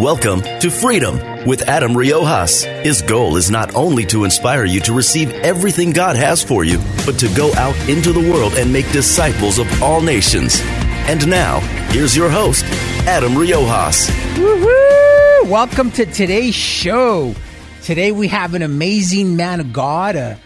Welcome 0.00 0.40
to 0.60 0.70
Freedom 0.70 1.44
with 1.44 1.68
Adam 1.68 1.92
Riojas. 1.92 2.64
His 2.82 3.02
goal 3.02 3.36
is 3.36 3.50
not 3.50 3.74
only 3.74 4.06
to 4.06 4.24
inspire 4.24 4.64
you 4.64 4.80
to 4.80 4.94
receive 4.94 5.30
everything 5.30 5.90
God 5.90 6.16
has 6.16 6.42
for 6.42 6.64
you, 6.64 6.78
but 7.04 7.18
to 7.18 7.28
go 7.36 7.52
out 7.52 7.76
into 7.86 8.10
the 8.10 8.32
world 8.32 8.54
and 8.54 8.72
make 8.72 8.90
disciples 8.92 9.58
of 9.58 9.82
all 9.82 10.00
nations. 10.00 10.58
And 11.04 11.28
now, 11.28 11.60
here's 11.90 12.16
your 12.16 12.30
host, 12.30 12.64
Adam 13.06 13.34
Riojas. 13.34 14.08
Woo-hoo! 14.38 15.50
Welcome 15.50 15.90
to 15.90 16.06
today's 16.06 16.54
show. 16.54 17.34
Today 17.82 18.10
we 18.10 18.28
have 18.28 18.54
an 18.54 18.62
amazing 18.62 19.36
man 19.36 19.60
of 19.60 19.70
God, 19.70 20.16
uh, 20.16 20.36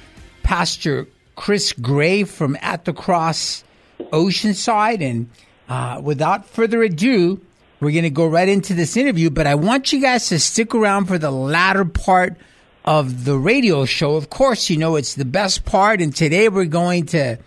Pastor 0.42 1.06
Chris 1.36 1.72
Gray 1.74 2.24
from 2.24 2.58
At 2.60 2.86
the 2.86 2.92
Cross 2.92 3.62
Oceanside. 4.00 5.00
And 5.00 5.30
uh, 5.68 6.00
without 6.02 6.44
further 6.44 6.82
ado, 6.82 7.40
we're 7.84 7.92
going 7.92 8.04
to 8.04 8.10
go 8.10 8.26
right 8.26 8.48
into 8.48 8.74
this 8.74 8.96
interview, 8.96 9.30
but 9.30 9.46
I 9.46 9.54
want 9.54 9.92
you 9.92 10.00
guys 10.00 10.28
to 10.28 10.38
stick 10.38 10.74
around 10.74 11.06
for 11.06 11.18
the 11.18 11.30
latter 11.30 11.84
part 11.84 12.36
of 12.84 13.24
the 13.24 13.38
radio 13.38 13.84
show. 13.84 14.16
Of 14.16 14.30
course, 14.30 14.70
you 14.70 14.76
know 14.76 14.96
it's 14.96 15.14
the 15.14 15.24
best 15.24 15.64
part, 15.64 16.00
and 16.00 16.14
today 16.14 16.48
we're 16.48 16.64
going 16.64 17.06
to 17.06 17.38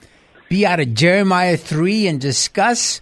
be 0.49 0.65
out 0.65 0.79
of 0.79 0.93
Jeremiah 0.93 1.57
3 1.57 2.07
and 2.07 2.21
discuss 2.21 3.01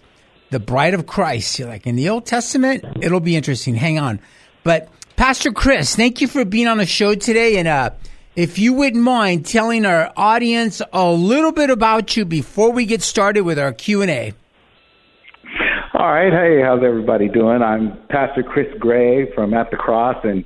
the 0.50 0.60
bride 0.60 0.94
of 0.94 1.06
Christ. 1.06 1.58
You're 1.58 1.68
like, 1.68 1.86
in 1.86 1.96
the 1.96 2.08
Old 2.08 2.26
Testament, 2.26 2.84
it'll 3.02 3.20
be 3.20 3.36
interesting. 3.36 3.74
Hang 3.74 3.98
on. 3.98 4.20
But 4.64 4.88
Pastor 5.16 5.52
Chris, 5.52 5.94
thank 5.94 6.20
you 6.20 6.28
for 6.28 6.44
being 6.44 6.68
on 6.68 6.78
the 6.78 6.86
show 6.86 7.14
today. 7.14 7.58
And 7.58 7.68
uh, 7.68 7.90
if 8.34 8.58
you 8.58 8.72
wouldn't 8.72 9.02
mind 9.02 9.46
telling 9.46 9.84
our 9.86 10.12
audience 10.16 10.82
a 10.92 11.10
little 11.10 11.52
bit 11.52 11.70
about 11.70 12.16
you 12.16 12.24
before 12.24 12.72
we 12.72 12.86
get 12.86 13.02
started 13.02 13.42
with 13.42 13.58
our 13.58 13.72
Q&A. 13.72 14.34
All 15.98 16.12
right. 16.12 16.30
Hey, 16.30 16.60
how's 16.62 16.84
everybody 16.84 17.26
doing? 17.26 17.62
I'm 17.62 17.96
Pastor 18.10 18.42
Chris 18.42 18.66
Gray 18.78 19.32
from 19.34 19.54
At 19.54 19.70
the 19.70 19.78
Cross, 19.78 20.16
and 20.24 20.44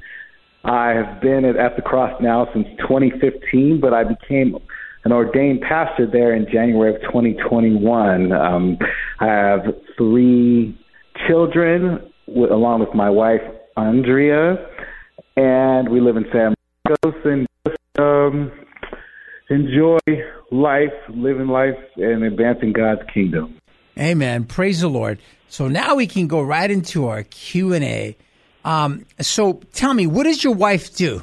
I 0.63 0.91
have 0.91 1.21
been 1.21 1.45
at 1.45 1.57
At 1.57 1.75
the 1.75 1.83
Cross 1.83 2.23
now 2.23 2.47
since 2.55 2.69
2015, 2.79 3.81
but 3.81 3.93
I 3.93 4.05
became 4.05 4.55
an 5.05 5.11
ordained 5.11 5.63
pastor 5.63 6.07
there 6.07 6.37
in 6.37 6.47
January 6.53 6.95
of 6.95 7.01
2021. 7.01 8.31
Um, 8.31 8.79
I 9.19 9.27
have 9.27 9.61
three 9.99 10.79
children, 11.27 11.99
with, 12.29 12.53
along 12.53 12.79
with 12.79 12.95
my 12.95 13.11
wife, 13.11 13.43
Andrea, 13.77 14.55
and 15.35 15.89
we 15.89 16.01
live 16.01 16.17
in 16.17 16.27
San 16.33 16.55
Marcos 16.87 17.21
and 17.25 17.47
just 17.67 17.99
um, 17.99 18.53
enjoy 19.51 19.99
life, 20.53 20.95
living 21.13 21.49
life, 21.49 21.75
and 21.97 22.23
advancing 22.23 22.73
God's 22.73 23.03
kingdom. 23.13 23.60
Amen. 23.99 24.45
Praise 24.45 24.81
the 24.81 24.89
Lord. 24.89 25.19
So 25.49 25.69
now 25.69 25.97
we 25.97 26.07
can 26.07 26.27
go 26.27 26.43
right 26.43 26.71
into 26.71 27.09
our 27.09 27.25
Q 27.25 27.73
and 27.73 27.85
A. 27.85 28.17
Um, 28.65 29.07
so 29.21 29.55
tell 29.73 29.95
me, 29.95 30.07
what 30.07 30.25
does 30.25 30.45
your 30.45 30.55
wife 30.55 30.95
do? 30.95 31.23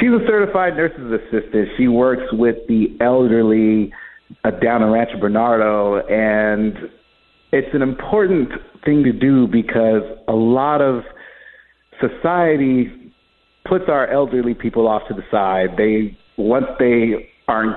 She's 0.00 0.10
a 0.10 0.24
certified 0.26 0.76
nurse's 0.76 1.12
assistant. 1.12 1.68
She 1.76 1.86
works 1.86 2.22
with 2.32 2.56
the 2.68 2.96
elderly 3.00 3.92
uh, 4.44 4.50
down 4.50 4.82
in 4.82 4.90
Rancho 4.90 5.18
Bernardo, 5.20 5.98
and 6.06 6.74
it's 7.52 7.74
an 7.74 7.82
important 7.82 8.48
thing 8.84 9.04
to 9.04 9.12
do 9.12 9.46
because 9.46 10.02
a 10.26 10.32
lot 10.32 10.80
of 10.80 11.02
society 12.00 13.12
puts 13.68 13.84
our 13.88 14.06
elderly 14.06 14.54
people 14.54 14.88
off 14.88 15.02
to 15.08 15.14
the 15.14 15.22
side. 15.30 15.76
They 15.76 16.16
once 16.38 16.66
they 16.78 17.30
aren't 17.46 17.76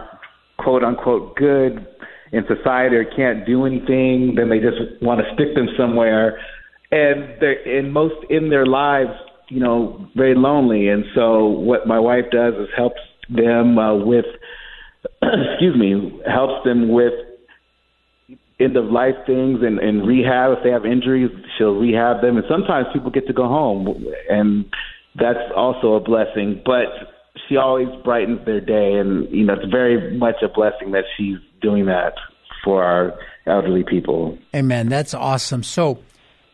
quote 0.58 0.84
unquote 0.84 1.36
good 1.36 1.86
in 2.34 2.44
society 2.48 2.96
or 2.96 3.06
can't 3.06 3.46
do 3.46 3.66
anything, 3.66 4.34
then 4.36 4.50
they 4.50 4.58
just 4.58 5.02
want 5.02 5.22
to 5.22 5.34
stick 5.36 5.54
them 5.56 5.68
somewhere. 5.78 6.40
And 6.92 7.40
they're 7.40 7.78
in 7.78 7.92
most 7.92 8.16
in 8.30 8.50
their 8.50 8.66
lives, 8.66 9.12
you 9.50 9.60
know, 9.60 10.08
very 10.16 10.36
lonely. 10.36 10.90
And 10.90 11.06
so 11.14 11.46
what 11.46 11.88
my 11.88 12.00
wife 12.00 12.26
does 12.32 12.56
is 12.56 12.68
helps 12.76 13.00
them 13.30 13.78
uh, 13.78 13.96
with, 13.96 14.26
excuse 15.22 15.78
me, 15.78 16.20
helps 16.28 16.66
them 16.66 16.92
with 16.92 17.14
end 18.60 18.78
of 18.78 18.86
life 18.86 19.16
things 19.28 19.60
and, 19.62 19.78
and 19.78 20.08
rehab. 20.08 20.58
If 20.58 20.64
they 20.64 20.72
have 20.72 20.86
injuries, 20.86 21.30
she'll 21.58 21.76
rehab 21.76 22.22
them. 22.22 22.38
And 22.38 22.46
sometimes 22.50 22.88
people 22.94 23.12
get 23.12 23.28
to 23.28 23.34
go 23.34 23.48
home, 23.48 24.06
and 24.30 24.66
that's 25.16 25.52
also 25.56 25.94
a 25.94 26.00
blessing. 26.00 26.62
But 26.66 26.90
she 27.48 27.58
always 27.58 27.88
brightens 28.04 28.46
their 28.46 28.62
day, 28.62 28.94
and 28.94 29.30
you 29.30 29.46
know 29.46 29.54
it's 29.54 29.72
very 29.72 30.18
much 30.18 30.36
a 30.44 30.48
blessing 30.48 30.92
that 30.92 31.04
she's 31.18 31.38
doing 31.64 31.88
that 31.88 32.14
for 32.64 32.84
our 32.84 33.14
elderly 33.48 33.84
people. 33.84 34.38
Amen. 34.56 34.90
That's 34.90 35.14
awesome. 35.14 35.64
So, 35.64 36.00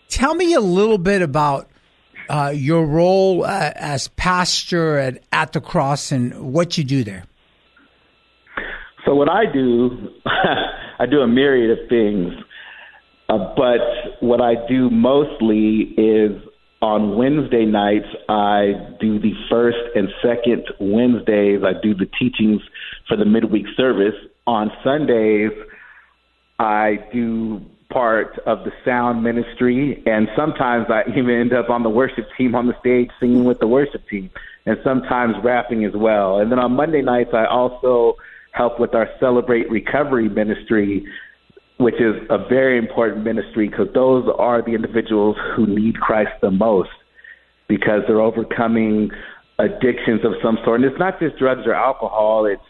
tell 0.07 0.35
me 0.35 0.53
a 0.53 0.61
little 0.61 0.97
bit 0.97 1.21
about 1.21 1.69
uh, 2.29 2.53
your 2.55 2.85
role 2.85 3.43
uh, 3.43 3.71
as 3.75 4.07
pastor 4.09 4.97
at 4.97 5.23
at 5.33 5.51
the 5.53 5.61
cross 5.61 6.11
and 6.11 6.53
what 6.53 6.77
you 6.77 6.83
do 6.83 7.03
there. 7.03 7.25
So, 9.05 9.15
what 9.15 9.29
I 9.29 9.51
do, 9.51 10.09
I 10.99 11.05
do 11.05 11.19
a 11.19 11.27
myriad 11.27 11.79
of 11.79 11.89
things, 11.89 12.33
uh, 13.27 13.53
but 13.55 14.21
what 14.21 14.41
I 14.41 14.55
do 14.67 14.89
mostly 14.89 15.93
is 15.97 16.41
on 16.81 17.17
Wednesday 17.17 17.65
nights, 17.65 18.07
I 18.29 18.71
do 19.01 19.19
the 19.19 19.33
first 19.49 19.77
and 19.95 20.07
second 20.23 20.63
Wednesdays, 20.79 21.61
I 21.63 21.73
do 21.81 21.93
the 21.93 22.07
teachings 22.19 22.61
for 23.07 23.17
the 23.17 23.25
midweek 23.25 23.65
service. 23.75 24.15
On 24.49 24.71
Sundays, 24.83 25.51
I 26.57 26.97
do 27.13 27.61
part 27.91 28.39
of 28.47 28.63
the 28.63 28.71
sound 28.83 29.21
ministry, 29.21 30.01
and 30.07 30.27
sometimes 30.35 30.87
I 30.89 31.03
even 31.07 31.29
end 31.29 31.53
up 31.53 31.69
on 31.69 31.83
the 31.83 31.89
worship 31.89 32.25
team 32.35 32.55
on 32.55 32.65
the 32.65 32.73
stage 32.79 33.11
singing 33.19 33.43
with 33.43 33.59
the 33.59 33.67
worship 33.67 34.01
team, 34.09 34.31
and 34.65 34.75
sometimes 34.83 35.35
rapping 35.43 35.85
as 35.85 35.93
well. 35.95 36.39
And 36.39 36.51
then 36.51 36.57
on 36.57 36.71
Monday 36.71 37.03
nights, 37.03 37.29
I 37.31 37.45
also 37.45 38.15
help 38.53 38.79
with 38.79 38.95
our 38.95 39.07
Celebrate 39.19 39.69
Recovery 39.69 40.29
ministry, 40.29 41.05
which 41.77 42.01
is 42.01 42.15
a 42.31 42.39
very 42.39 42.79
important 42.79 43.23
ministry 43.23 43.69
because 43.69 43.93
those 43.93 44.27
are 44.39 44.63
the 44.63 44.73
individuals 44.73 45.38
who 45.55 45.67
need 45.67 45.99
Christ 45.99 46.31
the 46.41 46.49
most 46.49 46.89
because 47.67 48.01
they're 48.07 48.19
overcoming 48.19 49.11
addictions 49.59 50.25
of 50.25 50.31
some 50.41 50.57
sort. 50.65 50.81
And 50.81 50.89
it's 50.89 50.99
not 50.99 51.19
just 51.19 51.38
drugs 51.38 51.67
or 51.67 51.75
alcohol, 51.75 52.47
it's 52.47 52.63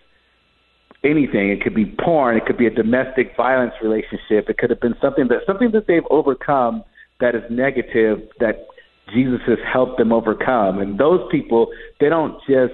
anything. 1.03 1.49
It 1.49 1.61
could 1.61 1.75
be 1.75 1.85
porn, 1.85 2.37
it 2.37 2.45
could 2.45 2.57
be 2.57 2.67
a 2.67 2.71
domestic 2.71 3.35
violence 3.35 3.73
relationship, 3.81 4.49
it 4.49 4.57
could 4.57 4.69
have 4.69 4.81
been 4.81 4.95
something 5.01 5.27
that 5.29 5.39
something 5.45 5.71
that 5.71 5.87
they've 5.87 6.03
overcome 6.09 6.83
that 7.19 7.35
is 7.35 7.43
negative 7.49 8.19
that 8.39 8.67
Jesus 9.13 9.39
has 9.47 9.57
helped 9.71 9.97
them 9.97 10.13
overcome. 10.13 10.79
And 10.79 10.99
those 10.99 11.21
people, 11.31 11.67
they 11.99 12.09
don't 12.09 12.37
just 12.47 12.73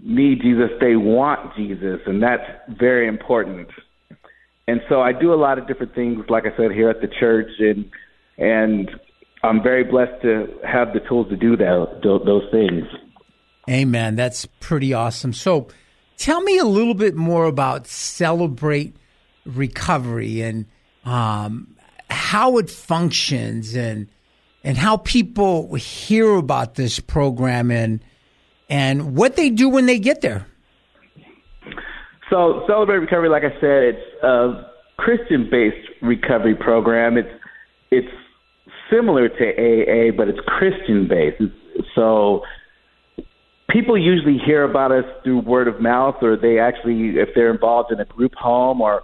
need 0.00 0.42
Jesus, 0.42 0.70
they 0.80 0.96
want 0.96 1.54
Jesus, 1.56 2.00
and 2.06 2.22
that's 2.22 2.42
very 2.68 3.06
important 3.06 3.68
and 4.68 4.80
so 4.88 5.00
I 5.00 5.12
do 5.12 5.32
a 5.32 5.36
lot 5.36 5.58
of 5.58 5.66
different 5.66 5.94
things, 5.94 6.24
like 6.28 6.44
I 6.46 6.56
said, 6.56 6.70
here 6.72 6.88
at 6.88 7.00
the 7.00 7.08
church, 7.08 7.50
and 7.58 7.90
and 8.38 8.90
I'm 9.42 9.62
very 9.62 9.84
blessed 9.84 10.22
to 10.22 10.46
have 10.66 10.92
the 10.92 11.00
tools 11.00 11.28
to 11.30 11.36
do 11.36 11.56
that 11.56 12.00
those 12.02 12.44
things. 12.50 12.84
Amen. 13.68 14.16
That's 14.16 14.46
pretty 14.60 14.92
awesome. 14.92 15.32
So, 15.32 15.68
tell 16.16 16.40
me 16.42 16.58
a 16.58 16.64
little 16.64 16.94
bit 16.94 17.14
more 17.14 17.46
about 17.46 17.86
Celebrate 17.86 18.96
Recovery 19.44 20.40
and 20.42 20.66
um, 21.04 21.76
how 22.10 22.58
it 22.58 22.70
functions, 22.70 23.74
and 23.74 24.08
and 24.62 24.76
how 24.76 24.98
people 24.98 25.74
hear 25.74 26.34
about 26.36 26.76
this 26.76 27.00
program, 27.00 27.70
and 27.70 28.00
and 28.68 29.16
what 29.16 29.36
they 29.36 29.50
do 29.50 29.68
when 29.68 29.86
they 29.86 29.98
get 29.98 30.20
there. 30.20 30.46
So, 32.30 32.64
Celebrate 32.66 32.98
Recovery, 32.98 33.28
like 33.28 33.42
I 33.42 33.52
said, 33.60 33.82
it's 33.82 34.22
a 34.22 34.64
Christian-based 34.96 35.88
recovery 36.00 36.54
program. 36.54 37.18
It's 37.18 37.28
it's 37.90 38.08
similar 38.90 39.28
to 39.28 39.44
AA, 39.44 40.16
but 40.16 40.28
it's 40.28 40.40
Christian-based. 40.46 41.42
So, 41.94 42.42
people 43.72 43.96
usually 43.96 44.38
hear 44.44 44.64
about 44.64 44.92
us 44.92 45.04
through 45.24 45.40
word 45.40 45.66
of 45.66 45.80
mouth, 45.80 46.16
or 46.22 46.36
they 46.36 46.58
actually, 46.58 47.14
if 47.16 47.30
they're 47.34 47.52
involved 47.52 47.90
in 47.90 47.98
a 48.00 48.04
group 48.04 48.34
home, 48.34 48.80
or 48.80 49.02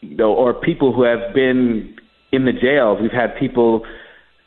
you 0.00 0.16
know, 0.16 0.32
or 0.32 0.54
people 0.54 0.92
who 0.92 1.02
have 1.02 1.34
been 1.34 1.96
in 2.32 2.44
the 2.44 2.52
jails. 2.52 2.98
We've 3.00 3.10
had 3.10 3.38
people 3.38 3.84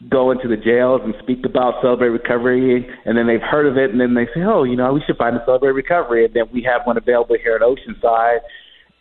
go 0.09 0.31
into 0.31 0.47
the 0.47 0.55
jails 0.55 1.01
and 1.03 1.13
speak 1.21 1.45
about 1.45 1.81
Celebrate 1.81 2.09
Recovery, 2.09 2.87
and 3.05 3.17
then 3.17 3.27
they've 3.27 3.41
heard 3.41 3.65
of 3.65 3.77
it, 3.77 3.91
and 3.91 3.99
then 3.99 4.13
they 4.13 4.25
say, 4.33 4.41
oh, 4.45 4.63
you 4.63 4.75
know, 4.75 4.93
we 4.93 5.01
should 5.05 5.17
find 5.17 5.35
a 5.35 5.43
Celebrate 5.45 5.71
Recovery, 5.71 6.25
and 6.25 6.33
then 6.33 6.43
we 6.53 6.63
have 6.63 6.81
one 6.85 6.97
available 6.97 7.35
here 7.41 7.55
at 7.55 7.61
Oceanside. 7.61 8.39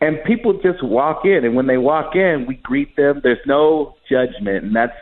And 0.01 0.19
people 0.25 0.55
just 0.55 0.83
walk 0.83 1.23
in, 1.25 1.45
and 1.45 1.55
when 1.55 1.67
they 1.67 1.77
walk 1.77 2.15
in, 2.15 2.47
we 2.49 2.57
greet 2.57 2.97
them. 2.97 3.21
There's 3.23 3.39
no 3.47 3.95
judgment, 4.11 4.65
and 4.65 4.75
that's 4.75 4.93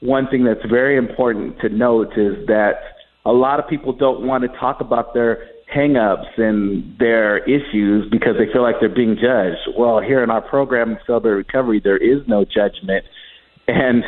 one 0.00 0.26
thing 0.28 0.44
that's 0.44 0.64
very 0.68 0.98
important 0.98 1.60
to 1.60 1.68
note 1.68 2.12
is 2.16 2.46
that 2.46 2.91
a 3.24 3.32
lot 3.32 3.60
of 3.60 3.68
people 3.68 3.92
don't 3.92 4.26
want 4.26 4.42
to 4.42 4.48
talk 4.58 4.80
about 4.80 5.14
their 5.14 5.48
hangups 5.74 6.38
and 6.38 6.98
their 6.98 7.38
issues 7.44 8.08
because 8.10 8.34
they 8.38 8.52
feel 8.52 8.62
like 8.62 8.76
they're 8.80 8.94
being 8.94 9.14
judged. 9.14 9.76
Well, 9.78 10.00
here 10.00 10.22
in 10.22 10.30
our 10.30 10.42
program, 10.42 10.98
Celebrate 11.06 11.32
Recovery, 11.32 11.80
there 11.82 11.96
is 11.96 12.26
no 12.26 12.44
judgment, 12.44 13.04
and 13.68 14.04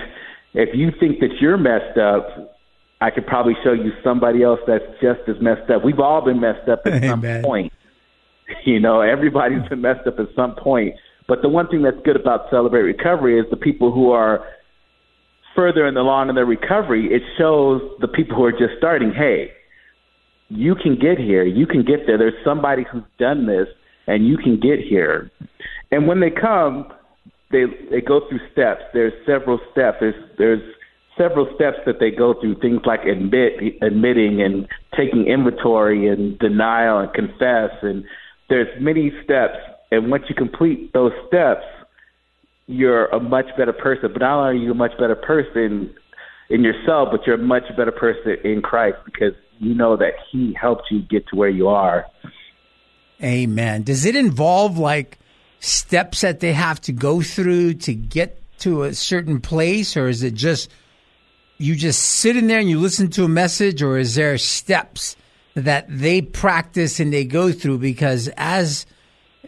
if 0.54 0.70
you 0.72 0.90
think 0.98 1.18
that 1.20 1.40
you're 1.40 1.56
messed 1.56 1.98
up, 1.98 2.56
I 3.00 3.10
could 3.10 3.26
probably 3.26 3.54
show 3.62 3.72
you 3.72 3.90
somebody 4.02 4.42
else 4.42 4.60
that's 4.66 4.84
just 5.02 5.20
as 5.28 5.36
messed 5.42 5.68
up. 5.70 5.84
We've 5.84 5.98
all 5.98 6.24
been 6.24 6.40
messed 6.40 6.68
up 6.68 6.82
at 6.86 7.02
some 7.02 7.22
point. 7.42 7.72
You 8.66 8.78
know, 8.78 9.00
everybody's 9.00 9.66
been 9.70 9.80
messed 9.80 10.06
up 10.06 10.18
at 10.18 10.26
some 10.36 10.54
point. 10.54 10.94
But 11.26 11.40
the 11.40 11.48
one 11.48 11.66
thing 11.68 11.80
that's 11.80 11.96
good 12.04 12.14
about 12.14 12.50
Celebrate 12.50 12.82
Recovery 12.82 13.40
is 13.40 13.46
the 13.50 13.56
people 13.56 13.90
who 13.90 14.10
are 14.10 14.44
further 15.54 15.86
in 15.86 15.94
the 15.94 16.02
long 16.02 16.28
in 16.28 16.34
their 16.34 16.46
recovery, 16.46 17.06
it 17.12 17.22
shows 17.38 17.80
the 18.00 18.08
people 18.08 18.36
who 18.36 18.44
are 18.44 18.52
just 18.52 18.76
starting, 18.78 19.12
hey, 19.12 19.50
you 20.48 20.74
can 20.74 20.98
get 20.98 21.18
here, 21.18 21.44
you 21.44 21.66
can 21.66 21.84
get 21.84 22.06
there. 22.06 22.18
There's 22.18 22.44
somebody 22.44 22.84
who's 22.90 23.02
done 23.18 23.46
this 23.46 23.68
and 24.06 24.26
you 24.26 24.36
can 24.36 24.60
get 24.60 24.78
here. 24.78 25.30
And 25.90 26.06
when 26.06 26.20
they 26.20 26.30
come, 26.30 26.92
they 27.50 27.64
they 27.90 28.00
go 28.00 28.20
through 28.28 28.40
steps. 28.52 28.82
There's 28.92 29.12
several 29.26 29.58
steps. 29.72 29.98
There's 30.00 30.14
there's 30.38 30.62
several 31.16 31.46
steps 31.54 31.78
that 31.86 32.00
they 32.00 32.10
go 32.10 32.34
through. 32.40 32.60
Things 32.60 32.80
like 32.84 33.00
admit 33.04 33.52
admitting 33.82 34.42
and 34.42 34.66
taking 34.96 35.26
inventory 35.26 36.08
and 36.08 36.38
denial 36.38 36.98
and 36.98 37.12
confess. 37.12 37.70
And 37.82 38.04
there's 38.48 38.68
many 38.80 39.12
steps. 39.22 39.56
And 39.90 40.10
once 40.10 40.24
you 40.28 40.34
complete 40.34 40.92
those 40.92 41.12
steps, 41.28 41.64
you're 42.66 43.06
a 43.06 43.20
much 43.20 43.46
better 43.56 43.72
person. 43.72 44.10
But 44.12 44.20
not 44.20 44.38
only 44.38 44.60
are 44.60 44.62
you 44.62 44.70
a 44.72 44.74
much 44.74 44.92
better 44.98 45.14
person 45.14 45.94
in 46.50 46.62
yourself, 46.62 47.08
but 47.10 47.26
you're 47.26 47.36
a 47.36 47.38
much 47.38 47.64
better 47.76 47.92
person 47.92 48.36
in 48.44 48.62
Christ 48.62 48.98
because 49.04 49.34
you 49.58 49.74
know 49.74 49.96
that 49.96 50.14
He 50.30 50.56
helped 50.60 50.90
you 50.90 51.02
get 51.02 51.26
to 51.28 51.36
where 51.36 51.48
you 51.48 51.68
are. 51.68 52.06
Amen. 53.22 53.82
Does 53.82 54.04
it 54.04 54.16
involve 54.16 54.78
like 54.78 55.18
steps 55.60 56.20
that 56.20 56.40
they 56.40 56.52
have 56.52 56.80
to 56.82 56.92
go 56.92 57.22
through 57.22 57.74
to 57.74 57.94
get 57.94 58.40
to 58.60 58.82
a 58.82 58.94
certain 58.94 59.40
place, 59.40 59.96
or 59.96 60.08
is 60.08 60.22
it 60.22 60.34
just 60.34 60.70
you 61.58 61.74
just 61.74 62.00
sit 62.00 62.36
in 62.36 62.46
there 62.46 62.58
and 62.58 62.68
you 62.68 62.80
listen 62.80 63.10
to 63.10 63.24
a 63.24 63.28
message, 63.28 63.82
or 63.82 63.98
is 63.98 64.14
there 64.14 64.36
steps 64.38 65.16
that 65.54 65.86
they 65.88 66.20
practice 66.20 66.98
and 66.98 67.12
they 67.12 67.24
go 67.24 67.52
through? 67.52 67.78
Because 67.78 68.28
as 68.36 68.86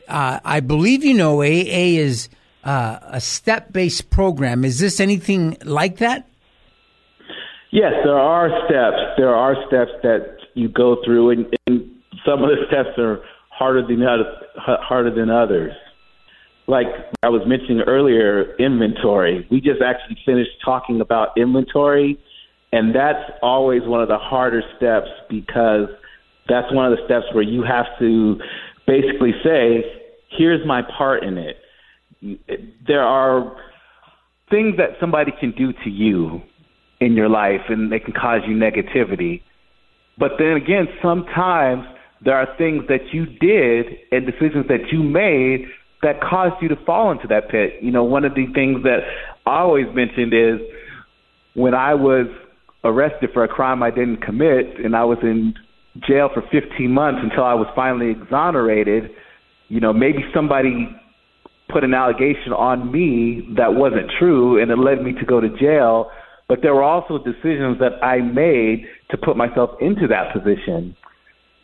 uh, 0.08 0.40
I 0.44 0.60
believe 0.60 1.04
you 1.04 1.14
know, 1.14 1.42
AA 1.42 1.98
is 1.98 2.28
uh, 2.66 2.98
a 3.02 3.20
step 3.20 3.72
based 3.72 4.10
program. 4.10 4.64
Is 4.64 4.80
this 4.80 4.98
anything 5.00 5.56
like 5.64 5.98
that? 5.98 6.28
Yes, 7.70 7.92
there 8.04 8.18
are 8.18 8.48
steps. 8.66 8.96
There 9.16 9.34
are 9.34 9.54
steps 9.68 9.92
that 10.02 10.38
you 10.54 10.68
go 10.68 10.96
through, 11.04 11.30
and, 11.30 11.56
and 11.66 11.88
some 12.24 12.42
of 12.42 12.50
the 12.50 12.64
steps 12.66 12.98
are 12.98 13.20
harder 13.50 13.86
than 13.86 14.02
harder 14.56 15.14
than 15.14 15.30
others. 15.30 15.72
Like 16.66 16.86
I 17.22 17.28
was 17.28 17.42
mentioning 17.46 17.82
earlier, 17.86 18.56
inventory. 18.56 19.46
We 19.50 19.60
just 19.60 19.80
actually 19.80 20.18
finished 20.26 20.50
talking 20.64 21.00
about 21.00 21.28
inventory, 21.36 22.18
and 22.72 22.94
that's 22.94 23.30
always 23.42 23.82
one 23.84 24.02
of 24.02 24.08
the 24.08 24.18
harder 24.18 24.62
steps 24.76 25.08
because 25.30 25.88
that's 26.48 26.72
one 26.72 26.90
of 26.90 26.98
the 26.98 27.04
steps 27.04 27.26
where 27.32 27.44
you 27.44 27.62
have 27.62 27.86
to 28.00 28.40
basically 28.86 29.34
say, 29.44 29.84
"Here's 30.30 30.66
my 30.66 30.82
part 30.82 31.22
in 31.22 31.38
it." 31.38 31.58
There 32.86 33.02
are 33.02 33.56
things 34.50 34.76
that 34.76 34.90
somebody 35.00 35.32
can 35.38 35.52
do 35.52 35.72
to 35.84 35.90
you 35.90 36.40
in 37.00 37.14
your 37.14 37.28
life, 37.28 37.62
and 37.68 37.92
they 37.92 37.98
can 37.98 38.14
cause 38.14 38.40
you 38.46 38.54
negativity. 38.56 39.42
But 40.18 40.32
then 40.38 40.52
again, 40.52 40.86
sometimes 41.02 41.84
there 42.24 42.34
are 42.34 42.48
things 42.56 42.84
that 42.88 43.12
you 43.12 43.26
did 43.26 43.86
and 44.10 44.24
decisions 44.24 44.66
that 44.68 44.90
you 44.90 45.02
made 45.02 45.66
that 46.02 46.20
caused 46.20 46.54
you 46.62 46.68
to 46.68 46.76
fall 46.84 47.10
into 47.10 47.26
that 47.28 47.50
pit. 47.50 47.74
You 47.82 47.90
know, 47.90 48.04
one 48.04 48.24
of 48.24 48.34
the 48.34 48.46
things 48.54 48.82
that 48.84 49.00
I 49.46 49.60
always 49.60 49.86
mentioned 49.94 50.32
is 50.32 50.60
when 51.54 51.74
I 51.74 51.94
was 51.94 52.26
arrested 52.84 53.30
for 53.32 53.44
a 53.44 53.48
crime 53.48 53.82
I 53.82 53.90
didn't 53.90 54.22
commit 54.22 54.78
and 54.82 54.94
I 54.94 55.04
was 55.04 55.18
in 55.22 55.54
jail 56.06 56.28
for 56.32 56.42
15 56.52 56.90
months 56.90 57.20
until 57.22 57.44
I 57.44 57.54
was 57.54 57.66
finally 57.74 58.10
exonerated, 58.10 59.10
you 59.68 59.80
know, 59.80 59.92
maybe 59.92 60.18
somebody 60.34 60.88
put 61.68 61.84
an 61.84 61.94
allegation 61.94 62.52
on 62.52 62.92
me 62.92 63.48
that 63.56 63.74
wasn't 63.74 64.10
true 64.18 64.60
and 64.60 64.70
it 64.70 64.78
led 64.78 65.02
me 65.02 65.12
to 65.12 65.24
go 65.24 65.40
to 65.40 65.48
jail. 65.58 66.10
But 66.48 66.60
there 66.62 66.74
were 66.74 66.84
also 66.84 67.18
decisions 67.18 67.78
that 67.80 68.02
I 68.04 68.20
made 68.20 68.86
to 69.10 69.18
put 69.18 69.36
myself 69.36 69.70
into 69.80 70.06
that 70.08 70.32
position 70.32 70.96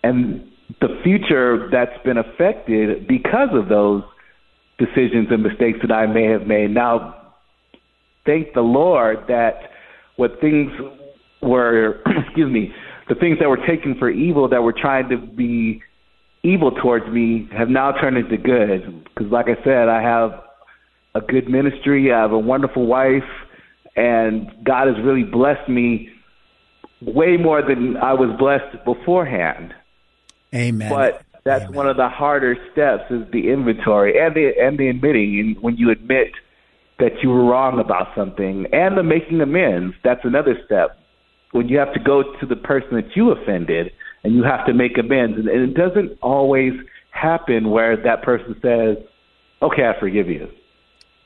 and 0.02 0.48
the 0.80 1.00
future 1.04 1.68
that's 1.70 2.02
been 2.04 2.18
affected 2.18 3.06
because 3.06 3.50
of 3.52 3.68
those 3.68 4.02
decisions 4.78 5.28
and 5.30 5.42
mistakes 5.42 5.78
that 5.82 5.92
I 5.92 6.06
may 6.06 6.24
have 6.24 6.46
made. 6.46 6.70
Now, 6.70 7.32
thank 8.24 8.54
the 8.54 8.62
Lord 8.62 9.18
that 9.28 9.54
what 10.16 10.40
things 10.40 10.72
were, 11.40 12.00
excuse 12.26 12.50
me, 12.50 12.72
the 13.08 13.14
things 13.14 13.38
that 13.40 13.48
were 13.48 13.64
taken 13.66 13.96
for 13.98 14.10
evil 14.10 14.48
that 14.48 14.62
were 14.62 14.72
trying 14.72 15.08
to 15.10 15.18
be 15.18 15.82
evil 16.44 16.70
towards 16.72 17.06
me 17.08 17.48
have 17.56 17.68
now 17.68 17.92
turned 17.92 18.16
into 18.16 18.36
good. 18.36 19.04
Because, 19.04 19.30
like 19.30 19.46
I 19.46 19.62
said, 19.64 19.88
I 19.88 20.02
have 20.02 20.32
a 21.14 21.20
good 21.20 21.48
ministry, 21.48 22.12
I 22.12 22.20
have 22.20 22.32
a 22.32 22.38
wonderful 22.38 22.86
wife, 22.86 23.28
and 23.96 24.50
God 24.64 24.88
has 24.88 24.96
really 25.04 25.24
blessed 25.24 25.68
me 25.68 26.08
way 27.00 27.36
more 27.36 27.62
than 27.62 27.96
I 27.96 28.14
was 28.14 28.30
blessed 28.38 28.84
beforehand. 28.84 29.74
Amen. 30.54 30.90
But 30.90 31.22
that's 31.44 31.64
Amen. 31.64 31.74
one 31.74 31.88
of 31.88 31.96
the 31.96 32.08
harder 32.08 32.56
steps 32.72 33.04
is 33.10 33.30
the 33.32 33.50
inventory 33.50 34.18
and 34.18 34.34
the 34.34 34.52
and 34.60 34.78
the 34.78 34.88
admitting 34.88 35.40
and 35.40 35.62
when 35.62 35.76
you 35.76 35.90
admit 35.90 36.32
that 36.98 37.20
you 37.22 37.30
were 37.30 37.44
wrong 37.44 37.80
about 37.80 38.08
something 38.14 38.66
and 38.72 38.96
the 38.96 39.02
making 39.02 39.40
amends. 39.40 39.94
That's 40.04 40.24
another 40.24 40.56
step. 40.64 40.98
When 41.50 41.68
you 41.68 41.78
have 41.78 41.92
to 41.94 42.00
go 42.00 42.22
to 42.22 42.46
the 42.46 42.56
person 42.56 42.94
that 42.94 43.16
you 43.16 43.30
offended 43.30 43.92
and 44.24 44.34
you 44.34 44.42
have 44.42 44.66
to 44.66 44.74
make 44.74 44.98
amends 44.98 45.38
and, 45.38 45.48
and 45.48 45.70
it 45.70 45.74
doesn't 45.74 46.18
always 46.22 46.72
happen 47.10 47.70
where 47.70 47.96
that 47.96 48.22
person 48.22 48.56
says, 48.62 48.96
"Okay, 49.60 49.86
I 49.86 49.98
forgive 49.98 50.28
you." 50.28 50.48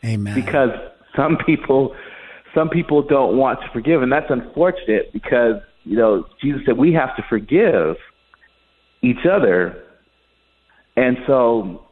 Amen. 0.05 0.35
Because 0.35 0.71
some 1.15 1.37
people 1.45 1.95
some 2.55 2.69
people 2.69 3.03
don't 3.03 3.37
want 3.37 3.61
to 3.61 3.67
forgive 3.73 4.03
and 4.03 4.11
that's 4.11 4.31
unfortunate 4.31 5.13
because 5.13 5.57
you 5.85 5.97
know 5.97 6.27
Jesus 6.43 6.63
said 6.67 6.77
we 6.79 6.93
have 6.93 7.15
to 7.17 7.23
forgive 7.29 7.97
each 9.03 9.27
other, 9.31 9.83
and 10.97 11.17
so 11.27 11.87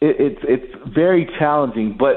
it, 0.00 0.16
it's 0.18 0.40
it's 0.42 0.94
very 0.94 1.28
challenging. 1.38 1.96
But 1.98 2.16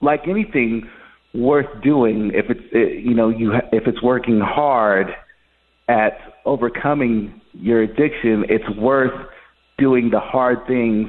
like 0.00 0.28
anything 0.28 0.88
worth 1.34 1.82
doing, 1.82 2.32
if 2.34 2.50
it's 2.50 2.64
it, 2.72 3.04
you 3.04 3.14
know 3.14 3.28
you 3.28 3.54
if 3.72 3.86
it's 3.86 4.02
working 4.02 4.40
hard 4.40 5.08
at 5.88 6.18
overcoming 6.48 7.40
your 7.52 7.82
addiction, 7.82 8.44
it's 8.48 8.68
worth 8.76 9.12
doing 9.78 10.10
the 10.10 10.20
hard 10.20 10.66
things 10.66 11.08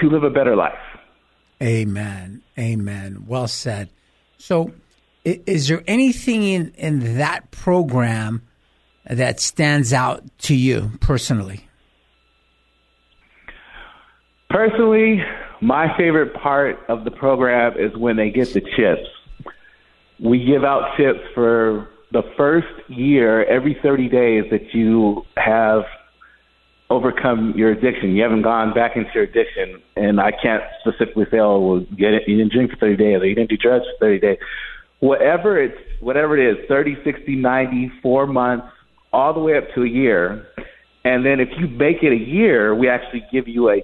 to 0.00 0.08
live 0.08 0.24
a 0.24 0.30
better 0.30 0.56
life. 0.56 0.72
Amen. 1.62 2.42
Amen. 2.58 3.24
Well 3.26 3.48
said. 3.48 3.88
So, 4.36 4.72
is 5.24 5.68
there 5.68 5.84
anything 5.86 6.42
in, 6.42 6.72
in 6.76 7.18
that 7.18 7.50
program 7.52 8.42
that 9.08 9.40
stands 9.40 9.92
out 9.92 10.24
to 10.38 10.54
you 10.54 10.90
personally? 11.00 11.68
Personally, 14.50 15.22
my 15.60 15.96
favorite 15.96 16.34
part 16.34 16.80
of 16.88 17.04
the 17.04 17.10
program 17.10 17.78
is 17.78 17.96
when 17.96 18.16
they 18.16 18.30
get 18.30 18.52
the 18.52 18.60
chips. 18.60 19.08
We 20.18 20.44
give 20.44 20.64
out 20.64 20.96
chips 20.96 21.20
for 21.34 21.88
the 22.12 22.22
first 22.36 22.68
year, 22.88 23.44
every 23.44 23.76
30 23.82 24.08
days 24.08 24.44
that 24.50 24.74
you 24.74 25.22
have 25.36 25.82
overcome 26.92 27.54
your 27.56 27.72
addiction. 27.72 28.14
You 28.14 28.22
haven't 28.22 28.42
gone 28.42 28.74
back 28.74 28.96
into 28.96 29.08
your 29.14 29.24
addiction. 29.24 29.82
And 29.96 30.20
I 30.20 30.30
can't 30.30 30.62
specifically 30.80 31.24
say, 31.30 31.38
oh, 31.38 31.58
well, 31.58 31.86
you 31.96 32.36
didn't 32.36 32.52
drink 32.52 32.70
for 32.70 32.76
30 32.76 32.96
days 32.96 33.20
or 33.20 33.26
you 33.26 33.34
didn't 33.34 33.50
do 33.50 33.56
drugs 33.56 33.86
for 33.98 34.06
30 34.06 34.20
days. 34.20 34.38
Whatever 35.00 35.60
it's, 35.60 35.78
whatever 36.00 36.38
it 36.38 36.52
is, 36.52 36.68
30, 36.68 36.96
60, 37.02 37.34
90, 37.36 37.92
four 38.02 38.26
months, 38.26 38.66
all 39.12 39.32
the 39.34 39.40
way 39.40 39.56
up 39.56 39.64
to 39.74 39.82
a 39.82 39.88
year. 39.88 40.46
And 41.04 41.26
then 41.26 41.40
if 41.40 41.48
you 41.58 41.66
make 41.66 42.02
it 42.02 42.12
a 42.12 42.16
year, 42.16 42.74
we 42.74 42.88
actually 42.88 43.24
give 43.32 43.48
you 43.48 43.70
a 43.70 43.82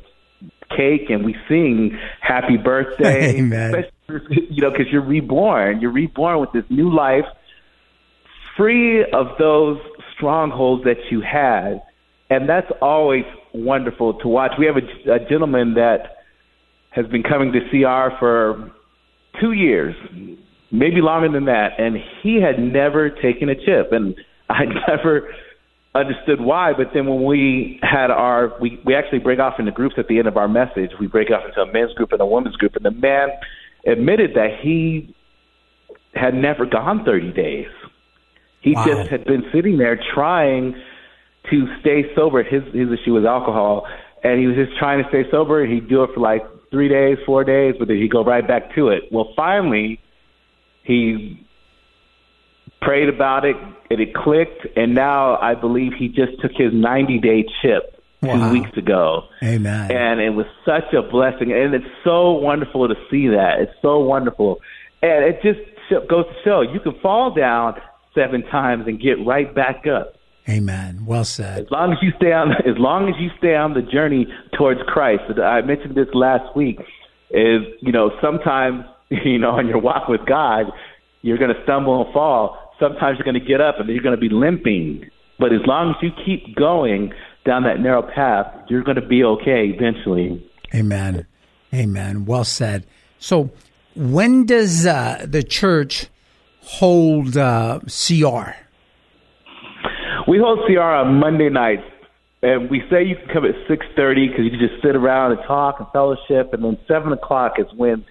cake 0.76 1.08
and 1.08 1.24
we 1.24 1.34
sing 1.48 1.98
happy 2.20 2.56
birthday. 2.56 3.36
Amen. 3.38 3.84
You 4.08 4.62
know, 4.62 4.70
because 4.70 4.86
you're 4.92 5.04
reborn. 5.04 5.80
You're 5.80 5.92
reborn 5.92 6.40
with 6.40 6.52
this 6.52 6.64
new 6.70 6.94
life, 6.94 7.24
free 8.58 9.04
of 9.12 9.28
those 9.38 9.78
strongholds 10.14 10.84
that 10.84 10.98
you 11.10 11.22
had. 11.22 11.80
And 12.28 12.46
that's 12.46 12.66
always 12.82 13.24
wonderful 13.54 14.18
to 14.20 14.28
watch. 14.28 14.52
We 14.58 14.66
have 14.66 14.76
a, 14.76 15.12
a 15.14 15.28
gentleman 15.28 15.74
that 15.74 16.18
has 16.90 17.06
been 17.06 17.22
coming 17.22 17.52
to 17.52 17.60
CR 17.70 18.14
for 18.18 18.70
two 19.40 19.52
years, 19.52 19.94
maybe 20.70 21.00
longer 21.00 21.30
than 21.30 21.46
that, 21.46 21.78
and 21.78 21.96
he 22.22 22.40
had 22.42 22.58
never 22.58 23.08
taken 23.08 23.48
a 23.48 23.54
chip. 23.54 23.92
And 23.92 24.14
I 24.50 24.64
never 24.88 25.30
understood 25.94 26.40
why. 26.40 26.72
But 26.76 26.88
then 26.94 27.06
when 27.06 27.24
we 27.24 27.78
had 27.82 28.10
our, 28.10 28.52
we, 28.60 28.80
we 28.84 28.94
actually 28.94 29.20
break 29.20 29.38
off 29.38 29.54
into 29.58 29.72
groups 29.72 29.94
at 29.98 30.08
the 30.08 30.18
end 30.18 30.26
of 30.26 30.36
our 30.36 30.48
message. 30.48 30.90
We 31.00 31.06
break 31.06 31.28
off 31.30 31.42
into 31.46 31.60
a 31.60 31.72
men's 31.72 31.92
group 31.94 32.12
and 32.12 32.20
a 32.20 32.26
women's 32.26 32.56
group. 32.56 32.76
And 32.76 32.84
the 32.84 32.90
man 32.90 33.28
admitted 33.86 34.30
that 34.34 34.58
he 34.62 35.14
had 36.14 36.34
never 36.34 36.66
gone 36.66 37.04
30 37.04 37.32
days. 37.32 37.66
He 38.60 38.74
Wow. 38.74 38.84
just 38.86 39.10
had 39.10 39.24
been 39.24 39.44
sitting 39.52 39.78
there 39.78 39.96
trying 40.14 40.74
to 41.50 41.66
stay 41.80 42.12
sober. 42.14 42.42
His 42.42 42.62
his 42.72 42.90
issue 42.92 43.14
was 43.14 43.24
alcohol, 43.24 43.86
and 44.22 44.38
he 44.40 44.46
was 44.46 44.56
just 44.56 44.76
trying 44.78 45.02
to 45.02 45.08
stay 45.08 45.30
sober. 45.30 45.64
He'd 45.64 45.88
do 45.88 46.02
it 46.02 46.10
for 46.14 46.20
like 46.20 46.44
three 46.70 46.88
days, 46.88 47.18
four 47.24 47.44
days, 47.44 47.74
but 47.78 47.88
then 47.88 47.96
he'd 47.96 48.10
go 48.10 48.22
right 48.24 48.46
back 48.46 48.74
to 48.74 48.88
it. 48.88 49.04
Well, 49.10 49.32
finally, 49.36 50.00
he 50.82 51.46
prayed 52.82 53.08
about 53.08 53.44
it, 53.44 53.56
and 53.90 54.00
it 54.00 54.14
clicked, 54.14 54.66
and 54.76 54.94
now 54.94 55.36
I 55.40 55.54
believe 55.54 55.92
he 55.98 56.08
just 56.08 56.40
took 56.40 56.52
his 56.52 56.72
90 56.72 57.18
day 57.18 57.44
chip 57.62 57.94
Wow. 58.22 58.34
two 58.52 58.60
weeks 58.60 58.76
ago. 58.76 59.24
Amen. 59.42 59.90
And 59.90 60.20
it 60.20 60.30
was 60.30 60.46
such 60.64 60.92
a 60.92 61.02
blessing, 61.02 61.52
and 61.52 61.74
it's 61.74 61.86
so 62.04 62.32
wonderful 62.32 62.88
to 62.88 62.94
see 63.10 63.28
that. 63.28 63.60
It's 63.60 63.72
so 63.80 64.00
wonderful, 64.00 64.60
and 65.02 65.24
it 65.24 65.40
just 65.42 65.60
goes 66.08 66.26
to 66.26 66.34
show 66.44 66.60
you 66.60 66.80
can 66.80 66.94
fall 67.00 67.30
down 67.30 67.80
seven 68.18 68.42
times 68.42 68.84
and 68.86 69.00
get 69.00 69.24
right 69.24 69.54
back 69.54 69.84
up. 69.86 70.14
Amen. 70.48 71.04
Well 71.04 71.24
said. 71.24 71.64
As 71.64 71.70
long 71.70 71.92
as 71.92 71.98
you 72.00 72.10
stay 72.16 72.32
on, 72.32 72.52
as 72.52 72.78
long 72.78 73.08
as 73.08 73.14
you 73.20 73.28
stay 73.36 73.54
on 73.54 73.74
the 73.74 73.82
journey 73.82 74.26
towards 74.56 74.80
Christ. 74.86 75.22
I 75.38 75.60
mentioned 75.60 75.94
this 75.94 76.08
last 76.14 76.56
week. 76.56 76.80
Is 77.30 77.60
you 77.82 77.92
know 77.92 78.10
sometimes 78.22 78.86
you 79.10 79.38
know 79.38 79.50
on 79.50 79.68
your 79.68 79.78
walk 79.78 80.08
with 80.08 80.22
God, 80.26 80.66
you're 81.20 81.36
going 81.36 81.54
to 81.54 81.62
stumble 81.64 82.02
and 82.02 82.12
fall. 82.12 82.74
Sometimes 82.80 83.18
you're 83.18 83.30
going 83.30 83.42
to 83.42 83.46
get 83.46 83.60
up 83.60 83.76
and 83.78 83.88
you're 83.88 84.02
going 84.02 84.16
to 84.16 84.20
be 84.20 84.30
limping. 84.30 85.10
But 85.38 85.52
as 85.52 85.60
long 85.66 85.90
as 85.90 85.96
you 86.02 86.10
keep 86.24 86.56
going 86.56 87.12
down 87.44 87.64
that 87.64 87.80
narrow 87.80 88.02
path, 88.02 88.46
you're 88.68 88.82
going 88.82 89.00
to 89.00 89.06
be 89.06 89.22
okay 89.22 89.66
eventually. 89.74 90.44
Amen. 90.74 91.26
Amen. 91.74 92.24
Well 92.24 92.44
said. 92.44 92.86
So, 93.18 93.50
when 93.94 94.46
does 94.46 94.86
uh, 94.86 95.26
the 95.28 95.42
church 95.42 96.06
hold 96.68 97.36
uh, 97.36 97.80
CR? 97.86 98.52
We 100.28 100.38
hold 100.38 100.60
CR 100.66 100.80
on 100.80 101.14
Monday 101.14 101.48
nights, 101.48 101.84
and 102.42 102.70
we 102.70 102.82
say 102.90 103.04
you 103.04 103.16
can 103.16 103.28
come 103.32 103.44
at 103.46 103.54
six 103.66 103.86
thirty 103.96 104.28
because 104.28 104.44
you 104.44 104.50
can 104.50 104.60
just 104.60 104.82
sit 104.82 104.94
around 104.94 105.32
and 105.32 105.40
talk 105.46 105.76
and 105.80 105.88
fellowship, 105.92 106.52
and 106.52 106.62
then 106.62 106.76
seven 106.86 107.12
o'clock 107.12 107.54
is 107.58 107.66
when 107.76 108.04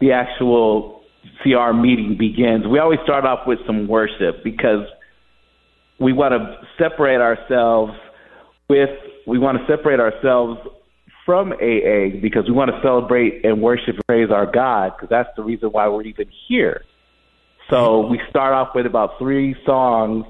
the 0.00 0.12
actual 0.12 1.02
CR 1.42 1.72
meeting 1.72 2.16
begins. 2.18 2.66
We 2.66 2.78
always 2.78 2.98
start 3.04 3.24
off 3.24 3.46
with 3.46 3.58
some 3.66 3.88
worship 3.88 4.44
because 4.44 4.86
we 5.98 6.12
want 6.12 6.32
to 6.32 6.66
separate 6.78 7.20
ourselves 7.20 7.92
with 8.68 8.90
we 9.26 9.38
want 9.38 9.58
to 9.58 9.64
separate 9.66 10.00
ourselves 10.00 10.60
from 11.24 11.52
AA 11.52 12.20
because 12.20 12.44
we 12.46 12.52
want 12.52 12.70
to 12.70 12.78
celebrate 12.82 13.44
and 13.44 13.62
worship 13.62 13.94
and 13.94 14.06
praise 14.06 14.28
our 14.30 14.50
God 14.50 14.92
because 14.94 15.08
that's 15.08 15.30
the 15.36 15.42
reason 15.42 15.70
why 15.70 15.88
we're 15.88 16.02
even 16.02 16.26
here. 16.46 16.82
So 17.70 18.06
we 18.06 18.20
start 18.30 18.52
off 18.52 18.74
with 18.74 18.86
about 18.86 19.18
three 19.18 19.56
songs, 19.64 20.24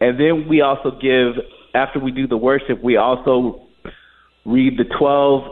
and 0.00 0.20
then 0.20 0.48
we 0.48 0.60
also 0.60 0.90
give 0.90 1.42
after 1.74 1.98
we 1.98 2.10
do 2.10 2.26
the 2.26 2.36
worship, 2.36 2.82
we 2.82 2.96
also 2.96 3.60
read 4.44 4.78
the 4.78 4.84
twelve 4.98 5.42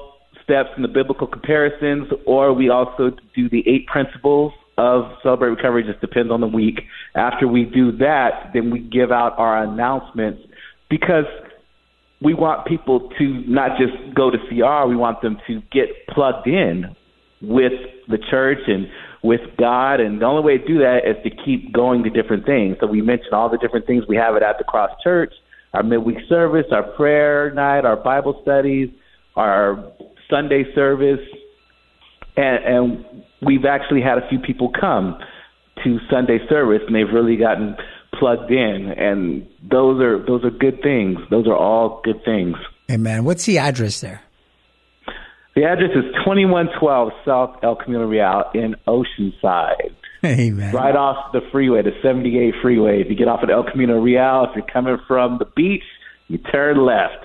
steps 0.43 0.71
and 0.77 0.85
the 0.85 0.89
biblical 0.89 1.27
comparisons, 1.27 2.09
or 2.27 2.53
we 2.53 2.69
also 2.71 3.11
do 3.35 3.49
the 3.49 3.67
eight 3.69 3.87
principles 3.87 4.53
of 4.79 5.05
Celebrate 5.23 5.51
Recovery. 5.51 5.85
Just 5.85 6.01
depends 6.01 6.31
on 6.31 6.41
the 6.41 6.47
week. 6.47 6.81
After 7.15 7.47
we 7.49 7.65
do 7.65 7.93
that, 7.99 8.51
then 8.53 8.71
we 8.71 8.81
give 8.81 9.11
out 9.11 9.39
our 9.39 9.63
announcements 9.63 10.43
because 10.89 11.27
we 12.21 12.35
want 12.35 12.67
people 12.67 13.11
to 13.19 13.45
not 13.47 13.79
just 13.79 14.15
go 14.15 14.31
to 14.31 14.39
CR. 14.49 14.89
We 14.89 14.97
want 14.97 15.21
them 15.23 15.39
to 15.47 15.63
get 15.73 15.89
plugged 16.09 16.47
in 16.47 16.95
with 17.43 17.73
the 18.09 18.19
church 18.31 18.61
and 18.67 18.87
with 19.25 19.41
God. 19.59 20.01
And 20.01 20.21
the 20.21 20.27
only 20.27 20.45
way 20.45 20.59
to 20.59 20.67
do 20.67 20.79
that 20.79 21.01
is 21.07 21.17
to 21.25 21.31
keep 21.45 21.73
going 21.73 22.05
to 22.05 22.11
different 22.11 22.45
things. 22.45 22.77
So 22.79 22.87
we 22.87 23.01
mentioned 23.01 23.33
all 23.33 23.49
the 23.49 23.59
different 23.59 23.87
things 23.87 24.05
we 24.07 24.17
have 24.17 24.37
it 24.37 24.43
at 24.43 24.59
the 24.59 24.65
Cross 24.65 24.91
Church, 25.03 25.33
our 25.73 25.83
midweek 25.83 26.19
service, 26.29 26.67
our 26.71 26.83
prayer 26.83 27.51
night, 27.55 27.87
our 27.87 27.97
Bible 27.97 28.39
studies, 28.43 28.91
our 29.35 29.93
Sunday 30.31 30.65
service, 30.75 31.27
and, 32.37 32.65
and 32.65 33.25
we've 33.45 33.65
actually 33.65 34.03
had 34.03 34.19
a 34.19 34.29
few 34.29 34.39
people 34.39 34.71
come 34.79 35.19
to 35.83 35.99
Sunday 36.11 36.39
service, 36.49 36.83
and 36.87 36.95
they've 36.95 37.13
really 37.13 37.37
gotten 37.37 37.77
plugged 38.19 38.51
in. 38.51 38.93
And 38.97 39.47
those 39.63 40.01
are 40.01 40.25
those 40.25 40.45
are 40.45 40.51
good 40.51 40.83
things. 40.83 41.19
Those 41.31 41.47
are 41.47 41.57
all 41.57 42.01
good 42.05 42.25
things. 42.25 42.57
Amen. 42.91 43.25
What's 43.25 43.45
the 43.45 43.59
address 43.59 44.01
there? 44.01 44.23
The 45.55 45.65
address 45.65 45.91
is 45.95 46.05
2112 46.25 47.13
South 47.25 47.57
El 47.63 47.77
Camino 47.77 48.07
Real 48.07 48.45
in 48.55 48.75
Oceanside, 48.89 49.95
Amen. 50.25 50.75
right 50.75 50.97
off 50.97 51.33
the 51.33 51.43
freeway, 51.53 51.83
the 51.83 51.93
78 52.03 52.55
freeway. 52.61 53.01
If 53.01 53.09
you 53.09 53.15
get 53.15 53.29
off 53.29 53.41
at 53.45 53.51
El 53.51 53.63
Camino 53.63 54.01
Real, 54.01 54.47
if 54.51 54.57
you're 54.57 54.67
coming 54.67 54.99
from 55.07 55.39
the 55.39 55.45
beach, 55.45 55.85
you 56.27 56.39
turn 56.39 56.85
left. 56.85 57.25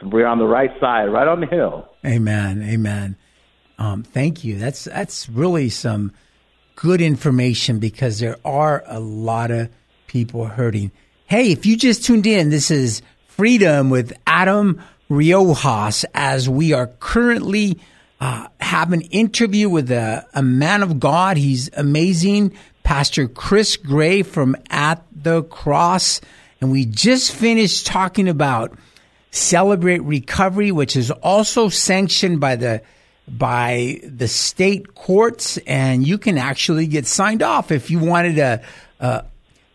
So 0.00 0.08
we're 0.08 0.26
on 0.26 0.38
the 0.38 0.46
right 0.46 0.70
side, 0.80 1.06
right 1.06 1.28
on 1.28 1.40
the 1.40 1.46
hill. 1.46 1.88
Amen. 2.04 2.62
Amen. 2.62 3.16
Um, 3.78 4.02
thank 4.02 4.42
you. 4.42 4.58
That's 4.58 4.84
that's 4.84 5.28
really 5.28 5.68
some 5.68 6.12
good 6.76 7.02
information 7.02 7.78
because 7.78 8.20
there 8.20 8.36
are 8.44 8.84
a 8.86 9.00
lot 9.00 9.50
of 9.50 9.68
people 10.06 10.46
hurting. 10.46 10.92
Hey, 11.26 11.52
if 11.52 11.66
you 11.66 11.76
just 11.76 12.04
tuned 12.04 12.26
in, 12.26 12.48
this 12.48 12.70
is 12.70 13.02
Freedom 13.26 13.90
with 13.90 14.14
Adam 14.26 14.80
Riojas 15.10 16.04
as 16.14 16.48
we 16.48 16.72
are 16.72 16.88
currently 16.98 17.78
uh, 18.20 18.48
have 18.60 18.92
an 18.92 19.02
interview 19.02 19.68
with 19.68 19.90
a, 19.90 20.26
a 20.34 20.42
man 20.42 20.82
of 20.82 20.98
God. 20.98 21.36
He's 21.36 21.70
amazing, 21.74 22.56
Pastor 22.82 23.28
Chris 23.28 23.76
Gray 23.76 24.22
from 24.22 24.56
At 24.70 25.04
the 25.14 25.42
Cross, 25.44 26.20
and 26.60 26.72
we 26.72 26.86
just 26.86 27.32
finished 27.32 27.86
talking 27.86 28.28
about 28.28 28.76
Celebrate 29.30 30.02
Recovery, 30.02 30.72
which 30.72 30.96
is 30.96 31.10
also 31.10 31.68
sanctioned 31.68 32.40
by 32.40 32.56
the 32.56 32.82
by 33.28 34.00
the 34.04 34.28
state 34.28 34.94
courts, 34.94 35.58
and 35.66 36.06
you 36.06 36.16
can 36.16 36.38
actually 36.38 36.86
get 36.86 37.06
signed 37.06 37.42
off 37.42 37.72
if 37.72 37.90
you 37.90 37.98
wanted 37.98 38.38
a, 38.38 38.62
a 39.00 39.24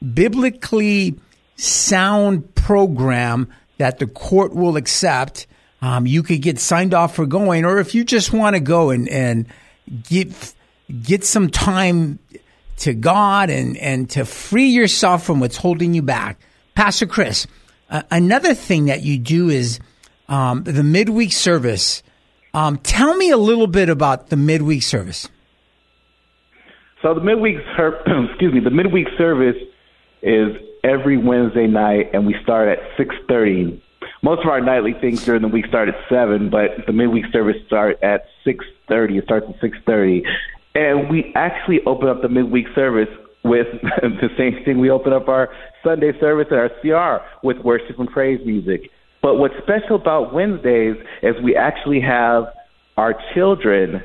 biblically 0.02 1.20
sound 1.58 2.56
program 2.56 3.52
that 3.82 3.98
the 3.98 4.06
court 4.06 4.54
will 4.54 4.78
accept. 4.78 5.48
Um, 5.82 6.06
you 6.06 6.22
could 6.22 6.44
get 6.44 6.60
signed 6.60 6.94
off 6.94 7.16
for 7.16 7.26
going, 7.26 7.66
or 7.66 7.80
if 7.80 7.96
you 7.96 8.04
just 8.04 8.32
want 8.32 8.56
to 8.56 8.60
go 8.60 8.92
and 8.92 9.10
and 9.10 9.48
get 10.04 10.54
get 11.02 11.26
some 11.26 11.50
time 11.50 12.20
to 12.78 12.94
God 12.94 13.50
and 13.50 13.76
and 13.78 14.08
to 14.12 14.24
free 14.24 14.68
yourself 14.68 15.24
from 15.24 15.40
what's 15.40 15.58
holding 15.58 15.96
you 15.96 16.04
back, 16.04 16.40
Pastor 16.76 17.08
Chris. 17.08 17.48
Uh, 17.90 18.04
another 18.12 18.54
thing 18.54 18.86
that 18.86 19.02
you 19.02 19.18
do 19.18 19.50
is 19.50 19.80
um, 20.30 20.64
the 20.64 20.84
midweek 20.84 21.34
service. 21.34 22.04
Um, 22.54 22.78
tell 22.78 23.16
me 23.16 23.32
a 23.32 23.38
little 23.38 23.68
bit 23.68 23.90
about 23.90 24.30
the 24.30 24.38
midweek 24.38 24.84
service. 24.84 25.28
So 27.02 27.16
the 27.16 27.22
midweek, 27.22 27.58
excuse 28.30 28.54
me, 28.54 28.60
the 28.60 28.70
midweek 28.70 29.08
service 29.18 29.58
is 30.22 30.56
every 30.84 31.18
Wednesday 31.18 31.68
night, 31.68 32.10
and 32.14 32.26
we 32.26 32.36
start 32.44 32.68
at 32.68 32.80
six 32.98 33.16
thirty. 33.28 33.82
Most 34.24 34.42
of 34.44 34.50
our 34.50 34.62
nightly 34.62 34.94
things 35.00 35.24
during 35.26 35.42
the 35.42 35.48
week 35.48 35.66
start 35.68 35.90
at 35.90 35.96
seven, 36.10 36.50
but 36.50 36.86
the 36.86 36.94
midweek 36.94 37.26
service 37.32 37.56
start 37.66 38.02
at 38.04 38.26
six 38.44 38.66
thirty. 38.88 39.18
It 39.18 39.26
starts 39.26 39.48
at 39.50 39.60
six 39.62 39.78
thirty, 39.86 40.24
and 40.76 41.10
we 41.10 41.32
actually 41.36 41.80
open 41.86 42.08
up 42.08 42.22
the 42.22 42.30
midweek 42.30 42.68
service 42.76 43.10
with 43.44 43.68
the 44.02 44.30
same 44.38 44.64
thing. 44.64 44.80
We 44.80 44.90
open 44.90 45.14
up 45.14 45.28
our 45.28 45.50
Sunday 45.84 46.12
service 46.20 46.48
and 46.52 46.60
our 46.60 46.70
CR 46.82 47.26
with 47.46 47.58
worship 47.60 48.00
and 48.00 48.10
praise 48.10 48.40
music. 48.46 48.90
But 49.22 49.36
what's 49.36 49.54
special 49.62 49.96
about 49.96 50.34
Wednesdays 50.34 50.96
is 51.22 51.36
we 51.44 51.56
actually 51.56 52.02
have 52.02 52.46
our 52.98 53.14
children 53.34 54.02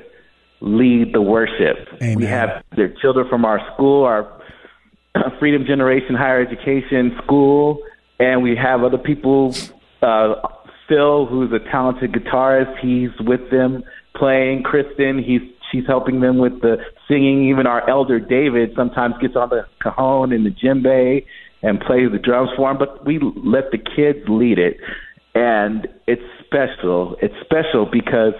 lead 0.60 1.12
the 1.12 1.22
worship. 1.22 1.76
Amen. 2.02 2.16
We 2.16 2.26
have 2.26 2.62
their 2.76 2.94
children 3.00 3.26
from 3.28 3.44
our 3.44 3.60
school, 3.72 4.04
our 4.04 4.30
Freedom 5.38 5.64
Generation 5.66 6.14
Higher 6.14 6.40
Education 6.40 7.16
School, 7.24 7.82
and 8.18 8.42
we 8.42 8.56
have 8.56 8.82
other 8.82 8.98
people. 8.98 9.54
Uh, 10.02 10.34
Phil, 10.88 11.26
who's 11.26 11.50
a 11.52 11.58
talented 11.70 12.12
guitarist, 12.12 12.78
he's 12.80 13.10
with 13.26 13.50
them 13.50 13.82
playing. 14.14 14.62
Kristen, 14.62 15.22
he's 15.22 15.40
she's 15.72 15.86
helping 15.86 16.20
them 16.20 16.38
with 16.38 16.60
the 16.60 16.76
singing. 17.08 17.48
Even 17.48 17.66
our 17.66 17.88
elder 17.88 18.20
David 18.20 18.70
sometimes 18.76 19.14
gets 19.20 19.36
on 19.36 19.50
the 19.50 19.66
cajon 19.82 20.32
and 20.32 20.46
the 20.46 20.50
djembe 20.50 21.24
and 21.62 21.80
plays 21.80 22.10
the 22.12 22.18
drums 22.18 22.50
for 22.56 22.70
him. 22.70 22.78
But 22.78 23.04
we 23.04 23.18
let 23.18 23.70
the 23.72 23.78
kids 23.78 24.20
lead 24.28 24.58
it, 24.58 24.78
and 25.34 25.88
it's 26.06 26.22
special. 26.44 27.16
It's 27.20 27.34
special 27.44 27.88
because 27.90 28.34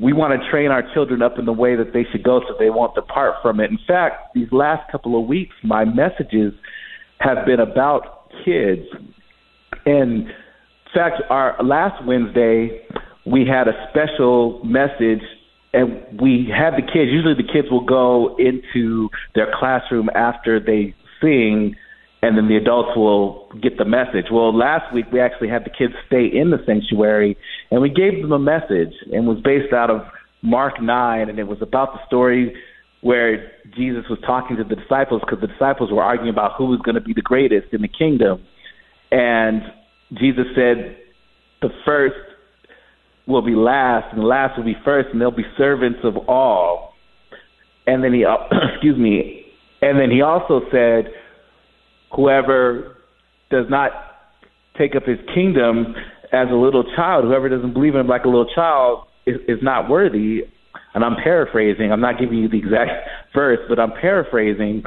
we 0.00 0.12
want 0.12 0.40
to 0.40 0.50
train 0.50 0.70
our 0.70 0.82
children 0.94 1.22
up 1.22 1.38
in 1.38 1.44
the 1.44 1.52
way 1.52 1.74
that 1.74 1.92
they 1.92 2.04
should 2.12 2.22
go 2.22 2.40
so 2.46 2.54
they 2.58 2.70
won't 2.70 2.94
depart 2.94 3.34
from 3.42 3.58
it. 3.58 3.70
In 3.70 3.78
fact, 3.86 4.34
these 4.34 4.48
last 4.52 4.90
couple 4.92 5.20
of 5.20 5.26
weeks, 5.26 5.54
my 5.64 5.84
messages 5.84 6.52
have 7.18 7.44
been 7.44 7.58
about 7.58 8.30
kids. 8.44 8.82
And 9.86 10.28
in 10.28 10.32
fact, 10.94 11.22
our 11.30 11.56
last 11.64 12.04
Wednesday, 12.06 12.86
we 13.26 13.46
had 13.46 13.66
a 13.66 13.88
special 13.90 14.62
message 14.64 15.22
and 15.72 16.20
we 16.20 16.48
have 16.56 16.74
the 16.74 16.82
kids. 16.82 17.10
Usually, 17.10 17.34
the 17.34 17.50
kids 17.52 17.68
will 17.70 17.84
go 17.84 18.36
into 18.38 19.10
their 19.34 19.52
classroom 19.58 20.08
after 20.14 20.60
they 20.60 20.94
sing, 21.20 21.74
and 22.22 22.36
then 22.36 22.48
the 22.48 22.56
adults 22.56 22.96
will 22.96 23.48
get 23.62 23.78
the 23.78 23.84
message. 23.84 24.26
Well, 24.32 24.56
last 24.56 24.92
week 24.92 25.06
we 25.12 25.20
actually 25.20 25.48
had 25.48 25.64
the 25.64 25.70
kids 25.70 25.94
stay 26.06 26.26
in 26.26 26.50
the 26.50 26.58
sanctuary, 26.66 27.36
and 27.70 27.80
we 27.80 27.90
gave 27.90 28.20
them 28.20 28.32
a 28.32 28.38
message, 28.38 28.92
and 29.12 29.26
was 29.26 29.38
based 29.44 29.72
out 29.72 29.90
of 29.90 30.02
Mark 30.42 30.82
nine, 30.82 31.28
and 31.28 31.38
it 31.38 31.46
was 31.46 31.58
about 31.62 31.92
the 31.92 32.00
story 32.06 32.54
where 33.00 33.52
Jesus 33.76 34.04
was 34.10 34.18
talking 34.26 34.56
to 34.56 34.64
the 34.64 34.74
disciples 34.74 35.22
because 35.24 35.40
the 35.40 35.46
disciples 35.46 35.92
were 35.92 36.02
arguing 36.02 36.30
about 36.30 36.52
who 36.58 36.66
was 36.66 36.80
going 36.84 36.96
to 36.96 37.00
be 37.00 37.12
the 37.12 37.22
greatest 37.22 37.72
in 37.72 37.82
the 37.82 37.88
kingdom, 37.88 38.44
and 39.12 39.62
Jesus 40.14 40.46
said, 40.56 40.96
"The 41.62 41.70
first 41.84 42.16
will 43.26 43.42
be 43.42 43.54
last, 43.54 44.12
and 44.12 44.22
the 44.22 44.26
last 44.26 44.56
will 44.56 44.64
be 44.64 44.76
first, 44.84 45.10
and 45.12 45.20
they'll 45.20 45.30
be 45.30 45.46
servants 45.56 46.00
of 46.02 46.16
all." 46.28 46.94
And 47.86 48.02
then 48.02 48.12
he, 48.12 48.24
excuse 48.74 48.98
me, 48.98 49.46
and 49.80 50.00
then 50.00 50.10
he 50.10 50.20
also 50.22 50.62
said, 50.72 51.12
"Whoever 52.14 52.96
does 53.50 53.66
not 53.68 53.90
take 54.76 54.94
up 54.94 55.04
his 55.04 55.18
kingdom 55.34 55.94
as 56.32 56.48
a 56.50 56.54
little 56.54 56.84
child, 56.94 57.24
whoever 57.24 57.48
doesn't 57.48 57.72
believe 57.72 57.94
in 57.94 58.00
him 58.00 58.06
like 58.08 58.24
a 58.24 58.28
little 58.28 58.52
child, 58.54 59.06
is, 59.26 59.36
is 59.48 59.58
not 59.62 59.88
worthy." 59.88 60.42
And 60.94 61.04
I'm 61.04 61.16
paraphrasing. 61.22 61.92
I'm 61.92 62.00
not 62.00 62.18
giving 62.18 62.38
you 62.38 62.48
the 62.48 62.58
exact 62.58 63.08
verse, 63.34 63.60
but 63.68 63.78
I'm 63.78 63.92
paraphrasing. 63.92 64.82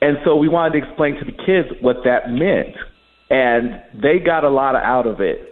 And 0.00 0.18
so 0.24 0.36
we 0.36 0.48
wanted 0.48 0.80
to 0.80 0.86
explain 0.86 1.14
to 1.14 1.24
the 1.24 1.32
kids 1.32 1.68
what 1.80 2.04
that 2.04 2.30
meant 2.30 2.76
and 3.32 3.82
they 3.94 4.18
got 4.18 4.44
a 4.44 4.50
lot 4.50 4.76
out 4.76 5.06
of 5.06 5.20
it. 5.20 5.48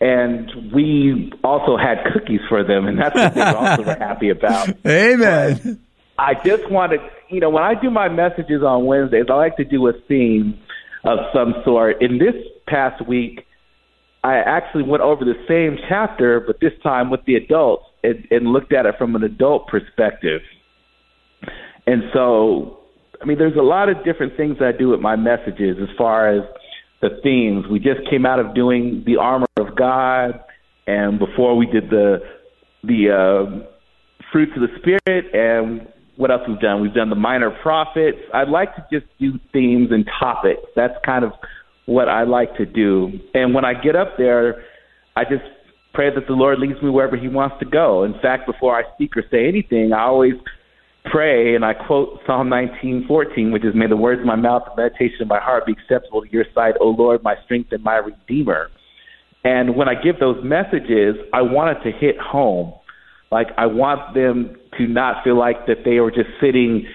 And 0.00 0.72
we 0.74 1.32
also 1.44 1.76
had 1.76 1.98
cookies 2.12 2.40
for 2.48 2.64
them, 2.64 2.86
and 2.86 2.98
that's 2.98 3.14
what 3.14 3.32
they 3.32 3.40
were 3.40 3.56
also 3.56 3.84
were 3.84 3.96
happy 3.96 4.30
about. 4.30 4.68
Amen. 4.84 5.80
I 6.18 6.34
just 6.44 6.70
wanted, 6.70 7.00
you 7.28 7.40
know, 7.40 7.50
when 7.50 7.62
I 7.62 7.74
do 7.74 7.90
my 7.90 8.08
messages 8.08 8.62
on 8.62 8.86
Wednesdays, 8.86 9.26
I 9.28 9.34
like 9.34 9.56
to 9.56 9.64
do 9.64 9.88
a 9.88 9.92
theme 10.08 10.58
of 11.04 11.18
some 11.34 11.54
sort. 11.64 12.00
In 12.02 12.18
this 12.18 12.34
past 12.66 13.06
week, 13.06 13.46
I 14.22 14.36
actually 14.36 14.84
went 14.84 15.02
over 15.02 15.24
the 15.24 15.34
same 15.48 15.78
chapter, 15.88 16.40
but 16.40 16.60
this 16.60 16.72
time 16.82 17.10
with 17.10 17.20
the 17.26 17.34
adults 17.34 17.84
and, 18.02 18.26
and 18.30 18.46
looked 18.46 18.72
at 18.72 18.86
it 18.86 18.94
from 18.96 19.14
an 19.16 19.22
adult 19.22 19.66
perspective. 19.66 20.40
And 21.86 22.04
so, 22.14 22.78
I 23.20 23.26
mean, 23.26 23.36
there's 23.36 23.56
a 23.56 23.62
lot 23.62 23.88
of 23.88 24.02
different 24.04 24.36
things 24.36 24.58
I 24.60 24.72
do 24.72 24.88
with 24.88 25.00
my 25.00 25.16
messages 25.16 25.76
as 25.82 25.94
far 25.98 26.34
as 26.34 26.42
the 27.02 27.10
themes. 27.22 27.66
We 27.70 27.78
just 27.80 28.08
came 28.08 28.24
out 28.24 28.38
of 28.38 28.54
doing 28.54 29.02
the 29.04 29.16
armor 29.16 29.46
of 29.58 29.76
God, 29.76 30.40
and 30.86 31.18
before 31.18 31.56
we 31.56 31.66
did 31.66 31.90
the 31.90 32.18
the 32.82 33.10
uh, 33.10 33.64
fruits 34.32 34.52
of 34.56 34.62
the 34.62 34.68
spirit, 34.78 35.34
and 35.34 35.86
what 36.16 36.30
else 36.30 36.42
we've 36.46 36.60
done? 36.60 36.80
We've 36.80 36.94
done 36.94 37.10
the 37.10 37.16
minor 37.16 37.50
prophets. 37.62 38.18
I'd 38.32 38.48
like 38.48 38.74
to 38.76 38.86
just 38.92 39.06
do 39.18 39.32
themes 39.52 39.88
and 39.90 40.08
topics. 40.20 40.62
That's 40.76 40.94
kind 41.04 41.24
of 41.24 41.32
what 41.86 42.08
I 42.08 42.24
like 42.24 42.56
to 42.56 42.66
do. 42.66 43.12
And 43.34 43.54
when 43.54 43.64
I 43.64 43.74
get 43.74 43.96
up 43.96 44.16
there, 44.16 44.62
I 45.16 45.24
just 45.24 45.44
pray 45.92 46.14
that 46.14 46.26
the 46.26 46.32
Lord 46.32 46.58
leads 46.58 46.80
me 46.82 46.90
wherever 46.90 47.16
He 47.16 47.28
wants 47.28 47.56
to 47.60 47.66
go. 47.66 48.04
In 48.04 48.14
fact, 48.20 48.46
before 48.46 48.76
I 48.76 48.82
speak 48.94 49.16
or 49.16 49.24
say 49.30 49.46
anything, 49.48 49.92
I 49.92 50.02
always 50.02 50.34
pray, 51.10 51.54
and 51.54 51.64
I 51.64 51.74
quote 51.74 52.20
Psalm 52.26 52.48
19:14, 52.48 53.52
which 53.52 53.64
is, 53.64 53.74
"May 53.74 53.86
the 53.86 53.96
words 53.96 54.20
of 54.20 54.26
my 54.26 54.36
mouth, 54.36 54.64
the 54.64 54.82
meditation 54.82 55.22
of 55.22 55.28
my 55.28 55.38
heart, 55.38 55.66
be 55.66 55.72
acceptable 55.72 56.22
to 56.22 56.32
your 56.32 56.46
sight, 56.54 56.76
O 56.80 56.90
Lord, 56.90 57.22
my 57.22 57.36
strength 57.44 57.72
and 57.72 57.84
my 57.84 57.96
redeemer." 57.96 58.70
And 59.44 59.76
when 59.76 59.88
I 59.88 59.94
give 59.94 60.18
those 60.18 60.42
messages, 60.42 61.16
I 61.32 61.42
want 61.42 61.76
it 61.76 61.82
to 61.82 61.90
hit 61.90 62.18
home. 62.18 62.72
Like 63.34 63.48
I 63.58 63.66
want 63.66 64.14
them 64.14 64.54
to 64.78 64.86
not 64.86 65.24
feel 65.24 65.36
like 65.36 65.66
that 65.66 65.78
they 65.84 65.98
were 65.98 66.12
just 66.12 66.30
sitting 66.40 66.86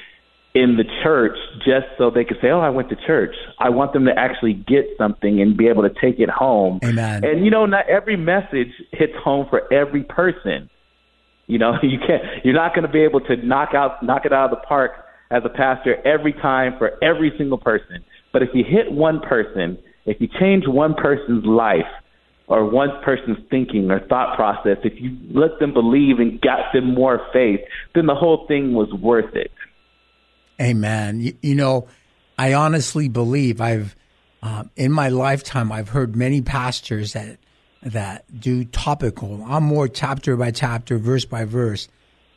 in 0.56 0.78
the 0.78 0.86
church 1.04 1.38
just 1.58 1.86
so 1.98 2.10
they 2.10 2.24
could 2.24 2.38
say, 2.42 2.48
"Oh, 2.48 2.62
I 2.62 2.70
went 2.70 2.88
to 2.92 2.96
church." 2.96 3.36
I 3.60 3.68
want 3.72 3.92
them 3.92 4.06
to 4.06 4.18
actually 4.18 4.54
get 4.54 4.86
something 4.98 5.42
and 5.42 5.58
be 5.58 5.68
able 5.68 5.84
to 5.84 5.90
take 5.90 6.18
it 6.22 6.30
home. 6.30 6.80
Amen. 6.82 7.26
And 7.26 7.44
you 7.44 7.52
know, 7.52 7.66
not 7.66 7.90
every 7.90 8.16
message 8.16 8.72
hits 8.94 9.12
home 9.22 9.48
for 9.50 9.72
every 9.74 10.04
person. 10.04 10.70
You 11.48 11.60
know, 11.60 11.74
you 11.84 12.00
can't. 12.00 12.24
You're 12.46 12.56
not 12.56 12.74
going 12.74 12.88
to 12.88 12.92
be 12.92 13.02
able 13.02 13.20
to 13.20 13.36
knock 13.36 13.74
out 13.76 14.02
knock 14.02 14.26
it 14.26 14.32
out 14.32 14.46
of 14.46 14.52
the 14.52 14.66
park 14.66 14.92
as 15.32 15.44
a 15.44 15.50
pastor 15.50 15.98
every 16.08 16.32
time 16.32 16.76
for 16.78 16.92
every 17.04 17.34
single 17.38 17.58
person. 17.58 18.02
But 18.32 18.44
if 18.44 18.50
you 18.54 18.64
hit 18.64 18.94
one 18.94 19.20
person, 19.20 19.78
if 20.06 20.22
you 20.22 20.30
change 20.40 20.64
one 20.68 20.94
person's 20.94 21.46
life 21.46 21.92
or 22.50 22.66
one 22.66 22.90
person's 23.04 23.38
thinking 23.50 23.90
or 23.92 24.00
thought 24.08 24.36
process, 24.36 24.78
if 24.84 25.00
you 25.00 25.16
let 25.32 25.60
them 25.60 25.72
believe 25.72 26.18
and 26.20 26.42
got 26.42 26.74
them 26.74 26.96
more 26.96 27.22
faith, 27.32 27.62
then 27.94 28.08
the 28.08 28.16
whole 28.16 28.48
thing 28.48 28.74
was 28.74 28.92
worth 28.92 29.36
it. 29.36 29.52
Amen. 30.60 31.22
You, 31.22 31.38
you 31.42 31.56
know, 31.56 31.88
I 32.38 32.56
honestly 32.56 33.08
believe 33.08 33.62
I've 33.62 33.96
uh, 34.42 34.64
in 34.76 34.92
my 34.92 35.10
lifetime 35.10 35.72
I've 35.72 35.90
heard 35.90 36.16
many 36.16 36.42
pastors 36.42 37.14
that 37.14 37.38
that 37.84 38.40
do 38.40 38.66
topical. 38.66 39.44
I'm 39.48 39.64
more 39.64 39.88
chapter 39.88 40.36
by 40.36 40.52
chapter, 40.52 40.98
verse 40.98 41.26
by 41.26 41.46
verse, 41.46 41.88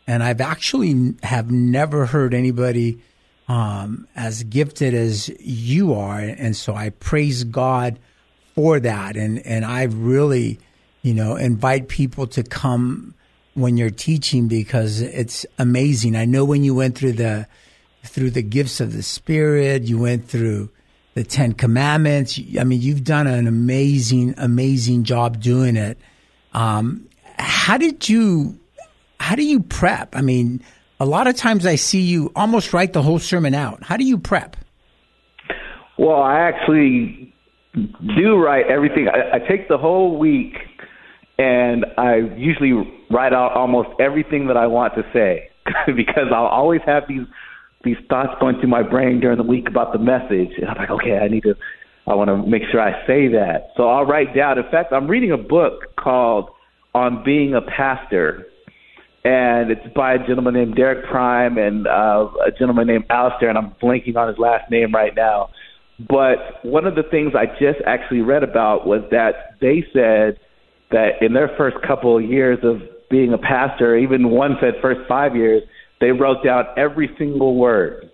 and 0.07 0.23
I've 0.23 0.41
actually 0.41 1.15
have 1.23 1.51
never 1.51 2.07
heard 2.07 2.35
anybody 2.35 3.01
um, 3.49 4.07
as 4.15 4.43
gifted 4.45 4.95
as 4.95 5.31
you 5.41 5.95
are, 5.95 6.19
and 6.19 6.55
so 6.55 6.75
I 6.75 6.91
praise 6.91 7.45
God 7.45 7.99
for 8.55 8.81
that. 8.81 9.17
And 9.17 9.45
and 9.47 9.65
I 9.65 9.85
really, 9.85 10.59
you 11.03 11.15
know, 11.15 11.37
invite 11.37 11.89
people 11.89 12.27
to 12.29 12.43
come 12.43 13.15
when 13.55 13.77
you're 13.77 13.91
teaching 13.91 14.49
because 14.49 15.01
it's 15.01 15.45
amazing. 15.59 16.17
I 16.17 16.25
know 16.25 16.45
when 16.45 16.65
you 16.65 16.75
went 16.75 16.97
through 16.97 17.13
the 17.13 17.47
through 18.05 18.31
the 18.31 18.43
gifts 18.43 18.81
of 18.81 18.93
the 18.93 19.03
Spirit, 19.03 19.83
you 19.83 19.99
went 19.99 20.27
through 20.27 20.71
the 21.15 21.25
Ten 21.25 21.53
Commandments. 21.53 22.41
I 22.59 22.65
mean, 22.65 22.81
you've 22.81 23.05
done 23.05 23.27
an 23.27 23.47
amazing, 23.47 24.35
amazing 24.39 25.05
job 25.05 25.41
doing 25.41 25.77
it. 25.77 25.99
Um, 26.53 27.09
how 27.39 27.77
did 27.77 28.09
you, 28.09 28.59
how 29.21 29.37
do 29.37 29.45
you 29.45 29.61
prep? 29.61 30.17
I 30.17 30.21
mean, 30.21 30.63
a 31.01 31.07
lot 31.07 31.27
of 31.27 31.37
times 31.37 31.67
I 31.67 31.77
see 31.77 32.01
you 32.01 32.33
almost 32.35 32.73
write 32.73 32.93
the 32.93 33.03
whole 33.03 33.19
sermon 33.19 33.55
out. 33.55 33.83
How 33.83 33.97
do 33.97 34.05
you 34.05 34.19
prep? 34.19 34.57
Well, 35.99 36.23
I 36.23 36.41
actually 36.41 37.22
do 37.75 38.37
write 38.37 38.67
everything. 38.71 39.09
I, 39.09 39.37
I 39.37 39.39
take 39.39 39.69
the 39.69 39.79
whole 39.79 40.19
week 40.19 40.55
and 41.39 41.87
I 41.97 42.17
usually 42.37 42.73
write 43.11 43.33
out 43.33 43.53
almost 43.53 43.89
everything 44.01 44.47
that 44.49 44.57
I 44.57 44.67
want 44.67 44.95
to 44.95 45.03
say 45.13 45.51
because 45.87 46.29
I'll 46.35 46.47
always 46.47 46.81
have 46.87 47.05
these 47.09 47.27
these 47.85 47.97
thoughts 48.09 48.31
going 48.41 48.61
through 48.61 48.69
my 48.69 48.83
brain 48.83 49.19
during 49.19 49.39
the 49.39 49.45
week 49.45 49.69
about 49.69 49.93
the 49.93 49.99
message, 49.99 50.57
and 50.57 50.69
I'm 50.69 50.77
like, 50.77 50.91
okay, 50.91 51.19
I 51.19 51.27
need 51.27 51.43
to, 51.43 51.55
I 52.07 52.15
want 52.15 52.29
to 52.29 52.37
make 52.49 52.63
sure 52.71 52.81
I 52.81 52.93
say 53.09 53.27
that. 53.29 53.71
So 53.77 53.89
I'll 53.89 54.05
write 54.05 54.37
down. 54.37 54.57
In 54.57 54.71
fact, 54.71 54.93
I'm 54.93 55.09
reading 55.09 55.33
a 55.33 55.37
book 55.37 55.97
called 55.97 56.51
"On 56.95 57.25
Being 57.25 57.55
a 57.55 57.61
Pastor," 57.61 58.47
and 59.25 59.71
it's 59.71 59.95
by 59.95 60.15
a 60.15 60.19
gentleman 60.19 60.55
named 60.55 60.77
Derek 60.77 61.07
Prime 61.11 61.59
and 61.59 61.87
uh, 61.89 62.29
a 62.47 62.53
gentleman 62.57 62.87
named 62.87 63.05
Alistair, 63.11 63.49
and 63.49 63.59
I'm 63.59 63.75
blanking 63.83 64.17
on 64.17 64.29
his 64.29 64.39
last 64.39 64.71
name 64.71 64.95
right 64.95 65.15
now. 65.17 65.51
But 65.99 66.65
one 66.65 66.87
of 66.87 66.95
the 66.95 67.03
things 67.03 67.33
I 67.37 67.47
just 67.47 67.79
actually 67.87 68.23
read 68.23 68.43
about 68.43 68.87
was 68.87 69.03
that 69.11 69.57
they 69.61 69.85
said 69.93 70.39
that 70.91 71.23
in 71.23 71.33
their 71.33 71.51
first 71.57 71.77
couple 71.87 72.17
of 72.17 72.25
years 72.25 72.59
of 72.63 72.81
being 73.11 73.33
a 73.33 73.39
pastor, 73.39 73.97
even 73.97 74.31
one 74.31 74.57
said 74.61 74.75
first 74.81 75.01
five 75.09 75.37
years, 75.37 75.63
they 76.01 76.11
wrote 76.11 76.45
down 76.45 76.65
every 76.77 77.11
single 77.19 77.57
word. 77.57 78.11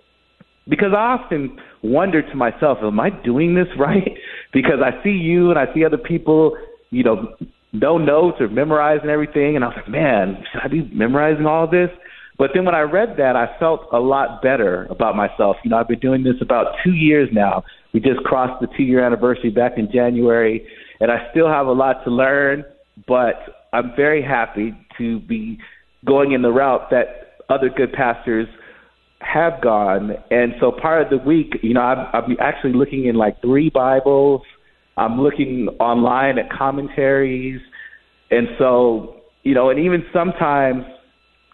Because 0.68 0.92
I 0.92 1.16
often 1.18 1.58
wonder 1.82 2.20
to 2.20 2.34
myself, 2.34 2.78
am 2.82 3.00
I 3.00 3.10
doing 3.10 3.54
this 3.54 3.68
right? 3.78 4.10
Because 4.52 4.80
I 4.84 5.02
see 5.02 5.10
you 5.10 5.50
and 5.50 5.58
I 5.58 5.72
see 5.74 5.84
other 5.84 5.98
people, 5.98 6.56
you 6.90 7.04
know, 7.04 7.34
no 7.72 7.98
notes 7.98 8.38
or 8.40 8.48
memorizing 8.48 9.08
everything. 9.08 9.56
And 9.56 9.64
I 9.64 9.68
was 9.68 9.76
like, 9.76 9.88
man, 9.88 10.42
should 10.52 10.60
I 10.62 10.68
be 10.68 10.90
memorizing 10.92 11.46
all 11.46 11.68
this? 11.68 11.90
But 12.38 12.50
then 12.54 12.64
when 12.64 12.74
I 12.74 12.82
read 12.82 13.16
that, 13.18 13.34
I 13.34 13.58
felt 13.58 13.88
a 13.92 13.98
lot 13.98 14.40
better 14.42 14.86
about 14.90 15.16
myself. 15.16 15.56
You 15.64 15.70
know, 15.70 15.76
I've 15.76 15.88
been 15.88 15.98
doing 15.98 16.22
this 16.22 16.36
about 16.40 16.66
two 16.84 16.92
years 16.92 17.28
now. 17.32 17.64
We 17.92 18.00
just 18.00 18.20
crossed 18.20 18.60
the 18.60 18.68
two 18.76 18.84
year 18.84 19.04
anniversary 19.04 19.50
back 19.50 19.72
in 19.76 19.90
January, 19.92 20.66
and 21.00 21.10
I 21.10 21.28
still 21.32 21.48
have 21.48 21.66
a 21.66 21.72
lot 21.72 22.04
to 22.04 22.10
learn, 22.10 22.64
but 23.08 23.34
I'm 23.72 23.92
very 23.96 24.22
happy 24.22 24.72
to 24.98 25.20
be 25.20 25.58
going 26.04 26.32
in 26.32 26.42
the 26.42 26.50
route 26.50 26.90
that 26.90 27.42
other 27.48 27.68
good 27.68 27.92
pastors 27.92 28.46
have 29.20 29.60
gone. 29.60 30.12
And 30.30 30.52
so 30.60 30.70
part 30.70 31.02
of 31.02 31.10
the 31.10 31.24
week, 31.24 31.54
you 31.62 31.74
know, 31.74 31.80
I'm, 31.80 32.06
I'm 32.12 32.36
actually 32.40 32.74
looking 32.74 33.06
in 33.06 33.16
like 33.16 33.40
three 33.40 33.68
Bibles. 33.68 34.42
I'm 34.96 35.20
looking 35.20 35.68
online 35.80 36.38
at 36.38 36.50
commentaries. 36.50 37.60
And 38.30 38.48
so, 38.58 39.16
you 39.42 39.54
know, 39.54 39.70
and 39.70 39.80
even 39.80 40.04
sometimes 40.12 40.84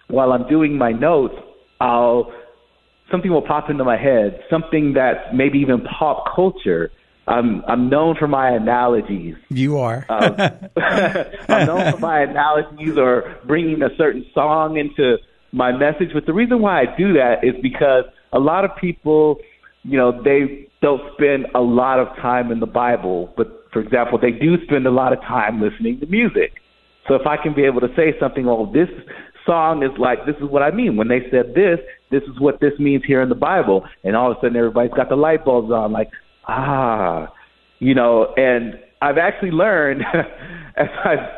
while 0.08 0.32
I'm 0.32 0.48
doing 0.48 0.76
my 0.76 0.92
notes, 0.92 1.34
I'll 1.80 2.32
something 3.10 3.30
will 3.30 3.42
pop 3.42 3.70
into 3.70 3.84
my 3.84 3.96
head, 3.96 4.42
something 4.50 4.94
that's 4.94 5.20
maybe 5.32 5.58
even 5.58 5.82
pop 5.82 6.34
culture 6.34 6.90
I'm 7.26 7.64
I'm 7.66 7.88
known 7.88 8.16
for 8.16 8.28
my 8.28 8.50
analogies. 8.50 9.36
You 9.48 9.78
are. 9.78 10.04
uh, 10.08 10.50
I'm 11.48 11.66
known 11.66 11.92
for 11.92 11.98
my 11.98 12.20
analogies 12.22 12.98
or 12.98 13.36
bringing 13.46 13.82
a 13.82 13.94
certain 13.96 14.26
song 14.34 14.76
into 14.76 15.16
my 15.52 15.72
message. 15.72 16.10
But 16.12 16.26
the 16.26 16.34
reason 16.34 16.60
why 16.60 16.82
I 16.82 16.96
do 16.96 17.14
that 17.14 17.42
is 17.42 17.54
because 17.62 18.04
a 18.32 18.38
lot 18.38 18.64
of 18.64 18.76
people, 18.76 19.38
you 19.84 19.96
know, 19.96 20.22
they 20.22 20.68
don't 20.82 21.00
spend 21.14 21.46
a 21.54 21.60
lot 21.60 21.98
of 21.98 22.08
time 22.16 22.52
in 22.52 22.60
the 22.60 22.66
Bible. 22.66 23.32
But 23.36 23.68
for 23.72 23.80
example, 23.80 24.18
they 24.18 24.32
do 24.32 24.62
spend 24.64 24.86
a 24.86 24.90
lot 24.90 25.12
of 25.12 25.20
time 25.20 25.62
listening 25.62 26.00
to 26.00 26.06
music. 26.06 26.60
So 27.08 27.14
if 27.14 27.26
I 27.26 27.36
can 27.36 27.54
be 27.54 27.64
able 27.64 27.80
to 27.80 27.94
say 27.96 28.18
something, 28.20 28.46
oh, 28.48 28.70
this 28.72 28.88
song 29.46 29.82
is 29.82 29.90
like, 29.98 30.26
this 30.26 30.36
is 30.36 30.50
what 30.50 30.62
I 30.62 30.70
mean. 30.70 30.96
When 30.96 31.08
they 31.08 31.20
said 31.30 31.54
this, 31.54 31.78
this 32.10 32.22
is 32.22 32.40
what 32.40 32.60
this 32.60 32.72
means 32.78 33.02
here 33.06 33.22
in 33.22 33.28
the 33.28 33.34
Bible. 33.34 33.84
And 34.02 34.16
all 34.16 34.30
of 34.30 34.38
a 34.38 34.40
sudden 34.40 34.56
everybody's 34.56 34.92
got 34.92 35.08
the 35.08 35.16
light 35.16 35.44
bulbs 35.44 35.70
on, 35.70 35.92
like, 35.92 36.10
ah, 36.46 37.32
you 37.78 37.94
know, 37.94 38.32
and 38.36 38.74
I've 39.02 39.18
actually 39.18 39.50
learned 39.50 40.02
as 40.76 40.88
I've 41.04 41.28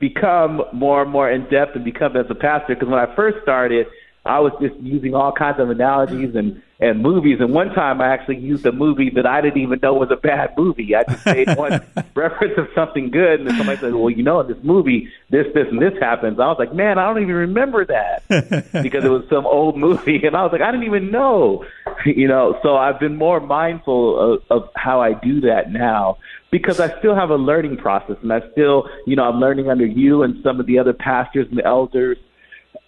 become 0.00 0.62
more 0.72 1.02
and 1.02 1.10
more 1.10 1.30
in 1.30 1.42
depth 1.50 1.74
and 1.74 1.84
become 1.84 2.16
as 2.16 2.26
a 2.30 2.34
pastor, 2.34 2.74
because 2.74 2.88
when 2.88 2.98
I 2.98 3.14
first 3.16 3.38
started, 3.42 3.86
I 4.24 4.40
was 4.40 4.52
just 4.60 4.74
using 4.80 5.14
all 5.14 5.32
kinds 5.32 5.60
of 5.60 5.68
analogies 5.70 6.34
and 6.34 6.62
and 6.80 7.02
movies. 7.02 7.38
And 7.40 7.52
one 7.52 7.72
time, 7.72 8.00
I 8.00 8.08
actually 8.08 8.38
used 8.38 8.66
a 8.66 8.72
movie 8.72 9.10
that 9.10 9.26
I 9.26 9.40
didn't 9.40 9.62
even 9.62 9.78
know 9.80 9.94
was 9.94 10.10
a 10.10 10.16
bad 10.16 10.54
movie. 10.56 10.94
I 10.94 11.04
just 11.04 11.24
made 11.24 11.56
one 11.56 11.80
reference 12.14 12.58
of 12.58 12.68
something 12.74 13.10
good, 13.10 13.40
and 13.40 13.48
then 13.48 13.56
somebody 13.56 13.78
said, 13.80 13.94
"Well, 13.94 14.10
you 14.10 14.22
know, 14.22 14.40
in 14.40 14.48
this 14.48 14.62
movie, 14.62 15.08
this, 15.30 15.46
this, 15.54 15.66
and 15.70 15.80
this 15.80 15.92
happens." 16.00 16.40
I 16.40 16.46
was 16.46 16.56
like, 16.58 16.74
"Man, 16.74 16.98
I 16.98 17.06
don't 17.06 17.22
even 17.22 17.34
remember 17.34 17.84
that 17.86 18.22
because 18.82 19.04
it 19.04 19.10
was 19.10 19.24
some 19.28 19.46
old 19.46 19.76
movie," 19.76 20.26
and 20.26 20.36
I 20.36 20.42
was 20.42 20.52
like, 20.52 20.62
"I 20.62 20.70
didn't 20.70 20.86
even 20.86 21.10
know." 21.10 21.64
You 22.06 22.28
know, 22.28 22.58
so 22.62 22.76
I've 22.76 23.00
been 23.00 23.16
more 23.16 23.40
mindful 23.40 24.34
of, 24.34 24.42
of 24.50 24.68
how 24.74 25.00
I 25.00 25.14
do 25.14 25.42
that 25.42 25.70
now 25.70 26.18
because 26.50 26.80
I 26.80 26.98
still 26.98 27.14
have 27.14 27.30
a 27.30 27.36
learning 27.36 27.76
process, 27.76 28.16
and 28.22 28.32
I 28.32 28.40
still, 28.52 28.88
you 29.06 29.16
know, 29.16 29.24
I'm 29.24 29.38
learning 29.38 29.70
under 29.70 29.86
you 29.86 30.22
and 30.22 30.42
some 30.42 30.60
of 30.60 30.66
the 30.66 30.78
other 30.78 30.92
pastors 30.92 31.46
and 31.48 31.58
the 31.58 31.64
elders 31.64 32.18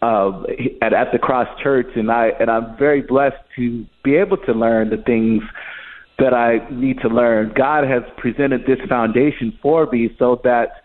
uh, 0.07 0.43
at 0.83 0.93
at 0.93 1.09
the 1.13 1.19
Cross 1.19 1.49
Church, 1.63 1.89
and 1.97 2.11
I 2.11 2.29
and 2.39 2.49
I'm 2.49 2.77
very 2.79 3.03
blessed 3.03 3.43
to 3.57 3.85
be 4.05 4.15
able 4.15 4.37
to 4.39 4.53
learn 4.53 4.91
the 4.91 4.99
things 4.99 5.43
that 6.19 6.33
I 6.33 6.67
need 6.71 7.01
to 7.01 7.09
learn. 7.09 7.53
God 7.57 7.85
has 7.85 8.03
presented 8.17 8.63
this 8.67 8.79
foundation 8.89 9.59
for 9.61 9.87
me 9.91 10.11
so 10.19 10.41
that 10.45 10.83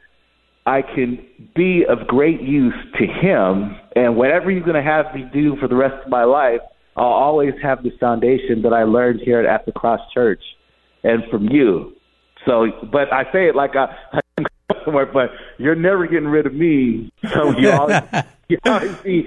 I 0.65 0.81
can 0.81 1.23
be 1.55 1.85
of 1.87 2.07
great 2.07 2.41
use 2.41 2.73
to 2.99 3.05
Him, 3.05 3.75
and 3.95 4.15
whatever 4.15 4.49
He's 4.49 4.63
going 4.63 4.83
to 4.83 4.89
have 4.89 5.13
me 5.13 5.25
do 5.31 5.55
for 5.57 5.67
the 5.67 5.75
rest 5.75 6.03
of 6.03 6.09
my 6.09 6.23
life, 6.23 6.61
I'll 6.95 7.05
always 7.05 7.53
have 7.61 7.83
this 7.83 7.93
foundation 7.99 8.63
that 8.63 8.73
I 8.73 8.83
learned 8.83 9.21
here 9.23 9.45
at 9.45 9.65
the 9.67 9.71
Cross 9.71 10.01
Church 10.13 10.41
and 11.03 11.23
from 11.29 11.47
you. 11.49 11.93
So, 12.47 12.67
but 12.91 13.13
I 13.13 13.31
say 13.31 13.47
it 13.47 13.55
like 13.55 13.75
I, 13.75 13.95
I'm 14.37 14.45
but 15.13 15.29
you're 15.59 15.75
never 15.75 16.07
getting 16.07 16.27
rid 16.27 16.47
of 16.47 16.55
me. 16.55 17.11
So 17.33 17.55
you 17.57 17.69
always. 17.71 18.01
you 18.55 18.57
know, 18.65 18.79
see, 19.03 19.25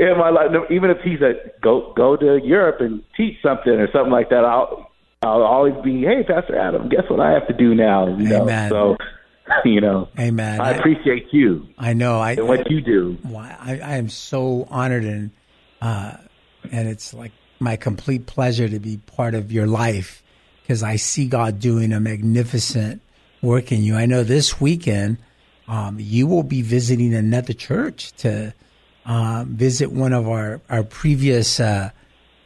in 0.00 0.18
my 0.18 0.30
life, 0.30 0.50
even 0.70 0.90
if 0.90 0.98
he 1.02 1.16
said 1.20 1.52
go 1.60 1.92
go 1.94 2.16
to 2.16 2.40
Europe 2.42 2.80
and 2.80 3.02
teach 3.16 3.36
something 3.42 3.72
or 3.72 3.90
something 3.92 4.12
like 4.12 4.30
that, 4.30 4.44
I'll 4.44 4.90
I'll 5.22 5.42
always 5.42 5.74
be, 5.84 6.02
hey, 6.02 6.24
Pastor 6.26 6.58
Adam, 6.58 6.88
guess 6.88 7.02
what 7.08 7.20
I 7.20 7.32
have 7.32 7.46
to 7.48 7.52
do 7.52 7.74
now? 7.74 8.08
You 8.08 8.28
know, 8.28 8.42
Amen. 8.42 8.70
so 8.70 8.96
you 9.66 9.80
know, 9.80 10.08
Amen. 10.18 10.60
I 10.60 10.70
appreciate 10.70 11.26
you 11.32 11.68
I 11.76 11.92
know. 11.92 12.18
I 12.18 12.32
and 12.32 12.48
what 12.48 12.70
you 12.70 12.80
do. 12.80 13.18
I, 13.36 13.80
I 13.84 13.96
am 13.96 14.08
so 14.08 14.66
honored 14.70 15.04
and 15.04 15.30
uh, 15.82 16.16
and 16.70 16.88
it's 16.88 17.12
like 17.12 17.32
my 17.60 17.76
complete 17.76 18.26
pleasure 18.26 18.68
to 18.68 18.78
be 18.78 18.96
part 18.96 19.34
of 19.34 19.52
your 19.52 19.66
life 19.66 20.22
because 20.62 20.82
I 20.82 20.96
see 20.96 21.26
God 21.28 21.60
doing 21.60 21.92
a 21.92 22.00
magnificent 22.00 23.02
work 23.42 23.70
in 23.70 23.82
you. 23.82 23.96
I 23.96 24.06
know 24.06 24.22
this 24.24 24.60
weekend 24.60 25.18
um, 25.68 25.98
you 25.98 26.26
will 26.26 26.42
be 26.42 26.62
visiting 26.62 27.14
another 27.14 27.52
church 27.52 28.12
to 28.18 28.54
uh, 29.06 29.44
visit 29.46 29.90
one 29.92 30.12
of 30.12 30.28
our 30.28 30.60
our 30.68 30.82
previous 30.82 31.60
uh, 31.60 31.90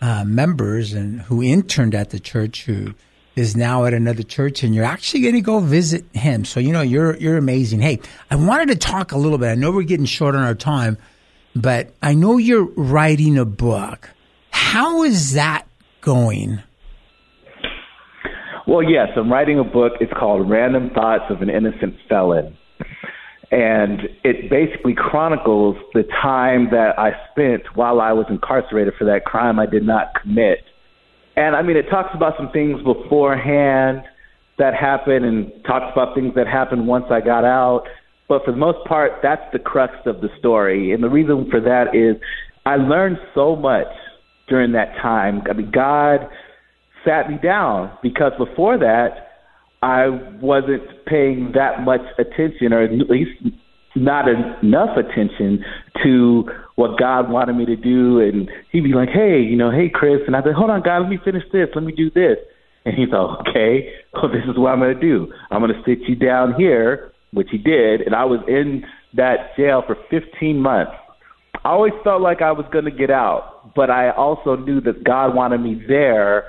uh, 0.01 0.25
members 0.25 0.93
and 0.93 1.23
who 1.23 1.43
interned 1.43 1.95
at 1.95 2.11
the 2.11 2.21
church 2.21 2.65
who 2.65 2.95
is 3.37 3.55
now 3.55 3.85
at 3.85 3.93
another 3.93 4.23
church 4.23 4.63
and 4.63 4.75
you're 4.75 4.85
actually 4.85 5.21
going 5.21 5.35
to 5.35 5.43
go 5.43 5.61
visit 5.61 6.05
him. 6.15 6.45
So, 6.45 6.59
you 6.59 6.73
know, 6.73 6.81
you're, 6.81 7.17
you're 7.17 7.37
amazing. 7.37 7.81
Hey, 7.81 8.01
I 8.31 8.37
wanted 8.37 8.69
to 8.69 8.77
talk 8.77 9.13
a 9.13 9.19
little 9.19 9.37
bit. 9.37 9.49
I 9.49 9.55
know 9.55 9.71
we're 9.71 9.83
getting 9.83 10.07
short 10.07 10.35
on 10.35 10.43
our 10.43 10.55
time, 10.55 10.97
but 11.55 11.93
I 12.03 12.15
know 12.15 12.39
you're 12.39 12.65
writing 12.65 13.37
a 13.37 13.45
book. 13.45 14.11
How 14.51 15.03
is 15.03 15.35
that 15.35 15.67
going? 16.01 16.63
Well, 18.67 18.83
yes, 18.83 19.09
I'm 19.17 19.31
writing 19.31 19.59
a 19.59 19.65
book. 19.65 19.93
It's 20.01 20.13
called 20.13 20.49
Random 20.49 20.91
Thoughts 20.91 21.25
of 21.31 21.43
an 21.43 21.51
Innocent 21.51 21.95
Felon. 22.09 22.57
And 23.51 24.01
it 24.25 24.51
basically 24.51 24.95
chronicles 24.95 25.77
the 25.95 26.03
time 26.23 26.69
that 26.71 26.99
I 26.99 27.13
spent 27.31 27.63
while 27.77 28.01
I 28.01 28.13
was 28.13 28.27
incarcerated 28.29 28.95
for 28.99 29.05
that 29.05 29.25
crime 29.25 29.61
I 29.61 29.67
did 29.67 29.85
not 29.85 30.09
commit. 30.21 30.65
And 31.37 31.55
I 31.55 31.63
mean, 31.63 31.77
it 31.77 31.89
talks 31.91 32.11
about 32.15 32.35
some 32.37 32.51
things 32.51 32.83
beforehand 32.83 34.03
that 34.59 34.75
happened 34.75 35.25
and 35.25 35.53
talks 35.65 35.93
about 35.93 36.15
things 36.15 36.35
that 36.35 36.47
happened 36.47 36.87
once 36.87 37.05
I 37.11 37.21
got 37.21 37.45
out. 37.45 37.85
But 38.29 38.45
for 38.45 38.51
the 38.51 38.57
most 38.57 38.85
part, 38.89 39.13
that's 39.23 39.43
the 39.53 39.59
crux 39.59 39.95
of 40.07 40.21
the 40.21 40.29
story. 40.39 40.93
And 40.93 41.03
the 41.03 41.09
reason 41.09 41.49
for 41.51 41.61
that 41.61 41.95
is 41.95 42.21
I 42.65 42.77
learned 42.77 43.19
so 43.35 43.55
much 43.55 43.87
during 44.49 44.73
that 44.73 44.97
time. 45.01 45.43
I 45.49 45.53
mean, 45.53 45.71
God 45.71 46.27
sat 47.05 47.31
me 47.31 47.39
down 47.41 47.97
because 48.03 48.33
before 48.39 48.79
that, 48.79 49.26
I 49.83 50.09
wasn't 50.41 50.83
paying 51.07 51.53
that 51.55 51.85
much 51.85 52.01
attention, 52.19 52.73
or 52.73 52.83
at 52.83 52.93
least 53.09 53.31
not 53.95 54.27
enough 54.29 54.97
attention 54.97 55.65
to 56.03 56.45
what 56.77 56.99
God 56.99 57.31
wanted 57.31 57.55
me 57.55 57.65
to 57.67 57.77
do. 57.77 58.21
And 58.21 58.51
he'd 58.71 58.85
be 58.85 58.93
like, 58.93 59.09
"Hey, 59.09 59.41
you 59.41 59.57
know, 59.57 59.71
hey, 59.71 59.89
Chris," 59.89 60.21
and 60.27 60.37
I'd 60.37 60.45
say, 60.45 60.53
"Hold 60.53 60.71
on, 60.71 60.83
God, 60.83 61.03
let 61.03 61.09
me 61.09 61.19
finish 61.25 61.45
this. 61.53 61.69
Let 61.75 61.85
me 61.85 61.93
do 61.93 62.11
this." 62.11 62.39
And 62.85 62.95
he's 62.95 63.09
like, 63.11 63.49
"Okay, 63.49 63.93
well, 64.15 64.29
this 64.29 64.45
is 64.49 64.57
what 64.57 64.73
I'm 64.73 64.81
going 64.81 64.95
to 64.95 65.01
do. 65.01 65.33
I'm 65.51 65.61
going 65.61 65.73
to 65.73 65.83
sit 65.85 66.09
you 66.09 66.17
down 66.17 66.55
here," 66.55 67.13
which 67.33 67.49
he 67.51 67.59
did. 67.59 68.03
And 68.03 68.15
I 68.15 68.25
was 68.25 68.41
in 68.49 68.85
that 69.15 69.57
jail 69.57 69.83
for 69.87 69.97
15 70.11 70.61
months. 70.61 70.93
I 71.65 71.71
always 71.71 71.95
felt 72.05 72.23
like 72.23 72.43
I 72.43 72.53
was 72.53 72.67
going 72.71 72.85
to 72.85 72.91
get 72.91 73.11
out, 73.11 73.75
but 73.75 73.91
I 73.91 74.11
also 74.11 74.57
knew 74.57 74.81
that 74.83 75.03
God 75.03 75.35
wanted 75.35 75.59
me 75.59 75.83
there 75.89 76.45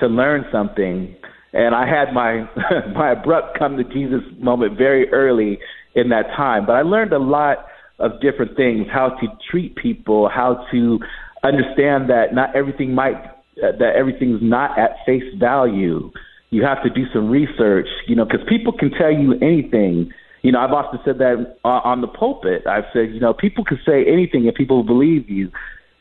to 0.00 0.08
learn 0.08 0.44
something 0.52 1.14
and 1.52 1.74
I 1.74 1.86
had 1.86 2.12
my 2.12 2.48
my 2.94 3.12
abrupt 3.12 3.58
come 3.58 3.76
to 3.76 3.84
Jesus 3.84 4.22
moment 4.38 4.76
very 4.76 5.08
early 5.10 5.58
in 5.94 6.10
that 6.10 6.26
time. 6.36 6.66
But 6.66 6.74
I 6.74 6.82
learned 6.82 7.12
a 7.12 7.18
lot 7.18 7.66
of 7.98 8.20
different 8.20 8.56
things: 8.56 8.86
how 8.92 9.10
to 9.20 9.26
treat 9.50 9.76
people, 9.76 10.28
how 10.28 10.66
to 10.72 10.98
understand 11.42 12.10
that 12.10 12.34
not 12.34 12.54
everything 12.54 12.94
might 12.94 13.16
that 13.56 13.94
everything's 13.96 14.40
not 14.42 14.78
at 14.78 14.90
face 15.06 15.34
value. 15.38 16.10
You 16.50 16.64
have 16.64 16.82
to 16.82 16.90
do 16.90 17.04
some 17.12 17.28
research, 17.28 17.88
you 18.06 18.16
know, 18.16 18.24
because 18.24 18.40
people 18.48 18.72
can 18.72 18.90
tell 18.90 19.12
you 19.12 19.34
anything. 19.42 20.10
You 20.42 20.52
know, 20.52 20.60
I've 20.60 20.72
often 20.72 21.00
said 21.04 21.18
that 21.18 21.56
on 21.64 22.00
the 22.00 22.06
pulpit. 22.06 22.66
I've 22.66 22.84
said, 22.92 23.10
you 23.12 23.20
know, 23.20 23.34
people 23.34 23.64
can 23.64 23.78
say 23.84 24.04
anything 24.06 24.46
and 24.46 24.54
people 24.54 24.82
believe 24.84 25.28
you, 25.28 25.50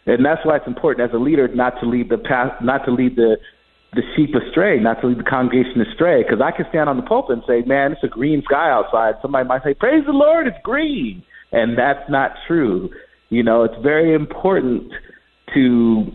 and 0.06 0.24
that's 0.24 0.46
why 0.46 0.58
it's 0.58 0.68
important 0.68 1.10
as 1.10 1.14
a 1.14 1.20
leader 1.20 1.48
not 1.48 1.74
to 1.82 1.86
lead 1.88 2.10
the 2.10 2.18
path, 2.18 2.54
not 2.62 2.86
to 2.86 2.92
lead 2.92 3.16
the 3.16 3.38
the 3.94 4.02
sheep 4.16 4.36
astray, 4.36 4.80
not 4.80 5.02
to 5.02 5.08
lead 5.08 5.20
the 5.20 5.24
congregation 5.24 5.82
astray. 5.82 6.24
Because 6.24 6.42
I 6.42 6.52
can 6.52 6.66
stand 6.70 6.90
on 6.90 6.98
the 6.98 7.04
pulpit 7.04 7.38
and 7.38 7.44
say, 7.48 7.62
"Man, 7.68 7.94
it's 7.94 8.04
a 8.04 8.08
green 8.08 8.42
sky 8.44 8.70
outside." 8.70 9.16
Somebody 9.22 9.48
might 9.48 9.64
say, 9.64 9.74
"Praise 9.74 10.06
the 10.06 10.14
Lord, 10.14 10.48
it's 10.48 10.58
green," 10.64 11.24
and 11.52 11.78
that's 11.78 12.08
not 12.10 12.34
true. 12.48 12.90
You 13.30 13.44
know, 13.44 13.64
it's 13.64 13.78
very 13.82 14.14
important 14.14 14.92
to 15.54 16.12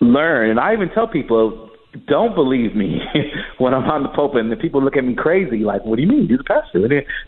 learn. 0.00 0.50
And 0.50 0.60
I 0.60 0.72
even 0.72 0.88
tell 0.90 1.08
people, 1.08 1.70
"Don't 2.06 2.34
believe 2.34 2.76
me 2.76 3.02
when 3.58 3.74
I'm 3.74 3.90
on 3.90 4.04
the 4.04 4.08
pulpit." 4.10 4.40
And 4.40 4.52
the 4.52 4.56
people 4.56 4.82
look 4.82 4.96
at 4.96 5.04
me 5.04 5.14
crazy, 5.14 5.58
like, 5.58 5.84
"What 5.84 5.96
do 5.96 6.02
you 6.02 6.08
mean? 6.08 6.26
You're 6.26 6.38
the 6.38 6.44
pastor." 6.44 6.78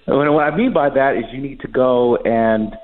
And 0.06 0.34
what 0.34 0.44
I 0.44 0.56
mean 0.56 0.72
by 0.72 0.90
that 0.90 1.16
is, 1.16 1.24
you 1.32 1.40
need 1.40 1.60
to 1.60 1.68
go 1.68 2.16
and 2.24 2.76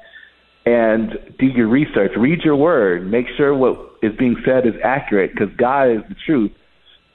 and 0.66 1.16
do 1.38 1.46
your 1.46 1.68
research, 1.68 2.12
read 2.18 2.42
your 2.44 2.56
word, 2.56 3.10
make 3.10 3.26
sure 3.38 3.54
what 3.54 3.78
is 4.02 4.14
being 4.18 4.36
said 4.44 4.66
is 4.66 4.74
accurate, 4.84 5.30
because 5.32 5.48
God 5.56 5.88
is 5.88 6.02
the 6.10 6.16
truth 6.26 6.52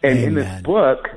and 0.04 0.20
Amen. 0.20 0.28
in 0.28 0.36
this 0.36 0.62
book, 0.62 1.08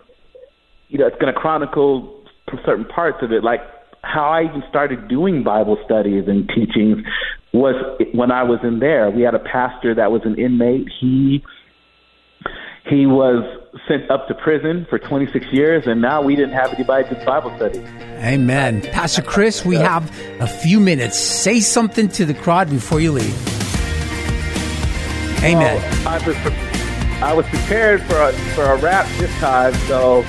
you 0.89 0.99
know, 0.99 1.07
it's 1.07 1.17
going 1.21 1.33
to 1.33 1.39
chronicle 1.39 2.25
certain 2.65 2.85
parts 2.85 3.19
of 3.23 3.33
it, 3.33 3.43
like 3.43 3.61
how 4.03 4.29
I 4.29 4.45
even 4.45 4.63
started 4.69 5.09
doing 5.09 5.43
Bible 5.43 5.77
studies 5.85 6.25
and 6.29 6.49
teachings 6.49 7.05
was 7.53 7.75
when 8.13 8.31
I 8.31 8.45
was 8.45 8.61
in 8.63 8.79
there. 8.79 9.11
We 9.11 9.23
had 9.23 9.35
a 9.35 9.41
pastor 9.41 9.95
that 9.95 10.13
was 10.13 10.23
an 10.25 10.39
inmate. 10.39 10.89
He 11.01 11.43
he 12.89 13.07
was 13.07 13.43
sent 13.89 14.09
up 14.11 14.29
to 14.29 14.35
prison 14.35 14.87
for 14.89 14.99
26 14.99 15.47
years, 15.53 15.87
and 15.87 16.01
now 16.01 16.23
we 16.23 16.37
didn't 16.37 16.55
have 16.55 16.73
anybody 16.73 17.09
to 17.09 17.25
Bible 17.25 17.53
study. 17.57 17.81
Amen. 18.19 18.81
Pastor 18.81 19.23
Chris, 19.23 19.65
we 19.65 19.75
have 19.77 20.09
a 20.41 20.47
few 20.47 20.79
minutes. 20.79 21.19
Say 21.19 21.59
something 21.61 22.09
to 22.11 22.25
the 22.25 22.35
crowd 22.35 22.71
before 22.71 23.01
you 23.01 23.13
leave. 23.13 23.35
Amen. 25.43 25.77
Well, 26.05 26.66
I 27.23 27.33
was 27.33 27.47
prepared 27.47 28.03
for 28.03 28.21
a, 28.21 28.33
for 28.55 28.65
a 28.65 28.77
rap 28.77 29.07
this 29.17 29.35
time, 29.39 29.73
so 29.87 30.23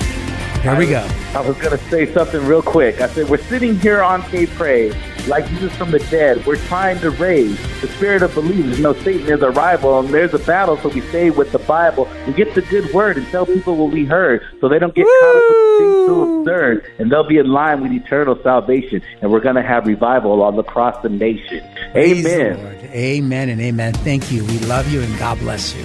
Here 0.62 0.76
we 0.76 0.86
go. 0.86 1.06
I 1.34 1.40
was 1.42 1.56
going 1.58 1.76
to 1.76 1.84
say 1.90 2.10
something 2.14 2.44
real 2.46 2.62
quick. 2.62 3.02
I 3.02 3.08
said, 3.08 3.28
We're 3.28 3.36
sitting 3.36 3.78
here 3.78 4.02
on 4.02 4.22
Cape 4.22 4.48
Pray, 4.50 4.90
like 5.26 5.46
Jesus 5.48 5.76
from 5.76 5.90
the 5.90 5.98
dead. 5.98 6.46
We're 6.46 6.56
trying 6.56 6.98
to 7.00 7.10
raise 7.10 7.58
the 7.82 7.88
spirit 7.88 8.22
of 8.22 8.34
believers. 8.34 8.78
You 8.78 8.82
know, 8.82 8.94
Satan 8.94 9.30
is 9.30 9.42
a 9.42 9.50
rival, 9.50 10.00
and 10.00 10.08
there's 10.08 10.32
a 10.32 10.38
battle, 10.38 10.78
so 10.78 10.88
we 10.88 11.02
stay 11.02 11.28
with 11.28 11.52
the 11.52 11.58
Bible. 11.58 12.08
We 12.26 12.32
get 12.32 12.54
the 12.54 12.62
good 12.62 12.90
word 12.94 13.18
and 13.18 13.26
tell 13.26 13.44
people 13.44 13.76
what 13.76 13.92
we 13.92 14.06
heard 14.06 14.40
so 14.58 14.70
they 14.70 14.78
don't 14.78 14.94
get 14.94 15.04
Woo! 15.04 15.20
caught 15.20 15.36
up 15.36 15.42
with 15.50 15.78
things 15.78 16.08
too 16.08 16.40
absurd, 16.40 16.92
and 16.98 17.12
they'll 17.12 17.28
be 17.28 17.36
in 17.36 17.48
line 17.48 17.82
with 17.82 17.92
eternal 17.92 18.42
salvation. 18.42 19.02
And 19.20 19.30
we're 19.30 19.40
going 19.40 19.56
to 19.56 19.62
have 19.62 19.86
revival 19.86 20.40
all 20.40 20.58
across 20.58 21.02
the 21.02 21.10
nation. 21.10 21.62
Amen. 21.94 22.58
Amen 22.86 23.50
and 23.50 23.60
amen. 23.60 23.92
Thank 23.92 24.32
you. 24.32 24.42
We 24.46 24.58
love 24.60 24.90
you, 24.90 25.02
and 25.02 25.18
God 25.18 25.38
bless 25.40 25.74
you. 25.74 25.84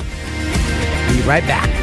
Right 1.26 1.48
back. 1.48 1.83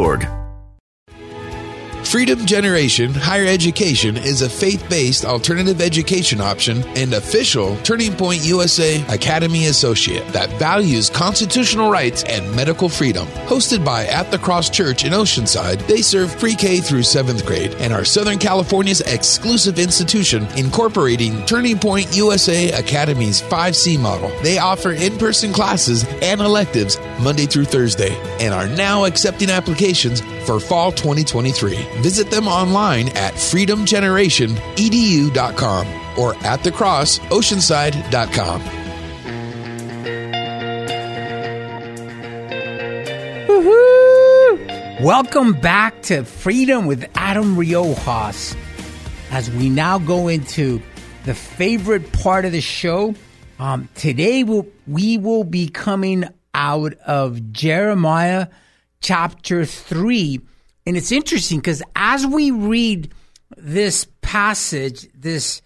org. 0.00 0.39
Freedom 2.10 2.44
Generation 2.44 3.14
Higher 3.14 3.46
Education 3.46 4.16
is 4.16 4.42
a 4.42 4.50
faith 4.50 4.84
based 4.90 5.24
alternative 5.24 5.80
education 5.80 6.40
option 6.40 6.82
and 6.96 7.14
official 7.14 7.76
Turning 7.84 8.16
Point 8.16 8.44
USA 8.44 9.00
Academy 9.14 9.66
Associate 9.66 10.26
that 10.32 10.50
values 10.58 11.08
constitutional 11.08 11.88
rights 11.88 12.24
and 12.24 12.52
medical 12.56 12.88
freedom. 12.88 13.28
Hosted 13.46 13.84
by 13.84 14.06
At 14.06 14.32
the 14.32 14.38
Cross 14.38 14.70
Church 14.70 15.04
in 15.04 15.12
Oceanside, 15.12 15.86
they 15.86 16.02
serve 16.02 16.36
pre 16.40 16.56
K 16.56 16.80
through 16.80 17.02
7th 17.02 17.46
grade 17.46 17.74
and 17.74 17.92
are 17.92 18.04
Southern 18.04 18.40
California's 18.40 19.02
exclusive 19.02 19.78
institution 19.78 20.48
incorporating 20.56 21.46
Turning 21.46 21.78
Point 21.78 22.16
USA 22.16 22.72
Academy's 22.72 23.40
5C 23.40 24.00
model. 24.00 24.32
They 24.42 24.58
offer 24.58 24.90
in 24.90 25.16
person 25.16 25.52
classes 25.52 26.04
and 26.22 26.40
electives 26.40 26.98
Monday 27.20 27.46
through 27.46 27.66
Thursday 27.66 28.16
and 28.40 28.52
are 28.52 28.66
now 28.66 29.04
accepting 29.04 29.48
applications 29.48 30.22
for 30.44 30.58
fall 30.58 30.90
2023. 30.90 31.99
Visit 32.00 32.30
them 32.30 32.48
online 32.48 33.08
at 33.10 33.34
freedomgenerationedu.com 33.34 35.86
or 36.18 36.34
at 36.36 36.60
thecrossoceanside.com. 36.60 38.62
Woo-hoo! 43.48 45.04
Welcome 45.04 45.52
back 45.52 46.00
to 46.02 46.24
Freedom 46.24 46.86
with 46.86 47.04
Adam 47.14 47.56
Riojas 47.56 48.56
as 49.30 49.50
we 49.50 49.68
now 49.68 49.98
go 49.98 50.28
into 50.28 50.80
the 51.24 51.34
favorite 51.34 52.12
part 52.12 52.46
of 52.46 52.52
the 52.52 52.62
show. 52.62 53.14
Um, 53.58 53.90
today 53.94 54.42
we'll, 54.42 54.66
we 54.86 55.18
will 55.18 55.44
be 55.44 55.68
coming 55.68 56.24
out 56.54 56.94
of 57.06 57.52
Jeremiah 57.52 58.46
chapter 59.00 59.66
3 59.66 60.40
and 60.90 60.96
it's 60.96 61.12
interesting 61.12 61.58
because 61.58 61.84
as 61.94 62.26
we 62.26 62.50
read 62.50 63.14
this 63.56 64.08
passage, 64.22 65.08
this 65.14 65.62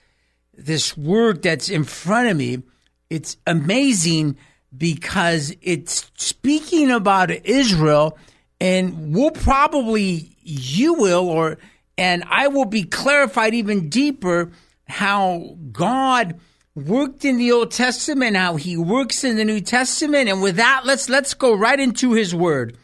this 0.52 0.98
word 0.98 1.42
that's 1.42 1.70
in 1.70 1.84
front 1.84 2.28
of 2.28 2.36
me, 2.36 2.62
it's 3.08 3.38
amazing 3.46 4.36
because 4.76 5.56
it's 5.62 6.12
speaking 6.18 6.90
about 6.90 7.30
Israel, 7.30 8.18
and 8.60 9.14
we'll 9.14 9.30
probably 9.30 10.36
you 10.42 10.92
will 10.92 11.26
or 11.30 11.56
and 11.96 12.22
I 12.28 12.48
will 12.48 12.66
be 12.66 12.82
clarified 12.82 13.54
even 13.54 13.88
deeper 13.88 14.52
how 14.86 15.56
God 15.72 16.38
worked 16.74 17.24
in 17.24 17.38
the 17.38 17.50
Old 17.50 17.70
Testament, 17.70 18.36
how 18.36 18.56
he 18.56 18.76
works 18.76 19.24
in 19.24 19.36
the 19.36 19.44
New 19.46 19.62
Testament. 19.62 20.28
And 20.28 20.42
with 20.42 20.56
that, 20.56 20.82
let's 20.84 21.08
let's 21.08 21.32
go 21.32 21.54
right 21.54 21.80
into 21.80 22.12
his 22.12 22.34
word 22.34 22.76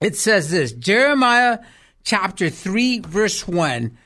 it 0.00 0.16
says 0.16 0.50
this 0.50 0.72
Jeremiah 0.72 1.58
chapter 2.02 2.50
3, 2.50 3.00
verse 3.00 3.46
1. 3.46 3.96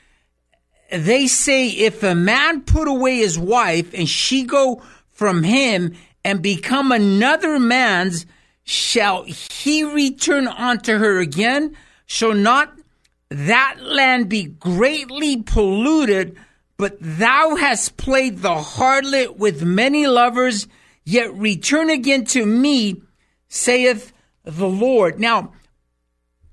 They 0.91 1.27
say, 1.27 1.69
if 1.69 2.03
a 2.03 2.13
man 2.13 2.61
put 2.61 2.87
away 2.87 3.17
his 3.17 3.39
wife 3.39 3.93
and 3.93 4.07
she 4.07 4.43
go 4.43 4.81
from 5.09 5.43
him 5.43 5.95
and 6.23 6.41
become 6.41 6.91
another 6.91 7.59
man's, 7.59 8.25
shall 8.63 9.23
he 9.23 9.83
return 9.83 10.47
unto 10.47 10.97
her 10.97 11.19
again? 11.19 11.75
Shall 12.05 12.33
not 12.33 12.77
that 13.29 13.77
land 13.81 14.29
be 14.29 14.43
greatly 14.43 15.41
polluted? 15.41 16.37
But 16.77 16.97
thou 16.99 17.55
hast 17.55 17.97
played 17.97 18.39
the 18.39 18.55
harlot 18.55 19.37
with 19.37 19.63
many 19.63 20.07
lovers, 20.07 20.67
yet 21.03 21.33
return 21.33 21.89
again 21.89 22.25
to 22.25 22.45
me, 22.45 23.01
saith 23.47 24.11
the 24.43 24.67
Lord. 24.67 25.19
Now, 25.19 25.53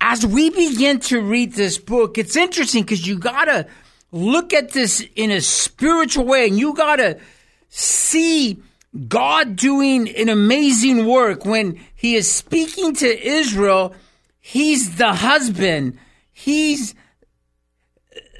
as 0.03 0.27
we 0.27 0.51
begin 0.51 0.99
to 0.99 1.23
read 1.23 1.53
this 1.53 1.79
book, 1.79 2.19
it's 2.19 2.35
interesting 2.35 2.83
because 2.83 3.07
you 3.07 3.17
got 3.19 3.45
to 3.45 3.67
look 4.11 4.53
at 4.53 4.73
this 4.73 5.07
in 5.15 5.31
a 5.31 5.41
spiritual 5.41 6.25
way 6.25 6.49
and 6.49 6.59
you 6.59 6.75
got 6.75 6.97
to 6.97 7.21
see 7.69 8.61
God 9.07 9.55
doing 9.55 10.09
an 10.17 10.29
amazing 10.29 11.07
work 11.07 11.45
when 11.45 11.81
he 11.95 12.17
is 12.17 12.31
speaking 12.31 12.95
to 12.97 13.27
Israel. 13.27 13.95
He's 14.41 14.97
the 14.97 15.15
husband. 15.15 15.99
He's 16.33 16.97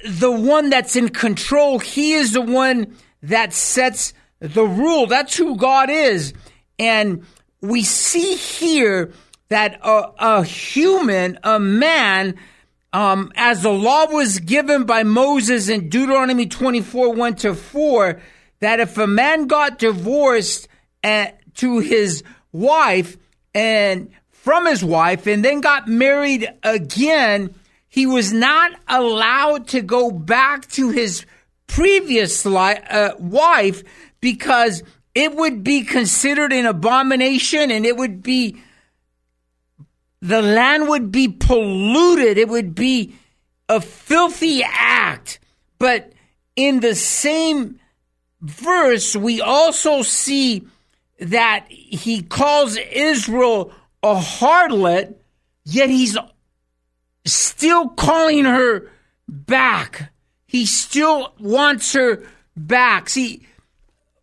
the 0.05 0.31
one 0.31 0.69
that's 0.69 0.97
in 0.97 1.09
control. 1.09 1.79
He 1.79 2.11
is 2.11 2.33
the 2.33 2.41
one 2.41 2.93
that 3.23 3.53
sets 3.53 4.13
the 4.41 4.65
rule. 4.65 5.07
That's 5.07 5.37
who 5.37 5.55
God 5.55 5.89
is. 5.89 6.33
And 6.77 7.25
we 7.61 7.83
see 7.83 8.35
here 8.35 9.13
that 9.53 9.79
a, 9.83 10.11
a 10.17 10.43
human, 10.43 11.37
a 11.43 11.59
man, 11.59 12.35
um, 12.91 13.31
as 13.35 13.61
the 13.61 13.71
law 13.71 14.07
was 14.07 14.39
given 14.39 14.85
by 14.85 15.03
Moses 15.03 15.69
in 15.69 15.89
Deuteronomy 15.89 16.47
24, 16.47 17.13
1 17.13 17.35
to 17.35 17.53
4, 17.53 18.19
that 18.61 18.79
if 18.79 18.97
a 18.97 19.05
man 19.05 19.45
got 19.45 19.77
divorced 19.77 20.67
at, 21.03 21.33
uh, 21.33 21.37
to 21.55 21.79
his 21.79 22.23
wife 22.51 23.17
and 23.53 24.09
from 24.31 24.65
his 24.65 24.83
wife 24.83 25.27
and 25.27 25.45
then 25.45 25.61
got 25.61 25.87
married 25.87 26.51
again, 26.63 27.53
he 27.87 28.07
was 28.07 28.33
not 28.33 28.71
allowed 28.87 29.67
to 29.67 29.81
go 29.81 30.09
back 30.09 30.67
to 30.69 30.89
his 30.89 31.27
previous 31.67 32.43
li- 32.43 32.81
uh, 32.89 33.11
wife 33.19 33.83
because 34.19 34.81
it 35.13 35.35
would 35.35 35.63
be 35.63 35.83
considered 35.83 36.51
an 36.51 36.65
abomination 36.65 37.69
and 37.69 37.85
it 37.85 37.95
would 37.95 38.23
be 38.23 38.62
the 40.23 40.41
land 40.41 40.87
would 40.87 41.11
be 41.11 41.27
polluted. 41.27 42.37
It 42.37 42.47
would 42.47 42.73
be 42.73 43.13
a 43.67 43.81
filthy 43.81 44.63
act. 44.63 45.39
But 45.77 46.13
in 46.55 46.79
the 46.79 46.95
same 46.95 47.77
verse, 48.39 49.17
we 49.17 49.41
also 49.41 50.01
see 50.01 50.65
that 51.19 51.65
he 51.67 52.21
calls 52.21 52.77
Israel 52.77 53.73
a 54.01 54.15
harlot, 54.15 55.13
yet 55.65 55.89
he's 55.89 56.17
still 57.25 57.89
calling 57.89 58.45
her 58.45 58.89
back. 59.27 60.09
He 60.47 60.65
still 60.65 61.33
wants 61.37 61.91
her 61.93 62.23
back. 62.55 63.09
See, 63.09 63.45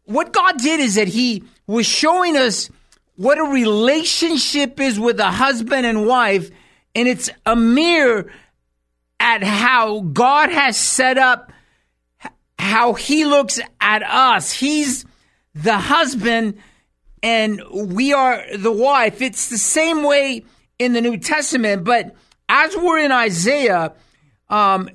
what 0.05 0.33
God 0.33 0.57
did 0.57 0.81
is 0.81 0.95
that 0.95 1.09
he 1.09 1.45
was 1.67 1.85
showing 1.85 2.39
us 2.39 2.71
what 3.21 3.37
a 3.37 3.45
relationship 3.45 4.81
is 4.81 4.99
with 4.99 5.21
a 5.21 5.31
husband 5.31 5.85
and 5.85 6.07
wife, 6.07 6.51
and 6.95 7.07
it's 7.07 7.29
a 7.45 7.55
mirror 7.55 8.33
at 9.21 9.43
how 9.43 10.01
God 10.01 10.49
has 10.49 10.79
set 10.79 11.19
up 11.19 11.53
how 12.59 12.95
he 12.95 13.27
looks 13.27 13.61
at 13.79 14.03
us. 14.03 14.51
He's 14.51 15.05
the 15.55 15.77
husband 15.77 16.63
and 17.23 17.61
we 17.71 18.15
are 18.15 18.43
the 18.57 18.73
wife. 18.73 19.21
It's 19.21 19.51
the 19.51 19.59
same 19.59 20.03
way 20.03 20.47
in 20.79 20.95
the 20.95 21.03
New 21.03 21.19
Testament, 21.19 21.85
but 21.85 22.17
as 22.49 22.75
we're 22.75 23.01
in 23.01 23.13
Isaiah, 23.13 23.93
um, 24.49 24.89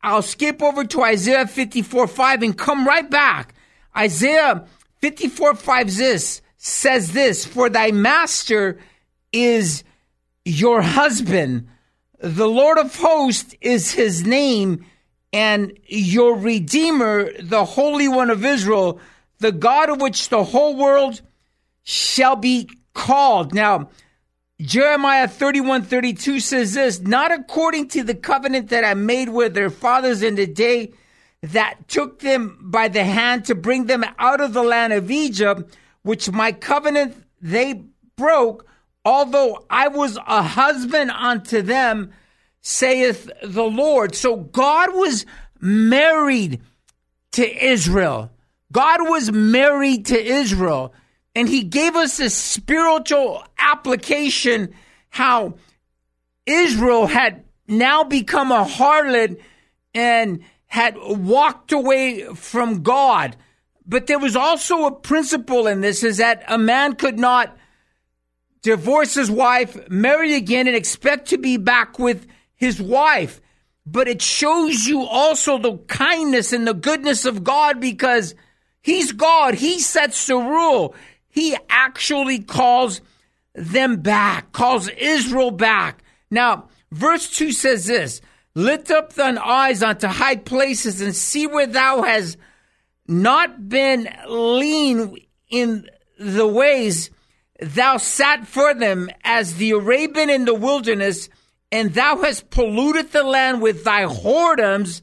I'll 0.00 0.22
skip 0.22 0.62
over 0.62 0.84
to 0.84 1.02
Isaiah 1.02 1.48
54 1.48 2.06
5 2.06 2.42
and 2.44 2.56
come 2.56 2.86
right 2.86 3.10
back. 3.10 3.52
Isaiah 3.96 4.64
54 5.00 5.56
5 5.56 5.88
is 5.88 5.96
this 5.96 6.40
says 6.64 7.12
this 7.12 7.44
For 7.44 7.68
thy 7.68 7.90
master 7.90 8.78
is 9.32 9.84
your 10.44 10.80
husband. 10.80 11.68
The 12.18 12.48
Lord 12.48 12.78
of 12.78 12.96
hosts 12.96 13.54
is 13.60 13.92
his 13.92 14.24
name, 14.24 14.86
and 15.32 15.78
your 15.86 16.36
Redeemer, 16.36 17.30
the 17.40 17.66
Holy 17.66 18.08
One 18.08 18.30
of 18.30 18.44
Israel, 18.44 18.98
the 19.40 19.52
God 19.52 19.90
of 19.90 20.00
which 20.00 20.30
the 20.30 20.42
whole 20.42 20.74
world 20.74 21.20
shall 21.82 22.36
be 22.36 22.70
called. 22.94 23.52
Now, 23.52 23.90
Jeremiah 24.58 25.28
31 25.28 25.82
32 25.82 26.40
says 26.40 26.72
this, 26.72 27.00
not 27.00 27.30
according 27.30 27.88
to 27.88 28.02
the 28.02 28.14
covenant 28.14 28.70
that 28.70 28.84
I 28.84 28.94
made 28.94 29.28
with 29.28 29.52
their 29.52 29.68
fathers 29.68 30.22
in 30.22 30.36
the 30.36 30.46
day 30.46 30.94
that 31.42 31.88
took 31.88 32.20
them 32.20 32.56
by 32.62 32.88
the 32.88 33.04
hand 33.04 33.44
to 33.46 33.54
bring 33.54 33.84
them 33.84 34.02
out 34.18 34.40
of 34.40 34.54
the 34.54 34.62
land 34.62 34.94
of 34.94 35.10
Egypt, 35.10 35.76
which 36.04 36.30
my 36.30 36.52
covenant 36.52 37.16
they 37.40 37.82
broke, 38.16 38.66
although 39.04 39.64
I 39.68 39.88
was 39.88 40.16
a 40.16 40.42
husband 40.42 41.10
unto 41.10 41.60
them, 41.60 42.12
saith 42.60 43.28
the 43.42 43.64
Lord. 43.64 44.14
So 44.14 44.36
God 44.36 44.94
was 44.94 45.26
married 45.60 46.60
to 47.32 47.66
Israel. 47.66 48.30
God 48.70 49.00
was 49.02 49.32
married 49.32 50.06
to 50.06 50.22
Israel. 50.22 50.94
And 51.34 51.48
he 51.48 51.64
gave 51.64 51.96
us 51.96 52.20
a 52.20 52.30
spiritual 52.30 53.44
application 53.58 54.74
how 55.10 55.54
Israel 56.46 57.06
had 57.06 57.44
now 57.66 58.04
become 58.04 58.52
a 58.52 58.64
harlot 58.64 59.40
and 59.94 60.44
had 60.66 60.96
walked 60.98 61.72
away 61.72 62.24
from 62.34 62.82
God. 62.82 63.36
But 63.86 64.06
there 64.06 64.18
was 64.18 64.36
also 64.36 64.86
a 64.86 64.92
principle 64.92 65.66
in 65.66 65.80
this 65.80 66.02
is 66.02 66.18
that 66.18 66.42
a 66.48 66.58
man 66.58 66.94
could 66.94 67.18
not 67.18 67.56
divorce 68.62 69.14
his 69.14 69.30
wife, 69.30 69.88
marry 69.90 70.34
again, 70.34 70.66
and 70.66 70.74
expect 70.74 71.28
to 71.28 71.38
be 71.38 71.58
back 71.58 71.98
with 71.98 72.26
his 72.56 72.80
wife. 72.80 73.40
But 73.86 74.08
it 74.08 74.22
shows 74.22 74.86
you 74.86 75.02
also 75.02 75.58
the 75.58 75.76
kindness 75.86 76.52
and 76.52 76.66
the 76.66 76.72
goodness 76.72 77.26
of 77.26 77.44
God 77.44 77.78
because 77.78 78.34
he's 78.80 79.12
God. 79.12 79.54
He 79.54 79.78
sets 79.78 80.26
the 80.26 80.36
rule. 80.36 80.94
He 81.28 81.54
actually 81.68 82.38
calls 82.38 83.02
them 83.54 84.00
back, 84.00 84.52
calls 84.52 84.88
Israel 84.88 85.50
back. 85.50 86.02
Now, 86.30 86.68
verse 86.90 87.28
2 87.28 87.52
says 87.52 87.84
this 87.86 88.22
Lift 88.54 88.90
up 88.90 89.12
thine 89.12 89.36
eyes 89.36 89.82
unto 89.82 90.06
high 90.06 90.36
places 90.36 91.02
and 91.02 91.14
see 91.14 91.46
where 91.46 91.66
thou 91.66 92.02
hast 92.02 92.38
not 93.06 93.68
been 93.68 94.08
lean 94.28 95.16
in 95.50 95.88
the 96.18 96.46
ways 96.46 97.10
thou 97.60 97.96
sat 97.96 98.46
for 98.46 98.74
them 98.74 99.08
as 99.22 99.56
the 99.56 99.70
Arabian 99.70 100.30
in 100.30 100.44
the 100.44 100.54
wilderness, 100.54 101.28
and 101.70 101.94
thou 101.94 102.16
hast 102.22 102.50
polluted 102.50 103.12
the 103.12 103.22
land 103.22 103.60
with 103.60 103.84
thy 103.84 104.04
whoredoms 104.04 105.02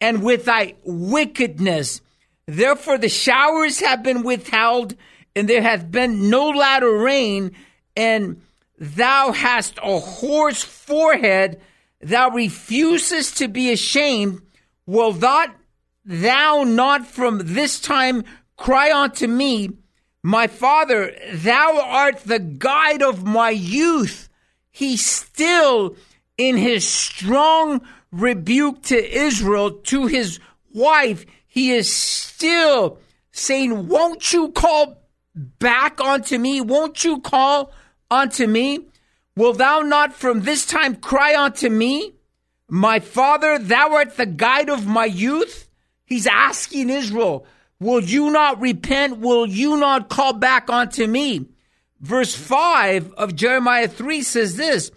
and 0.00 0.22
with 0.22 0.44
thy 0.44 0.74
wickedness. 0.84 2.00
Therefore 2.46 2.98
the 2.98 3.08
showers 3.08 3.80
have 3.80 4.02
been 4.02 4.22
withheld, 4.22 4.94
and 5.34 5.48
there 5.48 5.62
hath 5.62 5.90
been 5.90 6.30
no 6.30 6.48
latter 6.48 6.92
rain, 6.92 7.52
and 7.96 8.42
thou 8.78 9.32
hast 9.32 9.78
a 9.78 10.00
whore's 10.00 10.62
forehead 10.62 11.60
thou 12.00 12.30
refusest 12.30 13.38
to 13.38 13.48
be 13.48 13.72
ashamed, 13.72 14.40
will 14.86 15.12
not 15.12 15.54
thou 16.06 16.62
not 16.62 17.06
from 17.06 17.40
this 17.42 17.80
time 17.80 18.24
cry 18.56 18.92
unto 18.92 19.26
me, 19.26 19.70
My 20.22 20.46
father, 20.46 21.12
thou 21.32 21.80
art 21.82 22.20
the 22.20 22.38
guide 22.38 23.02
of 23.02 23.24
my 23.24 23.50
youth. 23.50 24.28
He 24.70 24.96
still, 24.96 25.96
in 26.38 26.56
his 26.56 26.86
strong 26.86 27.82
rebuke 28.12 28.82
to 28.84 29.16
Israel, 29.18 29.72
to 29.72 30.06
his 30.06 30.38
wife, 30.72 31.26
he 31.46 31.72
is 31.72 31.92
still 31.92 32.98
saying, 33.32 33.88
Won't 33.88 34.32
you 34.32 34.50
call 34.52 35.02
back 35.34 36.00
unto 36.00 36.38
me? 36.38 36.60
Won't 36.60 37.04
you 37.04 37.20
call 37.20 37.72
unto 38.10 38.46
me? 38.46 38.86
Will 39.34 39.52
thou 39.52 39.80
not 39.80 40.14
from 40.14 40.42
this 40.42 40.64
time 40.64 40.96
cry 40.96 41.36
unto 41.36 41.68
me? 41.68 42.14
My 42.68 43.00
father, 43.00 43.58
thou 43.58 43.92
art 43.94 44.16
the 44.16 44.26
guide 44.26 44.70
of 44.70 44.86
my 44.86 45.04
youth? 45.04 45.65
He's 46.06 46.26
asking 46.26 46.88
Israel, 46.88 47.46
Will 47.78 48.00
you 48.00 48.30
not 48.30 48.60
repent? 48.60 49.18
Will 49.18 49.44
you 49.46 49.76
not 49.76 50.08
call 50.08 50.32
back 50.32 50.70
unto 50.70 51.06
me? 51.06 51.46
Verse 52.00 52.34
5 52.34 53.12
of 53.14 53.36
Jeremiah 53.36 53.88
3 53.88 54.22
says 54.22 54.56
this 54.56 54.90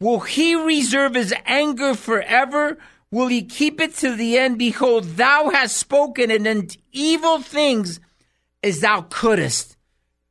Will 0.00 0.20
he 0.20 0.54
reserve 0.54 1.14
his 1.14 1.32
anger 1.46 1.94
forever? 1.94 2.78
Will 3.10 3.28
he 3.28 3.42
keep 3.42 3.80
it 3.80 3.94
to 3.96 4.16
the 4.16 4.36
end? 4.38 4.58
Behold, 4.58 5.04
thou 5.16 5.50
hast 5.50 5.76
spoken, 5.76 6.32
and 6.32 6.46
in 6.46 6.68
evil 6.90 7.40
things 7.40 8.00
as 8.62 8.80
thou 8.80 9.02
couldst. 9.02 9.76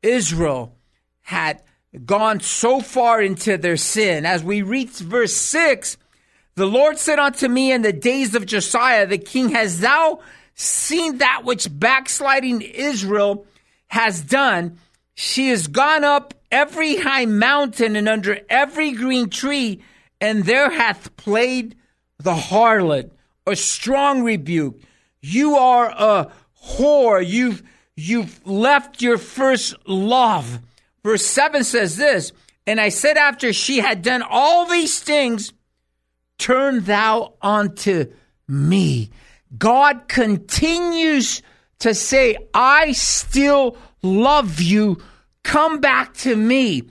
Israel 0.02 0.76
had 1.22 1.62
gone 2.06 2.42
so 2.42 2.82
far 2.82 3.22
into 3.22 3.58
their 3.58 3.78
sin. 3.78 4.26
As 4.26 4.44
we 4.44 4.62
reach 4.62 5.00
verse 5.00 5.36
6, 5.36 5.96
the 6.56 6.66
Lord 6.66 6.98
said 6.98 7.20
unto 7.20 7.48
me 7.48 7.72
in 7.72 7.82
the 7.82 7.94
days 7.94 8.36
of 8.36 8.46
Josiah 8.46 9.08
the 9.08 9.18
king, 9.18 9.50
Has 9.50 9.80
thou 9.80 10.20
seen 10.56 11.18
that 11.18 11.44
which 11.44 11.68
backsliding 11.72 12.62
Israel 12.62 13.46
has 13.88 14.22
done? 14.22 14.78
She 15.16 15.50
has 15.50 15.68
gone 15.68 16.04
up 16.04 16.34
every 16.52 16.98
high 16.98 17.26
mountain 17.26 17.96
and 17.96 18.08
under 18.08 18.40
every 18.50 18.92
green 18.92 19.30
tree, 19.30 19.82
and 20.22 20.44
there 20.46 20.70
hath 20.70 21.16
played 21.18 21.76
the 22.20 22.34
harlot, 22.34 23.12
a 23.48 23.56
strong 23.56 24.24
rebuke. 24.24 24.80
You 25.22 25.56
are 25.56 25.90
a 25.90 26.32
whore. 26.64 27.26
You've, 27.26 27.64
you've 27.96 28.46
left 28.46 29.02
your 29.02 29.18
first 29.18 29.76
love. 29.88 30.60
Verse 31.04 31.26
7 31.26 31.64
says 31.64 31.98
this 31.98 32.32
And 32.68 32.80
I 32.80 32.90
said, 32.90 33.18
after 33.18 33.54
she 33.54 33.80
had 33.80 34.02
done 34.02 34.24
all 34.28 34.66
these 34.66 35.00
things, 35.00 35.52
turn 36.38 36.84
thou 36.84 37.34
unto 37.42 38.12
me. 38.48 39.10
God 39.58 40.08
continues 40.08 41.42
to 41.80 41.94
say, 41.94 42.38
I 42.54 42.94
still 42.94 43.78
love 44.02 44.62
you. 44.62 45.02
Come 45.44 45.80
back 45.80 46.14
to 46.16 46.36
me. 46.36 46.84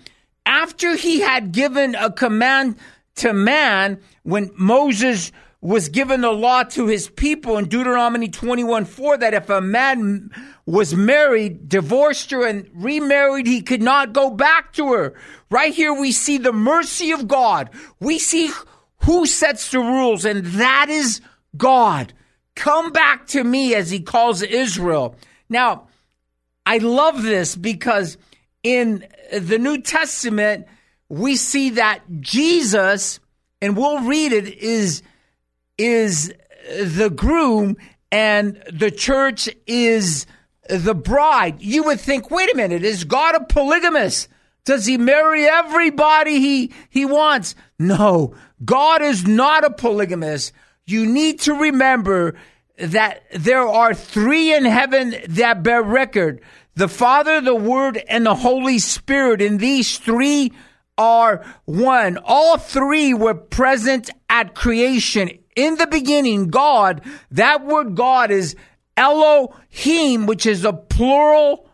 After 0.44 0.96
he 0.96 1.20
had 1.20 1.52
given 1.52 1.94
a 1.94 2.10
command 2.10 2.76
to 3.16 3.32
man, 3.32 4.00
when 4.22 4.50
Moses 4.56 5.32
was 5.62 5.88
given 5.88 6.22
the 6.22 6.32
law 6.32 6.64
to 6.64 6.86
his 6.88 7.08
people 7.08 7.56
in 7.56 7.68
Deuteronomy 7.68 8.28
21 8.28 8.84
4 8.84 9.16
that 9.18 9.32
if 9.32 9.48
a 9.48 9.60
man 9.60 10.30
was 10.66 10.94
married, 10.94 11.68
divorced 11.68 12.32
her, 12.32 12.44
and 12.44 12.68
remarried, 12.74 13.46
he 13.46 13.62
could 13.62 13.80
not 13.80 14.12
go 14.12 14.30
back 14.30 14.72
to 14.72 14.92
her. 14.92 15.14
Right 15.50 15.72
here, 15.72 15.94
we 15.94 16.10
see 16.10 16.38
the 16.38 16.52
mercy 16.52 17.12
of 17.12 17.28
God. 17.28 17.70
We 18.00 18.18
see 18.18 18.50
who 19.04 19.26
sets 19.26 19.70
the 19.70 19.78
rules, 19.78 20.24
and 20.24 20.44
that 20.44 20.86
is 20.88 21.20
God. 21.56 22.12
Come 22.54 22.92
back 22.92 23.26
to 23.28 23.42
me 23.42 23.74
as 23.74 23.90
he 23.90 24.00
calls 24.00 24.42
Israel. 24.42 25.16
Now, 25.48 25.88
I 26.64 26.78
love 26.78 27.22
this 27.22 27.56
because 27.56 28.16
in 28.62 29.06
the 29.32 29.58
New 29.58 29.78
Testament, 29.80 30.66
we 31.08 31.36
see 31.36 31.70
that 31.70 32.00
Jesus, 32.20 33.20
and 33.60 33.76
we'll 33.76 34.00
read 34.00 34.32
it, 34.32 34.46
is, 34.58 35.02
is 35.78 36.32
the 36.68 37.10
groom 37.10 37.76
and 38.10 38.62
the 38.70 38.90
church 38.90 39.48
is 39.66 40.26
the 40.68 40.94
bride, 40.94 41.60
you 41.60 41.82
would 41.84 42.00
think, 42.00 42.30
wait 42.30 42.52
a 42.52 42.56
minute, 42.56 42.84
is 42.84 43.04
God 43.04 43.34
a 43.34 43.44
polygamist? 43.44 44.28
Does 44.64 44.86
he 44.86 44.96
marry 44.96 45.44
everybody 45.44 46.38
he, 46.38 46.72
he 46.88 47.04
wants? 47.04 47.54
No, 47.78 48.34
God 48.64 49.02
is 49.02 49.26
not 49.26 49.64
a 49.64 49.70
polygamist. 49.70 50.52
You 50.86 51.06
need 51.06 51.40
to 51.40 51.54
remember 51.54 52.36
that 52.78 53.24
there 53.32 53.66
are 53.66 53.94
three 53.94 54.54
in 54.54 54.64
heaven 54.64 55.14
that 55.28 55.62
bear 55.62 55.82
record 55.82 56.40
the 56.74 56.88
Father, 56.88 57.40
the 57.40 57.54
Word, 57.54 58.02
and 58.08 58.24
the 58.24 58.34
Holy 58.34 58.78
Spirit. 58.78 59.42
And 59.42 59.60
these 59.60 59.98
three 59.98 60.52
are 60.96 61.44
one. 61.64 62.18
All 62.24 62.56
three 62.56 63.14
were 63.14 63.34
present 63.34 64.10
at 64.30 64.54
creation. 64.54 65.30
In 65.54 65.76
the 65.76 65.86
beginning, 65.86 66.48
God, 66.48 67.02
that 67.32 67.64
word 67.64 67.94
God 67.94 68.30
is 68.30 68.56
Elohim, 68.96 70.26
which 70.26 70.46
is 70.46 70.64
a 70.64 70.72
plural 70.72 71.68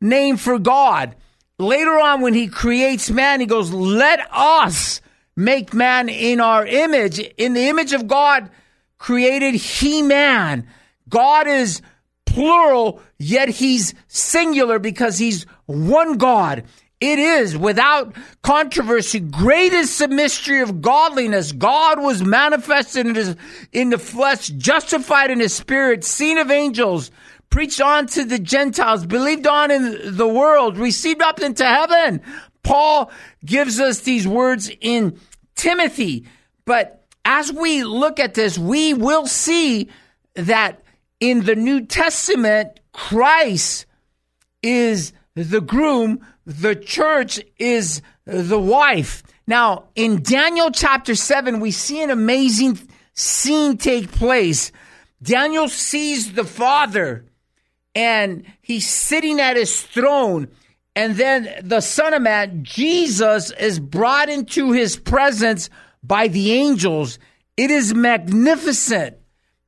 name 0.00 0.36
for 0.36 0.58
God. 0.58 1.14
Later 1.60 1.98
on, 1.98 2.22
when 2.22 2.32
he 2.32 2.48
creates 2.48 3.10
man, 3.10 3.38
he 3.38 3.44
goes, 3.44 3.70
Let 3.70 4.20
us 4.32 5.02
make 5.36 5.74
man 5.74 6.08
in 6.08 6.40
our 6.40 6.66
image. 6.66 7.18
In 7.18 7.52
the 7.52 7.68
image 7.68 7.92
of 7.92 8.06
God, 8.06 8.48
created 8.96 9.54
he 9.54 10.00
man. 10.00 10.66
God 11.10 11.46
is 11.46 11.82
plural, 12.24 13.02
yet 13.18 13.50
he's 13.50 13.94
singular 14.08 14.78
because 14.78 15.18
he's 15.18 15.44
one 15.66 16.16
God. 16.16 16.64
It 16.98 17.18
is 17.18 17.56
without 17.56 18.14
controversy, 18.42 19.20
great 19.20 19.74
is 19.74 19.98
the 19.98 20.08
mystery 20.08 20.60
of 20.60 20.80
godliness. 20.80 21.52
God 21.52 22.00
was 22.00 22.22
manifested 22.22 23.06
in, 23.06 23.14
his, 23.14 23.36
in 23.72 23.90
the 23.90 23.98
flesh, 23.98 24.48
justified 24.48 25.30
in 25.30 25.40
his 25.40 25.54
spirit, 25.54 26.04
seen 26.04 26.38
of 26.38 26.50
angels, 26.50 27.10
preached 27.50 27.80
on 27.80 28.06
to 28.06 28.24
the 28.24 28.38
Gentiles, 28.38 29.04
believed 29.04 29.46
on 29.46 29.70
in 29.70 30.16
the 30.16 30.28
world, 30.28 30.78
received 30.78 31.20
up 31.20 31.40
into 31.40 31.64
heaven. 31.64 32.22
Paul 32.62 33.10
gives 33.44 33.80
us 33.80 34.00
these 34.00 34.26
words 34.26 34.70
in 34.80 35.18
Timothy. 35.56 36.26
But 36.64 37.04
as 37.24 37.52
we 37.52 37.84
look 37.84 38.20
at 38.20 38.34
this, 38.34 38.56
we 38.56 38.94
will 38.94 39.26
see 39.26 39.88
that 40.34 40.82
in 41.18 41.44
the 41.44 41.56
New 41.56 41.84
Testament, 41.86 42.80
Christ 42.92 43.86
is 44.62 45.12
the 45.34 45.60
groom, 45.60 46.24
the 46.46 46.74
church 46.74 47.40
is 47.58 48.02
the 48.24 48.60
wife. 48.60 49.22
Now, 49.46 49.84
in 49.96 50.22
Daniel 50.22 50.70
chapter 50.70 51.14
7, 51.14 51.60
we 51.60 51.72
see 51.72 52.02
an 52.02 52.10
amazing 52.10 52.78
scene 53.14 53.76
take 53.76 54.12
place. 54.12 54.70
Daniel 55.22 55.68
sees 55.68 56.32
the 56.32 56.44
Father 56.44 57.24
and 57.94 58.44
he's 58.60 58.88
sitting 58.88 59.40
at 59.40 59.56
his 59.56 59.82
throne. 59.82 60.48
And 60.96 61.16
then 61.16 61.48
the 61.62 61.80
Son 61.80 62.14
of 62.14 62.22
Man, 62.22 62.64
Jesus, 62.64 63.50
is 63.52 63.78
brought 63.78 64.28
into 64.28 64.72
his 64.72 64.96
presence 64.96 65.70
by 66.02 66.28
the 66.28 66.52
angels. 66.52 67.18
It 67.56 67.70
is 67.70 67.94
magnificent. 67.94 69.16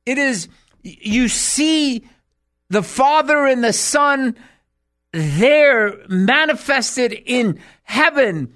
It 0.05 0.17
is, 0.17 0.49
you 0.81 1.27
see 1.27 2.07
the 2.69 2.83
Father 2.83 3.45
and 3.45 3.63
the 3.63 3.73
Son 3.73 4.35
there 5.11 5.99
manifested 6.07 7.13
in 7.13 7.59
heaven 7.83 8.55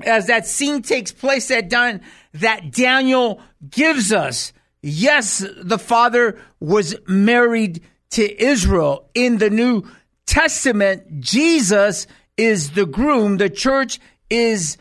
as 0.00 0.26
that 0.26 0.46
scene 0.46 0.82
takes 0.82 1.12
place 1.12 1.48
that, 1.48 1.68
Dan, 1.68 2.00
that 2.34 2.72
Daniel 2.72 3.40
gives 3.68 4.12
us. 4.12 4.52
Yes, 4.82 5.44
the 5.56 5.78
Father 5.78 6.40
was 6.60 6.94
married 7.06 7.82
to 8.10 8.42
Israel. 8.42 9.08
In 9.14 9.38
the 9.38 9.50
New 9.50 9.84
Testament, 10.26 11.20
Jesus 11.20 12.06
is 12.36 12.70
the 12.70 12.86
groom, 12.86 13.36
the 13.36 13.50
church 13.50 13.98
is 14.30 14.78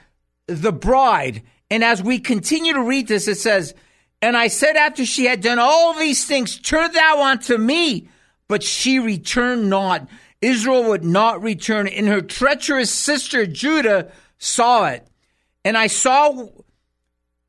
the 0.47 0.71
bride. 0.71 1.43
And 1.69 1.83
as 1.83 2.01
we 2.01 2.19
continue 2.19 2.73
to 2.73 2.83
read 2.83 3.07
this, 3.07 3.27
it 3.27 3.37
says, 3.37 3.73
And 4.21 4.37
I 4.37 4.47
said 4.47 4.75
after 4.75 5.05
she 5.05 5.25
had 5.25 5.41
done 5.41 5.59
all 5.59 5.93
these 5.93 6.25
things, 6.25 6.57
Turn 6.59 6.91
thou 6.91 7.23
unto 7.23 7.57
me. 7.57 8.09
But 8.47 8.63
she 8.63 8.99
returned 8.99 9.69
not. 9.69 10.07
Israel 10.41 10.85
would 10.89 11.03
not 11.03 11.41
return. 11.41 11.87
And 11.87 12.07
her 12.07 12.21
treacherous 12.21 12.91
sister 12.91 13.45
Judah 13.45 14.11
saw 14.37 14.87
it. 14.87 15.05
And 15.65 15.77
I 15.77 15.87
saw 15.87 16.47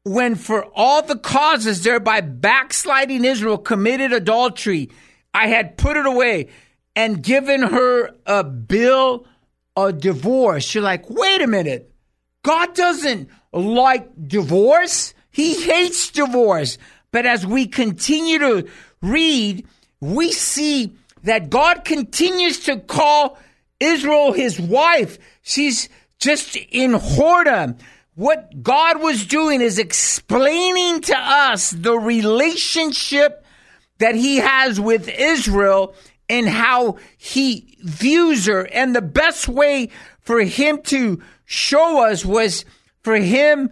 when 0.03 0.35
for 0.35 0.64
all 0.74 1.03
the 1.03 1.18
causes 1.18 1.83
thereby 1.83 2.20
backsliding 2.20 3.24
Israel 3.24 3.59
committed 3.59 4.12
adultery 4.12 4.91
I 5.39 5.47
had 5.47 5.76
put 5.76 5.97
it 5.97 6.05
away 6.05 6.49
and 6.97 7.22
given 7.22 7.62
her 7.62 8.11
a 8.26 8.43
bill 8.43 9.24
of 9.76 10.01
divorce. 10.01 10.74
You're 10.74 10.82
like, 10.82 11.09
wait 11.09 11.41
a 11.41 11.47
minute. 11.47 11.95
God 12.43 12.74
doesn't 12.74 13.30
like 13.53 14.11
divorce. 14.26 15.14
He 15.30 15.62
hates 15.62 16.11
divorce. 16.11 16.76
But 17.12 17.24
as 17.24 17.47
we 17.47 17.68
continue 17.68 18.41
to 18.41 18.68
read, 19.01 19.64
we 20.01 20.32
see 20.32 20.97
that 21.22 21.51
God 21.51 21.84
continues 21.84 22.64
to 22.64 22.80
call 22.80 23.39
Israel 23.78 24.32
his 24.32 24.59
wife. 24.59 25.18
She's 25.43 25.89
just 26.18 26.57
in 26.57 26.95
whoredom. 26.95 27.78
What 28.16 28.61
God 28.64 29.01
was 29.01 29.24
doing 29.24 29.61
is 29.61 29.78
explaining 29.78 31.03
to 31.03 31.16
us 31.16 31.70
the 31.70 31.97
relationship 31.97 33.45
that 33.99 34.14
he 34.14 34.36
has 34.36 34.80
with 34.80 35.09
Israel 35.09 35.94
and 36.28 36.49
how 36.49 36.96
he 37.16 37.76
views 37.82 38.46
her. 38.46 38.66
And 38.66 38.94
the 38.94 39.03
best 39.03 39.49
way 39.49 39.90
for 40.20 40.40
him 40.40 40.82
to 40.82 41.22
show 41.44 42.05
us 42.07 42.24
was 42.24 42.64
for 43.03 43.16
him 43.16 43.70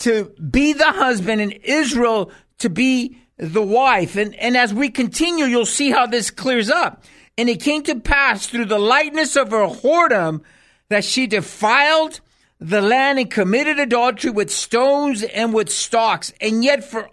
to 0.00 0.32
be 0.50 0.72
the 0.72 0.92
husband 0.92 1.40
and 1.40 1.52
Israel 1.62 2.32
to 2.58 2.68
be 2.68 3.18
the 3.36 3.62
wife. 3.62 4.16
And, 4.16 4.34
and 4.36 4.56
as 4.56 4.74
we 4.74 4.88
continue, 4.88 5.44
you'll 5.44 5.66
see 5.66 5.90
how 5.90 6.06
this 6.06 6.30
clears 6.30 6.70
up. 6.70 7.04
And 7.38 7.48
it 7.48 7.62
came 7.62 7.82
to 7.84 8.00
pass 8.00 8.46
through 8.46 8.66
the 8.66 8.78
lightness 8.78 9.36
of 9.36 9.50
her 9.50 9.66
whoredom 9.66 10.42
that 10.88 11.04
she 11.04 11.26
defiled 11.26 12.20
the 12.60 12.82
land 12.82 13.18
and 13.18 13.30
committed 13.30 13.78
adultery 13.78 14.30
with 14.30 14.50
stones 14.50 15.22
and 15.22 15.54
with 15.54 15.70
stocks. 15.70 16.32
And 16.40 16.62
yet 16.62 16.84
for 16.84 17.08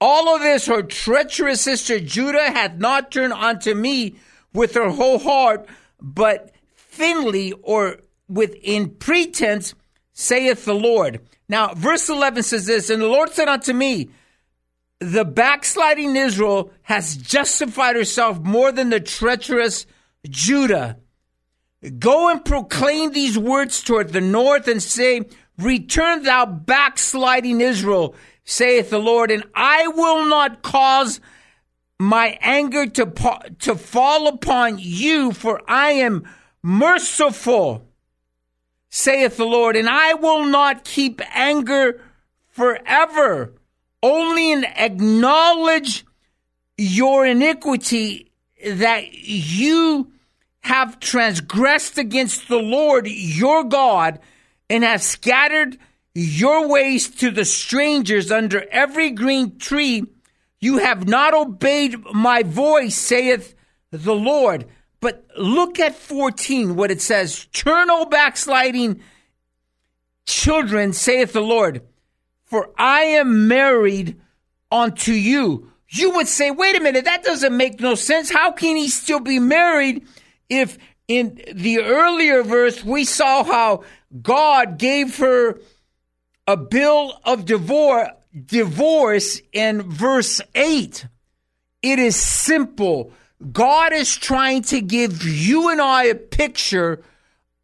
all 0.00 0.34
of 0.34 0.42
this, 0.42 0.66
her 0.66 0.82
treacherous 0.82 1.60
sister 1.60 2.00
Judah 2.00 2.50
hath 2.50 2.76
not 2.76 3.10
turned 3.10 3.32
unto 3.32 3.74
me 3.74 4.16
with 4.52 4.74
her 4.74 4.90
whole 4.90 5.18
heart, 5.18 5.66
but 6.00 6.50
thinly 6.76 7.52
or 7.62 7.98
within 8.28 8.90
pretense, 8.90 9.74
saith 10.12 10.64
the 10.64 10.74
Lord. 10.74 11.20
Now, 11.48 11.74
verse 11.74 12.08
11 12.08 12.42
says 12.44 12.66
this, 12.66 12.90
And 12.90 13.02
the 13.02 13.06
Lord 13.06 13.30
said 13.30 13.48
unto 13.48 13.72
me, 13.72 14.10
The 15.00 15.24
backsliding 15.24 16.16
Israel 16.16 16.72
has 16.82 17.16
justified 17.16 17.96
herself 17.96 18.40
more 18.40 18.72
than 18.72 18.90
the 18.90 19.00
treacherous 19.00 19.86
Judah. 20.28 20.98
Go 21.98 22.30
and 22.30 22.44
proclaim 22.44 23.12
these 23.12 23.38
words 23.38 23.82
toward 23.82 24.12
the 24.12 24.20
north 24.20 24.68
and 24.68 24.82
say, 24.82 25.22
Return 25.58 26.22
thou 26.22 26.46
backsliding 26.46 27.60
Israel 27.60 28.14
saith 28.44 28.90
the 28.90 28.98
Lord, 28.98 29.30
and 29.30 29.44
I 29.54 29.88
will 29.88 30.26
not 30.26 30.62
cause 30.62 31.20
my 31.98 32.38
anger 32.40 32.86
to, 32.86 33.12
to 33.60 33.74
fall 33.74 34.28
upon 34.28 34.76
you, 34.78 35.32
for 35.32 35.62
I 35.68 35.92
am 35.92 36.28
merciful, 36.62 37.86
saith 38.90 39.36
the 39.36 39.46
Lord, 39.46 39.76
and 39.76 39.88
I 39.88 40.14
will 40.14 40.44
not 40.44 40.84
keep 40.84 41.20
anger 41.34 42.00
forever. 42.48 43.52
Only 44.02 44.52
acknowledge 44.52 46.04
your 46.76 47.24
iniquity 47.24 48.30
that 48.66 49.12
you 49.12 50.12
have 50.60 50.98
transgressed 50.98 51.98
against 51.98 52.48
the 52.48 52.58
Lord 52.58 53.06
your 53.06 53.64
God 53.64 54.18
and 54.70 54.82
have 54.82 55.02
scattered 55.02 55.78
your 56.14 56.68
ways 56.68 57.08
to 57.08 57.30
the 57.30 57.44
strangers 57.44 58.30
under 58.30 58.64
every 58.70 59.10
green 59.10 59.58
tree. 59.58 60.04
You 60.60 60.78
have 60.78 61.08
not 61.08 61.34
obeyed 61.34 62.02
my 62.12 62.42
voice, 62.42 62.94
saith 62.94 63.54
the 63.90 64.14
Lord. 64.14 64.66
But 65.00 65.26
look 65.36 65.78
at 65.80 65.94
14, 65.94 66.76
what 66.76 66.90
it 66.90 67.02
says 67.02 67.46
Turn, 67.52 67.90
O 67.90 68.06
backsliding 68.06 69.00
children, 70.26 70.92
saith 70.92 71.32
the 71.32 71.42
Lord, 71.42 71.82
for 72.44 72.70
I 72.78 73.00
am 73.02 73.48
married 73.48 74.20
unto 74.70 75.12
you. 75.12 75.70
You 75.88 76.10
would 76.12 76.28
say, 76.28 76.50
wait 76.50 76.76
a 76.76 76.80
minute, 76.80 77.04
that 77.04 77.22
doesn't 77.22 77.56
make 77.56 77.80
no 77.80 77.94
sense. 77.94 78.30
How 78.30 78.50
can 78.52 78.76
he 78.76 78.88
still 78.88 79.20
be 79.20 79.38
married 79.38 80.06
if 80.48 80.78
in 81.06 81.40
the 81.52 81.80
earlier 81.80 82.42
verse 82.42 82.82
we 82.82 83.04
saw 83.04 83.44
how 83.44 83.84
God 84.22 84.78
gave 84.78 85.18
her 85.18 85.60
a 86.46 86.56
bill 86.56 87.18
of 87.24 87.44
divorce, 87.44 88.08
divorce 88.46 89.40
in 89.52 89.82
verse 89.82 90.40
8. 90.54 91.06
It 91.82 91.98
is 91.98 92.16
simple. 92.16 93.12
God 93.52 93.92
is 93.92 94.16
trying 94.16 94.62
to 94.62 94.80
give 94.80 95.22
you 95.24 95.68
and 95.70 95.80
I 95.80 96.04
a 96.04 96.14
picture 96.14 97.02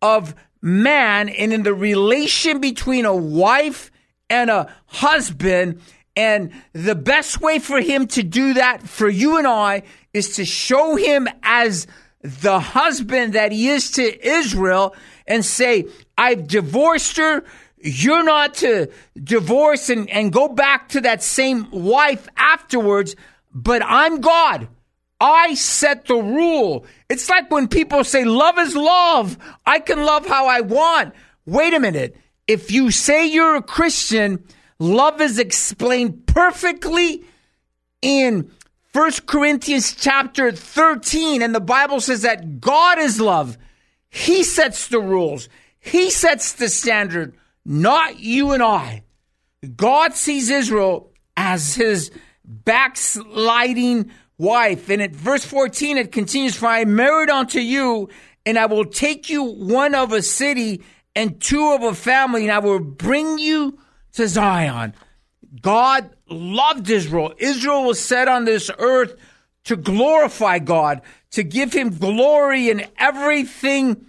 of 0.03 0.35
man 0.63 1.29
and 1.29 1.53
in 1.53 1.63
the 1.63 1.75
relation 1.75 2.61
between 2.61 3.05
a 3.05 3.15
wife 3.17 3.91
and 4.29 4.51
a 4.51 4.75
husband. 4.87 5.81
And 6.17 6.53
the 6.73 6.95
best 6.95 7.41
way 7.41 7.59
for 7.59 7.81
him 7.81 8.07
to 8.09 8.23
do 8.23 8.55
that 8.55 8.87
for 8.87 9.09
you 9.09 9.39
and 9.39 9.47
I 9.47 9.83
is 10.13 10.37
to 10.37 10.45
show 10.45 10.97
him 10.97 11.29
as 11.43 11.87
the 12.23 12.61
husband 12.61 13.33
that 13.33 13.53
he 13.53 13.69
is 13.69 13.93
to 13.93 14.27
Israel 14.27 14.95
and 15.27 15.45
say, 15.45 15.87
I've 16.19 16.47
divorced 16.47 17.17
her. 17.17 17.45
You're 17.83 18.25
not 18.25 18.55
to 18.57 18.91
divorce 19.23 19.89
and, 19.89 20.09
and 20.11 20.33
go 20.33 20.49
back 20.49 20.91
to 20.91 21.01
that 21.03 21.23
same 21.23 21.71
wife 21.71 22.29
afterwards, 22.37 23.17
but 23.55 23.83
I'm 23.85 24.21
God. 24.21 24.69
I 25.21 25.55
set 25.55 26.07
the 26.07 26.17
rule. 26.17 26.87
It's 27.09 27.29
like 27.29 27.51
when 27.51 27.69
people 27.69 28.05
say 28.05 28.25
love 28.25 28.59
is 28.59 28.75
love. 28.75 29.37
I 29.67 29.79
can 29.79 30.05
love 30.05 30.27
how 30.27 30.47
I 30.47 30.63
want. 30.63 31.15
Wait 31.47 31.75
a 31.75 31.81
minute. 31.81 32.17
If 32.47 32.71
you 32.71 32.91
say 32.91 33.27
you're 33.27 33.57
a 33.57 33.63
Christian, 33.63 34.45
love 34.79 35.21
is 35.21 35.39
explained 35.39 36.27
perfectly 36.27 37.25
in 38.03 38.51
1 38.93 39.13
Corinthians 39.27 39.95
chapter 39.95 40.53
13. 40.53 41.43
And 41.43 41.55
the 41.55 41.61
Bible 41.61 42.01
says 42.01 42.23
that 42.23 42.61
God 42.61 42.99
is 42.99 43.21
love. 43.21 43.57
He 44.09 44.43
sets 44.43 44.89
the 44.89 45.01
rules. 45.01 45.49
He 45.79 46.11
sets 46.11 46.53
the 46.53 46.69
standard, 46.69 47.35
not 47.65 48.19
you 48.19 48.53
and 48.53 48.63
I. 48.63 49.05
God 49.77 50.15
sees 50.15 50.51
Israel 50.51 51.13
as 51.37 51.75
his 51.75 52.11
backsliding 52.45 54.11
wife. 54.39 54.89
And 54.89 55.03
at 55.03 55.13
verse 55.13 55.45
14, 55.45 55.99
it 55.99 56.13
continues, 56.13 56.57
For 56.57 56.67
I 56.67 56.85
married 56.85 57.31
unto 57.31 57.61
you, 57.61 58.09
and 58.47 58.59
I 58.59 58.67
will 58.67 58.87
take 58.87 59.29
you 59.29 59.45
one 59.45 59.95
of 59.95 60.13
a 60.13 60.23
city 60.23 60.83
and 61.15 61.41
two 61.41 61.73
of 61.73 61.83
a 61.83 61.95
family, 61.95 62.45
and 62.45 62.53
I 62.53 62.59
will 62.59 62.81
bring 62.81 63.39
you 63.39 63.79
to 64.13 64.27
Zion. 64.27 64.95
God 65.61 66.11
loved 66.29 66.89
Israel. 66.89 67.35
Israel 67.39 67.85
was 67.85 68.01
set 68.01 68.29
on 68.29 68.45
this 68.45 68.71
earth 68.79 69.17
to 69.65 69.77
glorify 69.77 70.59
God, 70.59 71.03
to 71.33 71.43
give 71.43 71.73
him 71.73 71.91
glory 71.91 72.71
in 72.71 72.87
everything 72.97 74.07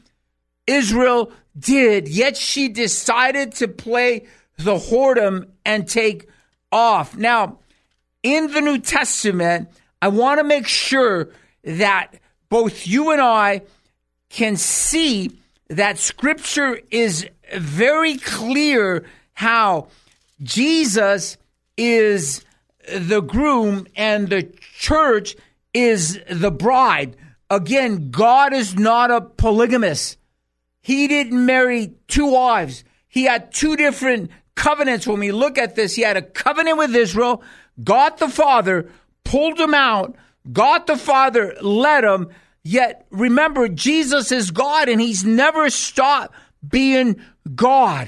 Israel 0.68 1.32
did. 1.58 2.08
Yet 2.08 2.38
she 2.38 2.70
decided 2.70 3.54
to 3.56 3.68
play 3.68 4.28
the 4.58 4.76
whoredom 4.76 5.49
and 5.66 5.88
take 5.88 6.28
off. 6.72 7.16
Now, 7.16 7.60
in 8.24 8.52
the 8.52 8.62
New 8.62 8.80
Testament, 8.80 9.70
I 10.02 10.08
want 10.10 10.39
to 10.39 10.43
make 10.43 10.68
sure 10.68 11.30
that 11.64 12.16
both 12.49 12.88
you 12.88 13.12
and 13.12 13.22
I 13.22 13.62
can 14.30 14.58
see 14.58 15.32
that 15.70 15.97
scripture 15.97 16.80
is 16.89 17.28
very 17.56 18.18
clear 18.18 19.06
how 19.34 19.88
Jesus 20.41 21.38
is 21.78 22.43
the 22.93 23.22
groom 23.22 23.88
and 23.95 24.30
the 24.30 24.43
church 24.78 25.36
is 25.74 26.20
the 26.30 26.52
bride. 26.52 27.16
Again, 27.49 28.12
God 28.12 28.54
is 28.54 28.76
not 28.76 29.12
a 29.12 29.22
polygamist. 29.22 30.18
He 30.82 31.07
didn't 31.07 31.45
marry 31.45 31.93
two 32.07 32.32
wives. 32.32 32.84
He 33.07 33.23
had 33.23 33.53
two 33.53 33.75
different 33.75 34.32
covenants. 34.55 35.07
When 35.07 35.19
we 35.19 35.32
look 35.32 35.57
at 35.57 35.75
this, 35.75 35.95
he 35.95 36.01
had 36.01 36.17
a 36.17 36.21
covenant 36.21 36.77
with 36.77 36.95
Israel. 36.95 37.43
God 37.84 38.17
the 38.17 38.29
Father 38.29 38.89
pulled 39.23 39.59
him 39.59 39.73
out. 39.73 40.15
God 40.51 40.88
the 40.88 40.97
Father 40.97 41.55
led 41.61 42.03
him. 42.03 42.29
Yet 42.63 43.05
remember, 43.09 43.67
Jesus 43.67 44.32
is 44.32 44.51
God 44.51 44.89
and 44.89 45.01
he's 45.01 45.23
never 45.23 45.69
stopped 45.69 46.36
being 46.67 47.21
God. 47.55 48.07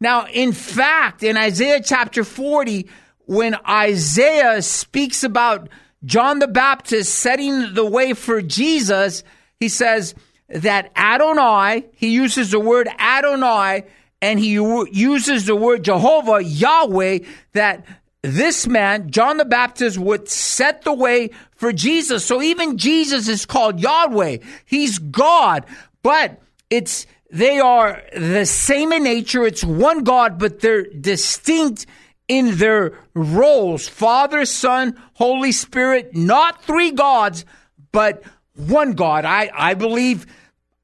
Now, 0.00 0.26
in 0.26 0.52
fact, 0.52 1.22
in 1.22 1.36
Isaiah 1.36 1.82
chapter 1.82 2.24
40, 2.24 2.88
when 3.26 3.56
Isaiah 3.68 4.60
speaks 4.62 5.22
about 5.22 5.68
John 6.04 6.40
the 6.40 6.48
Baptist 6.48 7.14
setting 7.14 7.74
the 7.74 7.86
way 7.86 8.14
for 8.14 8.42
Jesus, 8.42 9.22
he 9.60 9.68
says 9.68 10.14
that 10.52 10.92
Adonai, 10.96 11.86
he 11.94 12.08
uses 12.08 12.50
the 12.50 12.60
word 12.60 12.88
Adonai, 12.98 13.84
and 14.20 14.38
he 14.38 14.52
uses 14.52 15.46
the 15.46 15.56
word 15.56 15.84
Jehovah, 15.84 16.42
Yahweh, 16.42 17.20
that 17.54 17.84
this 18.22 18.68
man, 18.68 19.10
John 19.10 19.36
the 19.36 19.44
Baptist, 19.44 19.98
would 19.98 20.28
set 20.28 20.82
the 20.82 20.92
way 20.92 21.30
for 21.56 21.72
Jesus. 21.72 22.24
So 22.24 22.40
even 22.40 22.78
Jesus 22.78 23.26
is 23.28 23.46
called 23.46 23.80
Yahweh. 23.80 24.38
He's 24.64 24.98
God, 24.98 25.66
but 26.02 26.40
it's, 26.70 27.06
they 27.30 27.58
are 27.58 28.02
the 28.14 28.46
same 28.46 28.92
in 28.92 29.02
nature. 29.02 29.44
It's 29.44 29.64
one 29.64 30.04
God, 30.04 30.38
but 30.38 30.60
they're 30.60 30.84
distinct 30.84 31.86
in 32.28 32.56
their 32.58 32.98
roles. 33.14 33.88
Father, 33.88 34.44
Son, 34.44 34.96
Holy 35.14 35.50
Spirit, 35.50 36.14
not 36.14 36.62
three 36.62 36.92
gods, 36.92 37.44
but 37.90 38.22
one 38.54 38.92
God. 38.92 39.24
I, 39.24 39.50
I 39.52 39.74
believe 39.74 40.26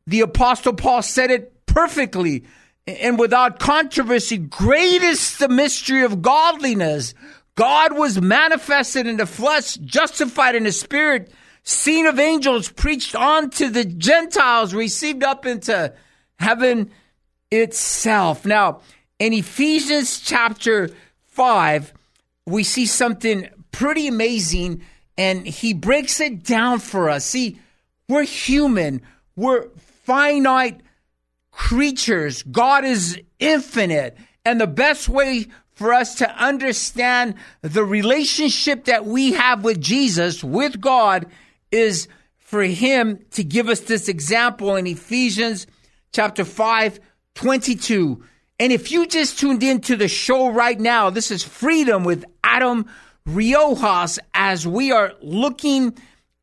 the 0.09 0.21
apostle 0.21 0.73
Paul 0.73 1.03
said 1.03 1.31
it 1.31 1.67
perfectly 1.67 2.45
and 2.89 3.19
without 3.19 3.59
controversy, 3.59 4.39
great 4.39 5.03
is 5.03 5.37
the 5.37 5.49
mystery 5.49 6.05
of 6.05 6.23
godliness. 6.23 7.13
God 7.55 7.99
was 7.99 8.21
manifested 8.21 9.07
in 9.07 9.19
the 9.19 9.27
flesh, 9.27 9.75
justified 9.75 10.55
in 10.55 10.65
the 10.65 10.73
spirit, 10.73 11.31
seen 11.65 12.07
of 12.07 12.19
angels, 12.19 12.71
preached 12.71 13.15
on 13.15 13.51
to 13.51 13.69
the 13.69 13.85
Gentiles, 13.85 14.73
received 14.73 15.23
up 15.23 15.45
into 15.45 15.93
heaven 16.39 16.91
itself. 17.51 18.47
Now, 18.47 18.81
in 19.19 19.35
Ephesians 19.35 20.21
chapter 20.21 20.89
5, 21.27 21.93
we 22.47 22.65
see 22.65 22.87
something 22.87 23.51
pretty 23.71 24.09
amazing, 24.09 24.83
and 25.19 25.47
he 25.47 25.75
breaks 25.75 26.21
it 26.21 26.43
down 26.43 26.79
for 26.79 27.11
us. 27.11 27.27
See, 27.27 27.61
we're 28.09 28.23
human, 28.23 29.03
we're 29.37 29.67
finite 30.09 30.81
creatures. 31.51 32.43
God 32.45 32.87
is 32.87 33.21
infinite. 33.39 34.17
And 34.43 34.59
the 34.59 34.67
best 34.67 35.07
way 35.07 35.49
for 35.73 35.93
us 35.93 36.15
to 36.15 36.31
understand 36.43 37.35
the 37.61 37.85
relationship 37.85 38.87
that 38.87 39.05
we 39.05 39.33
have 39.33 39.65
with 39.65 39.83
Jesus, 39.83 40.43
with 40.43 40.81
God, 40.81 41.27
is 41.71 42.09
for 42.39 42.63
Him 42.63 43.19
to 43.33 43.45
give 43.45 43.69
us 43.69 43.81
this 43.81 44.09
example 44.09 44.77
in 44.77 44.87
Ephesians 44.87 45.67
chapter 46.11 46.43
5, 46.43 47.01
22. 47.35 48.25
And 48.59 48.73
if 48.73 48.91
you 48.91 49.07
just 49.07 49.39
tuned 49.39 49.63
into 49.63 49.95
the 49.95 50.09
show 50.09 50.49
right 50.49 50.81
now, 50.81 51.11
this 51.11 51.31
is 51.31 51.45
Freedom 51.45 52.03
with 52.03 52.25
Adam 52.43 52.87
Riojas 53.29 54.19
as 54.33 54.67
we 54.67 54.91
are 54.91 55.13
looking 55.21 55.99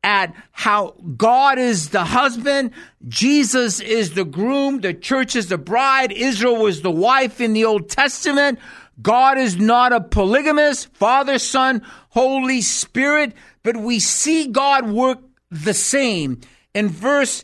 at 0.06 0.32
how 0.52 0.94
God 1.16 1.58
is 1.58 1.88
the 1.88 2.04
husband, 2.04 2.70
Jesus 3.08 3.80
is 3.80 4.14
the 4.14 4.24
groom, 4.24 4.80
the 4.80 4.94
church 4.94 5.34
is 5.34 5.48
the 5.48 5.58
bride, 5.58 6.12
Israel 6.12 6.62
was 6.62 6.80
the 6.80 6.92
wife 6.92 7.40
in 7.40 7.54
the 7.54 7.64
Old 7.64 7.88
Testament. 7.88 8.60
God 9.02 9.36
is 9.36 9.56
not 9.56 9.92
a 9.92 10.00
polygamist, 10.00 10.94
Father, 10.94 11.40
Son, 11.40 11.82
Holy 12.10 12.62
Spirit, 12.62 13.34
but 13.64 13.76
we 13.76 13.98
see 13.98 14.46
God 14.46 14.88
work 14.88 15.18
the 15.50 15.74
same. 15.74 16.40
In 16.72 16.88
verse 16.88 17.42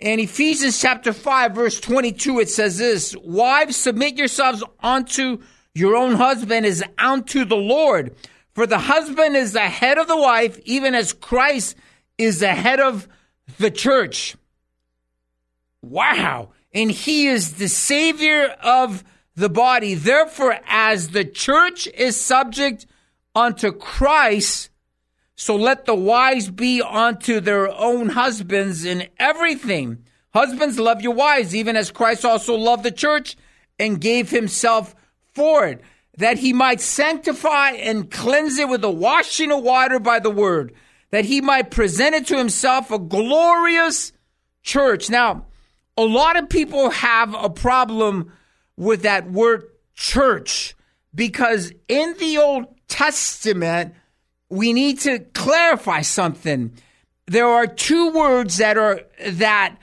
in 0.00 0.18
Ephesians 0.18 0.80
chapter 0.80 1.12
5 1.12 1.54
verse 1.54 1.78
22 1.78 2.40
it 2.40 2.50
says 2.50 2.76
this, 2.76 3.14
wives 3.22 3.76
submit 3.76 4.18
yourselves 4.18 4.64
unto 4.80 5.40
your 5.76 5.94
own 5.94 6.14
husband 6.16 6.66
as 6.66 6.82
unto 6.98 7.44
the 7.44 7.54
Lord. 7.54 8.16
For 8.54 8.66
the 8.66 8.78
husband 8.78 9.36
is 9.36 9.52
the 9.52 9.60
head 9.60 9.98
of 9.98 10.06
the 10.06 10.16
wife, 10.16 10.58
even 10.64 10.94
as 10.94 11.12
Christ 11.12 11.76
is 12.16 12.38
the 12.38 12.54
head 12.54 12.78
of 12.78 13.08
the 13.58 13.70
church. 13.70 14.36
Wow. 15.82 16.50
And 16.72 16.90
he 16.90 17.26
is 17.26 17.54
the 17.54 17.68
savior 17.68 18.54
of 18.62 19.02
the 19.34 19.48
body. 19.48 19.94
Therefore, 19.94 20.58
as 20.66 21.08
the 21.08 21.24
church 21.24 21.88
is 21.88 22.20
subject 22.20 22.86
unto 23.34 23.72
Christ, 23.72 24.70
so 25.34 25.56
let 25.56 25.84
the 25.84 25.94
wives 25.96 26.48
be 26.48 26.80
unto 26.80 27.40
their 27.40 27.68
own 27.68 28.10
husbands 28.10 28.84
in 28.84 29.08
everything. 29.18 30.04
Husbands, 30.32 30.78
love 30.78 31.02
your 31.02 31.14
wives, 31.14 31.56
even 31.56 31.76
as 31.76 31.90
Christ 31.90 32.24
also 32.24 32.54
loved 32.54 32.84
the 32.84 32.92
church 32.92 33.36
and 33.80 34.00
gave 34.00 34.30
himself 34.30 34.94
for 35.32 35.66
it 35.66 35.82
that 36.16 36.38
he 36.38 36.52
might 36.52 36.80
sanctify 36.80 37.70
and 37.70 38.10
cleanse 38.10 38.58
it 38.58 38.68
with 38.68 38.80
the 38.80 38.90
washing 38.90 39.50
of 39.50 39.62
water 39.62 39.98
by 39.98 40.20
the 40.20 40.30
word, 40.30 40.72
that 41.10 41.24
he 41.24 41.40
might 41.40 41.70
present 41.70 42.14
it 42.14 42.26
to 42.28 42.38
himself 42.38 42.90
a 42.90 42.98
glorious 42.98 44.12
church. 44.62 45.10
Now, 45.10 45.46
a 45.96 46.04
lot 46.04 46.36
of 46.36 46.48
people 46.48 46.90
have 46.90 47.34
a 47.34 47.50
problem 47.50 48.32
with 48.76 49.02
that 49.02 49.30
word 49.30 49.64
church 49.94 50.74
because 51.14 51.72
in 51.88 52.14
the 52.18 52.38
Old 52.38 52.66
Testament, 52.88 53.94
we 54.48 54.72
need 54.72 55.00
to 55.00 55.20
clarify 55.20 56.02
something. 56.02 56.72
There 57.26 57.46
are 57.46 57.66
two 57.66 58.10
words 58.10 58.58
that 58.58 58.76
are 58.76 59.00
that 59.26 59.76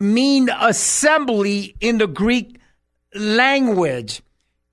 mean 0.00 0.50
assembly 0.50 1.76
in 1.80 1.98
the 1.98 2.06
Greek 2.06 2.58
language 3.14 4.22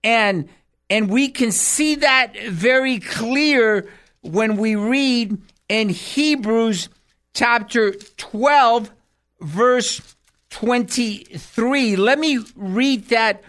and 0.04 0.49
and 0.89 1.10
we 1.10 1.30
can 1.30 1.52
see 1.52 1.95
that 1.95 2.36
very 2.49 2.99
clear 2.99 3.89
when 4.22 4.58
we 4.58 4.76
read 4.76 5.38
in 5.70 5.89
Hebrews 5.89 6.89
chapter 7.34 7.93
12 7.93 8.91
verse 9.39 10.16
23 10.49 11.95
let 11.95 12.20
me 12.20 12.39
read 12.56 13.08
that 13.10 13.43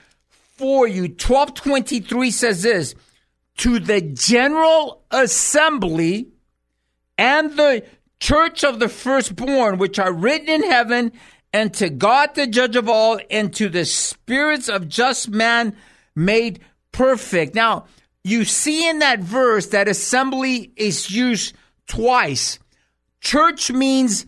for 0.63 0.87
you. 0.87 1.03
1223 1.03 2.31
says 2.31 2.63
this 2.63 2.95
to 3.57 3.81
the 3.81 4.01
general 4.01 5.03
assembly 5.11 6.29
and 7.19 7.57
the 7.57 7.85
church 8.21 8.63
of 8.63 8.79
the 8.79 8.89
firstborn 8.89 9.79
which 9.79 9.99
are 9.99 10.13
written 10.13 10.49
in 10.49 10.63
heaven 10.63 11.11
and 11.53 11.75
to 11.75 11.91
God 11.91 12.37
the 12.37 12.47
judge 12.47 12.77
of 12.77 12.89
all 12.89 13.19
and 13.29 13.53
to 13.55 13.69
the 13.69 13.85
spirits 13.85 14.69
of 14.69 14.89
just 14.89 15.29
man 15.29 15.77
made 16.15 16.61
perfect. 16.93 17.55
Now, 17.55 17.87
you 18.25 18.45
see 18.45 18.89
in 18.89 19.01
that 19.01 19.21
verse 19.21 19.69
that 19.69 19.89
assembly 19.89 20.73
is 20.77 21.11
used 21.11 21.55
twice. 21.87 22.59
Church 23.21 23.71
means 23.71 24.27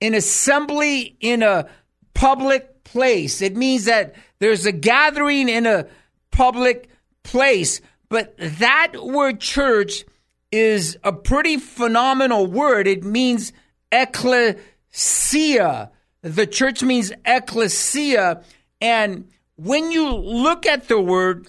an 0.00 0.14
assembly 0.14 1.16
in 1.20 1.42
a 1.42 1.68
public 2.14 2.84
place. 2.84 3.42
It 3.42 3.56
means 3.56 3.86
that 3.86 4.14
there's 4.38 4.66
a 4.66 4.72
gathering 4.72 5.48
in 5.48 5.66
a 5.66 5.86
public 6.30 6.88
place. 7.22 7.80
But 8.08 8.34
that 8.38 8.92
word 9.02 9.40
church 9.40 10.04
is 10.52 10.96
a 11.02 11.12
pretty 11.12 11.56
phenomenal 11.56 12.46
word. 12.46 12.86
It 12.86 13.02
means 13.02 13.52
ecclesia. 13.90 15.90
The 16.22 16.46
church 16.46 16.82
means 16.82 17.12
ecclesia. 17.24 18.42
And 18.80 19.28
when 19.56 19.90
you 19.90 20.14
look 20.14 20.66
at 20.66 20.88
the 20.88 21.00
word, 21.00 21.48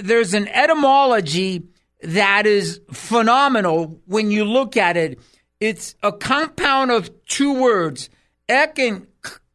there's 0.00 0.34
an 0.34 0.48
etymology 0.48 1.64
that 2.02 2.46
is 2.46 2.80
phenomenal 2.92 4.00
when 4.06 4.30
you 4.30 4.44
look 4.44 4.76
at 4.76 4.96
it. 4.96 5.18
It's 5.60 5.94
a 6.02 6.12
compound 6.12 6.90
of 6.90 7.10
two 7.26 7.60
words, 7.60 8.10
ek 8.48 8.78
and 8.78 9.06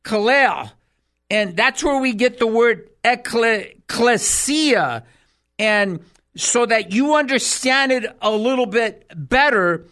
kalel. 0.03 0.71
And 1.29 1.55
that's 1.55 1.83
where 1.83 1.99
we 1.99 2.13
get 2.13 2.39
the 2.39 2.47
word 2.47 2.89
ecclesia. 3.03 5.03
And 5.59 5.99
so 6.35 6.65
that 6.65 6.91
you 6.91 7.15
understand 7.15 7.91
it 7.91 8.05
a 8.21 8.31
little 8.31 8.65
bit 8.65 9.05
better, 9.15 9.85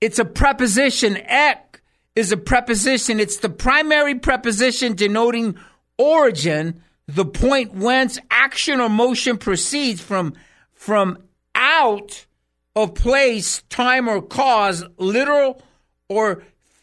it's 0.00 0.20
a 0.20 0.24
preposition. 0.24 1.16
Ek 1.16 1.80
is 2.14 2.30
a 2.30 2.36
preposition. 2.36 3.18
It's 3.18 3.38
the 3.38 3.48
primary 3.48 4.14
preposition 4.14 4.94
denoting 4.94 5.56
origin, 5.98 6.82
the 7.08 7.24
point 7.24 7.74
whence 7.74 8.18
action 8.30 8.80
or 8.80 8.88
motion 8.88 9.38
proceeds 9.38 10.00
from, 10.00 10.34
from 10.74 11.18
out 11.54 12.26
of 12.74 12.94
place, 12.94 13.62
time, 13.68 14.08
or 14.08 14.20
cause, 14.20 14.84
literal 14.98 15.62
or 16.08 16.42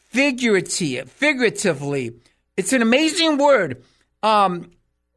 figurative, 0.10 1.12
figuratively. 1.12 2.16
It's 2.58 2.74
an 2.74 2.82
amazing 2.82 3.38
word. 3.38 3.84
Um, 4.22 4.72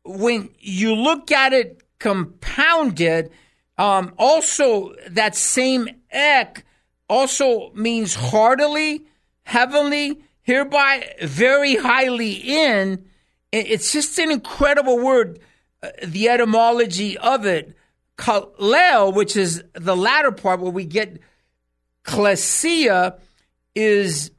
when 0.04 0.50
you 0.58 0.94
look 0.94 1.30
at 1.30 1.52
it 1.52 1.82
compounded, 1.98 3.30
um, 3.78 4.14
also 4.18 4.94
that 5.10 5.34
same 5.34 5.88
ek 6.10 6.64
also 7.08 7.70
means 7.74 8.14
heartily, 8.14 9.04
heavenly, 9.44 10.20
hereby 10.42 11.14
very 11.22 11.76
highly 11.76 12.32
in. 12.32 13.04
It's 13.52 13.92
just 13.92 14.18
an 14.18 14.30
incredible 14.30 14.98
word, 14.98 15.40
uh, 15.82 15.90
the 16.04 16.28
etymology 16.28 17.16
of 17.18 17.46
it. 17.46 17.76
Kalel, 18.18 19.14
which 19.14 19.36
is 19.36 19.62
the 19.74 19.96
latter 19.96 20.32
part 20.32 20.60
where 20.60 20.72
we 20.72 20.84
get 20.84 21.20
klesia, 22.04 23.18
is 23.74 24.30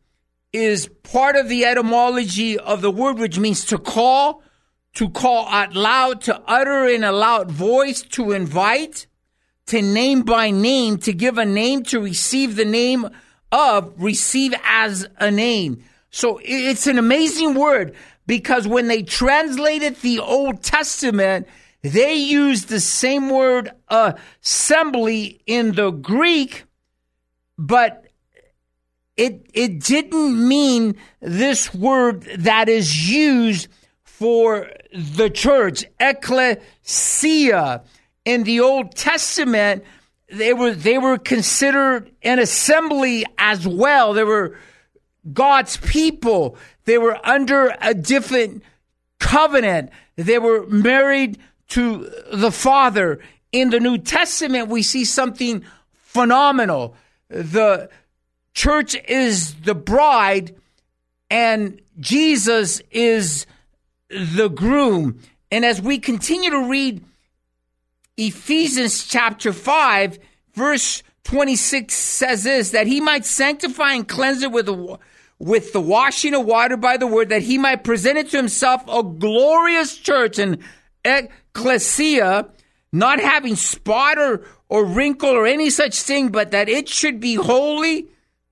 is 0.54 0.90
part 1.04 1.36
of 1.36 1.50
the 1.50 1.66
etymology 1.66 2.58
of 2.58 2.82
the 2.82 2.90
word, 2.90 3.20
which 3.20 3.38
means 3.38 3.66
to 3.66 3.78
call, 3.78 4.42
to 4.94 5.10
call 5.10 5.48
out 5.50 5.76
loud, 5.76 6.22
to 6.22 6.42
utter 6.48 6.88
in 6.88 7.04
a 7.04 7.12
loud 7.12 7.52
voice, 7.52 8.02
to 8.02 8.32
invite, 8.32 9.06
to 9.68 9.82
name 9.82 10.24
by 10.24 10.50
name, 10.50 10.98
to 10.98 11.14
give 11.14 11.38
a 11.38 11.46
name, 11.46 11.84
to 11.84 12.00
receive 12.00 12.56
the 12.56 12.66
name 12.66 13.08
of, 13.52 13.94
receive 13.98 14.56
as 14.64 15.08
a 15.18 15.30
name. 15.30 15.84
So 16.10 16.40
it's 16.44 16.88
an 16.88 16.98
amazing 16.98 17.54
word 17.54 17.96
because 18.28 18.68
when 18.68 18.88
they 18.88 19.02
translated 19.02 19.96
the 19.98 20.20
Old 20.20 20.62
Testament, 20.62 21.48
they 21.82 22.14
used 22.16 22.68
the 22.68 22.82
same 22.82 23.30
word 23.30 23.72
assembly 23.90 25.42
in 25.48 25.72
the 25.72 25.92
Greek, 25.92 26.66
but 27.58 28.08
it 29.16 29.50
it 29.54 29.80
didn't 29.80 30.48
mean 30.48 30.98
this 31.22 31.74
word 31.74 32.24
that 32.38 32.70
is 32.70 33.10
used 33.10 33.68
for 34.04 34.70
the 34.94 35.30
church, 35.30 35.86
ecclesia. 36.00 37.84
In 38.26 38.44
the 38.44 38.60
Old 38.60 38.94
Testament, 38.96 39.86
they 40.28 40.54
were 40.54 40.74
they 40.74 40.98
were 40.98 41.18
considered 41.18 42.12
an 42.24 42.40
assembly 42.40 43.26
as 43.38 43.66
well. 43.66 44.14
They 44.14 44.24
were 44.24 44.58
God's 45.34 45.78
people. 45.78 46.58
They 46.86 46.98
were 46.98 47.20
under 47.24 47.76
a 47.82 47.94
different 47.94 48.64
covenant. 49.20 49.92
They 50.16 50.40
were 50.40 50.66
married 50.68 51.38
to 51.70 52.10
the 52.32 52.52
Father. 52.52 53.20
In 53.52 53.70
the 53.70 53.80
New 53.80 53.98
Testament, 53.98 54.70
we 54.70 54.84
see 54.84 55.06
something 55.06 55.64
phenomenal. 55.94 56.96
The 57.30 57.90
church 58.54 58.96
is 59.08 59.56
the 59.56 59.76
bride 59.76 60.56
and 61.30 61.82
Jesus 62.00 62.82
is 62.92 63.46
the 64.10 64.50
groom. 64.50 65.20
And 65.52 65.66
as 65.66 65.82
we 65.82 66.00
continue 66.00 66.50
to 66.52 66.70
read 66.70 67.04
Ephesians 68.18 69.06
chapter 69.06 69.54
5, 69.54 70.20
verse 70.54 71.04
26 71.26 71.94
says 71.94 72.44
this 72.44 72.72
that 72.72 72.88
he 72.88 73.02
might 73.02 73.26
sanctify 73.26 73.94
and 73.94 74.08
cleanse 74.08 74.44
it 74.44 74.52
with 74.52 74.66
the, 74.66 74.98
with 75.40 75.74
the 75.74 75.82
washing 75.82 76.34
of 76.34 76.46
water 76.46 76.78
by 76.78 76.98
the 76.98 77.08
word, 77.08 77.30
that 77.30 77.44
he 77.44 77.58
might 77.58 77.84
present 77.84 78.18
it 78.18 78.30
to 78.32 78.38
himself 78.38 78.84
a 78.88 79.04
glorious 79.04 79.96
church 79.98 80.40
and 80.40 80.60
ecclesia, 81.06 82.50
not 82.92 83.20
having 83.20 83.56
spot 83.56 84.18
or, 84.18 84.46
or 84.70 84.86
wrinkle 84.86 85.30
or 85.30 85.46
any 85.46 85.70
such 85.70 86.02
thing, 86.02 86.30
but 86.30 86.52
that 86.52 86.70
it 86.70 86.90
should 86.90 87.20
be 87.20 87.36
holy 87.36 88.08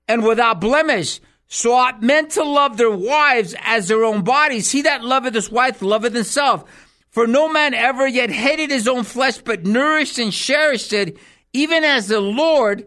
and 0.06 0.24
without 0.24 0.60
blemish. 0.60 1.20
So 1.48 1.72
ought 1.72 2.02
men 2.02 2.28
to 2.30 2.42
love 2.42 2.76
their 2.76 2.90
wives 2.90 3.54
as 3.60 3.88
their 3.88 4.04
own 4.04 4.22
bodies. 4.22 4.70
He 4.70 4.82
that 4.82 5.04
loveth 5.04 5.34
his 5.34 5.50
wife 5.50 5.82
loveth 5.82 6.14
himself. 6.14 6.64
For 7.10 7.26
no 7.26 7.48
man 7.50 7.72
ever 7.72 8.06
yet 8.06 8.30
hated 8.30 8.70
his 8.70 8.86
own 8.86 9.04
flesh, 9.04 9.38
but 9.38 9.64
nourished 9.64 10.18
and 10.18 10.32
cherished 10.32 10.92
it, 10.92 11.16
even 11.52 11.82
as 11.82 12.08
the 12.08 12.20
Lord 12.20 12.86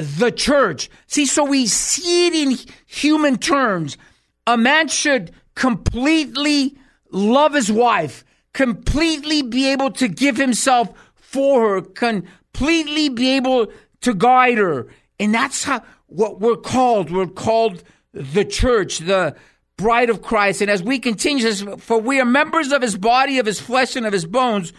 the 0.00 0.32
church. 0.32 0.90
See, 1.06 1.26
so 1.26 1.44
we 1.44 1.66
see 1.66 2.26
it 2.26 2.34
in 2.34 2.58
human 2.86 3.36
terms. 3.36 3.98
A 4.46 4.56
man 4.56 4.88
should 4.88 5.32
completely 5.54 6.76
love 7.12 7.54
his 7.54 7.70
wife, 7.70 8.24
completely 8.54 9.42
be 9.42 9.70
able 9.70 9.90
to 9.92 10.08
give 10.08 10.36
himself 10.36 10.90
for 11.14 11.74
her, 11.74 11.82
completely 11.82 13.08
be 13.08 13.36
able 13.36 13.70
to 14.00 14.14
guide 14.14 14.58
her. 14.58 14.86
And 15.18 15.34
that's 15.34 15.64
how 15.64 15.82
what 16.06 16.40
we're 16.40 16.56
called. 16.56 17.10
We're 17.10 17.26
called 17.26 17.84
the 18.12 18.44
church, 18.44 18.98
the 18.98 19.36
bride 19.76 20.10
of 20.10 20.22
Christ. 20.22 20.60
And 20.60 20.70
as 20.70 20.82
we 20.82 20.98
continue 20.98 21.44
this, 21.44 21.62
for 21.78 22.00
we 22.00 22.20
are 22.20 22.24
members 22.24 22.72
of 22.72 22.82
his 22.82 22.96
body, 22.96 23.38
of 23.38 23.46
his 23.46 23.60
flesh, 23.60 23.96
and 23.96 24.06
of 24.06 24.12
his 24.12 24.24
bones. 24.24 24.72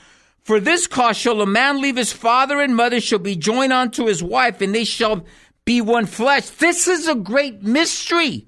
For 0.43 0.59
this 0.59 0.87
cause 0.87 1.17
shall 1.17 1.41
a 1.41 1.45
man 1.45 1.81
leave 1.81 1.97
his 1.97 2.11
father 2.11 2.59
and 2.59 2.75
mother, 2.75 2.99
shall 2.99 3.19
be 3.19 3.35
joined 3.35 3.73
unto 3.73 4.05
his 4.05 4.23
wife, 4.23 4.61
and 4.61 4.73
they 4.73 4.83
shall 4.83 5.25
be 5.65 5.81
one 5.81 6.07
flesh. 6.07 6.49
This 6.49 6.87
is 6.87 7.07
a 7.07 7.15
great 7.15 7.61
mystery. 7.61 8.47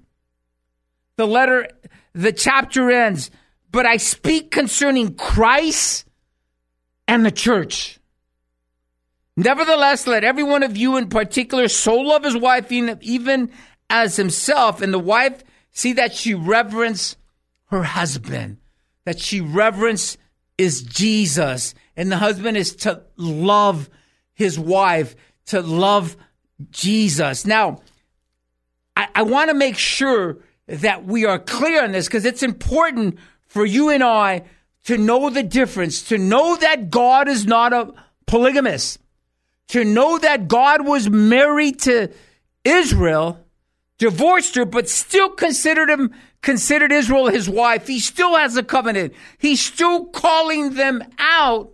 The 1.17 1.27
letter, 1.27 1.69
the 2.13 2.31
chapter 2.31 2.89
ends, 2.89 3.29
but 3.71 3.85
I 3.85 3.97
speak 3.97 4.49
concerning 4.49 5.13
Christ 5.13 6.07
and 7.07 7.25
the 7.25 7.31
church. 7.31 7.99
Nevertheless, 9.35 10.07
let 10.07 10.23
every 10.23 10.43
one 10.43 10.63
of 10.63 10.77
you 10.77 10.97
in 10.97 11.09
particular 11.09 11.67
so 11.67 11.95
love 11.95 12.23
his 12.23 12.37
wife 12.37 12.71
even 12.71 13.51
as 13.89 14.15
himself, 14.15 14.81
and 14.81 14.93
the 14.93 14.99
wife 14.99 15.43
see 15.71 15.93
that 15.93 16.13
she 16.13 16.33
reverence 16.33 17.15
her 17.65 17.83
husband, 17.83 18.57
that 19.05 19.19
she 19.19 19.41
reverence 19.41 20.17
is 20.57 20.83
Jesus, 20.83 21.73
and 21.95 22.11
the 22.11 22.17
husband 22.17 22.57
is 22.57 22.75
to 22.77 23.03
love 23.17 23.89
his 24.33 24.57
wife, 24.59 25.15
to 25.47 25.61
love 25.61 26.17
Jesus. 26.71 27.45
Now, 27.45 27.81
I, 28.95 29.07
I 29.15 29.23
want 29.23 29.49
to 29.49 29.55
make 29.55 29.77
sure 29.77 30.37
that 30.67 31.05
we 31.05 31.25
are 31.25 31.39
clear 31.39 31.83
on 31.83 31.91
this 31.91 32.07
because 32.07 32.25
it's 32.25 32.43
important 32.43 33.19
for 33.47 33.65
you 33.65 33.89
and 33.89 34.03
I 34.03 34.43
to 34.85 34.97
know 34.97 35.29
the 35.29 35.43
difference, 35.43 36.01
to 36.09 36.17
know 36.17 36.55
that 36.57 36.89
God 36.89 37.27
is 37.27 37.45
not 37.45 37.73
a 37.73 37.93
polygamist 38.25 38.99
to 39.69 39.83
know 39.83 40.19
that 40.19 40.47
God 40.47 40.85
was 40.85 41.09
married 41.09 41.79
to 41.81 42.11
Israel, 42.63 43.39
divorced 43.97 44.55
her, 44.55 44.65
but 44.65 44.87
still 44.89 45.29
considered 45.29 45.89
him 45.89 46.13
considered 46.43 46.91
Israel 46.91 47.27
his 47.27 47.49
wife. 47.49 47.87
He 47.87 47.99
still 47.99 48.35
has 48.35 48.57
a 48.57 48.63
covenant. 48.63 49.13
He's 49.37 49.61
still 49.61 50.05
calling 50.07 50.75
them 50.75 51.01
out 51.17 51.72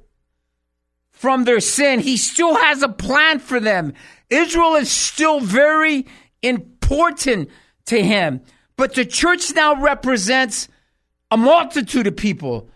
from 1.19 1.43
their 1.43 1.59
sin. 1.59 1.99
He 1.99 2.15
still 2.15 2.55
has 2.55 2.81
a 2.81 2.87
plan 2.87 3.39
for 3.39 3.59
them. 3.59 3.93
Israel 4.29 4.75
is 4.75 4.89
still 4.89 5.41
very 5.41 6.05
important 6.41 7.49
to 7.87 8.01
him. 8.01 8.39
But 8.77 8.95
the 8.95 9.03
church 9.03 9.53
now 9.53 9.75
represents 9.81 10.69
a 11.29 11.35
multitude 11.35 12.07
of 12.07 12.15
people 12.15 12.69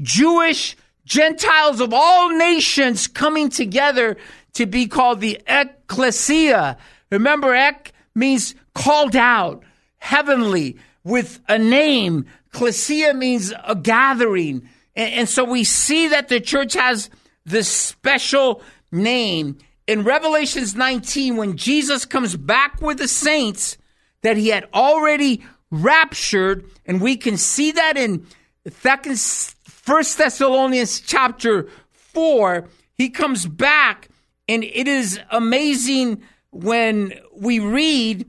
Jewish, 0.00 0.78
Gentiles 1.04 1.82
of 1.82 1.92
all 1.92 2.30
nations 2.30 3.06
coming 3.06 3.50
together 3.50 4.16
to 4.54 4.64
be 4.64 4.86
called 4.86 5.20
the 5.20 5.38
ecclesia. 5.46 6.78
Remember, 7.10 7.54
ek 7.54 7.92
means 8.14 8.54
called 8.74 9.14
out, 9.14 9.62
heavenly, 9.98 10.78
with 11.04 11.38
a 11.50 11.58
name. 11.58 12.24
Ecclesia 12.54 13.12
means 13.12 13.52
a 13.62 13.74
gathering. 13.76 14.66
And, 14.96 15.12
and 15.12 15.28
so 15.28 15.44
we 15.44 15.64
see 15.64 16.08
that 16.08 16.28
the 16.28 16.40
church 16.40 16.72
has 16.72 17.10
this 17.44 17.68
special 17.68 18.62
name. 18.90 19.58
In 19.86 20.04
Revelations 20.04 20.74
19, 20.74 21.36
when 21.36 21.56
Jesus 21.56 22.04
comes 22.04 22.36
back 22.36 22.80
with 22.80 22.98
the 22.98 23.08
saints 23.08 23.76
that 24.22 24.36
he 24.36 24.48
had 24.48 24.68
already 24.72 25.44
raptured, 25.70 26.64
and 26.86 27.00
we 27.00 27.16
can 27.16 27.36
see 27.36 27.72
that 27.72 27.96
in 27.96 28.26
First 28.70 30.16
Thessalonians 30.16 31.00
chapter 31.00 31.68
4, 31.90 32.66
he 32.94 33.10
comes 33.10 33.44
back, 33.44 34.08
and 34.48 34.64
it 34.64 34.88
is 34.88 35.20
amazing 35.30 36.22
when 36.50 37.12
we 37.36 37.58
read 37.58 38.26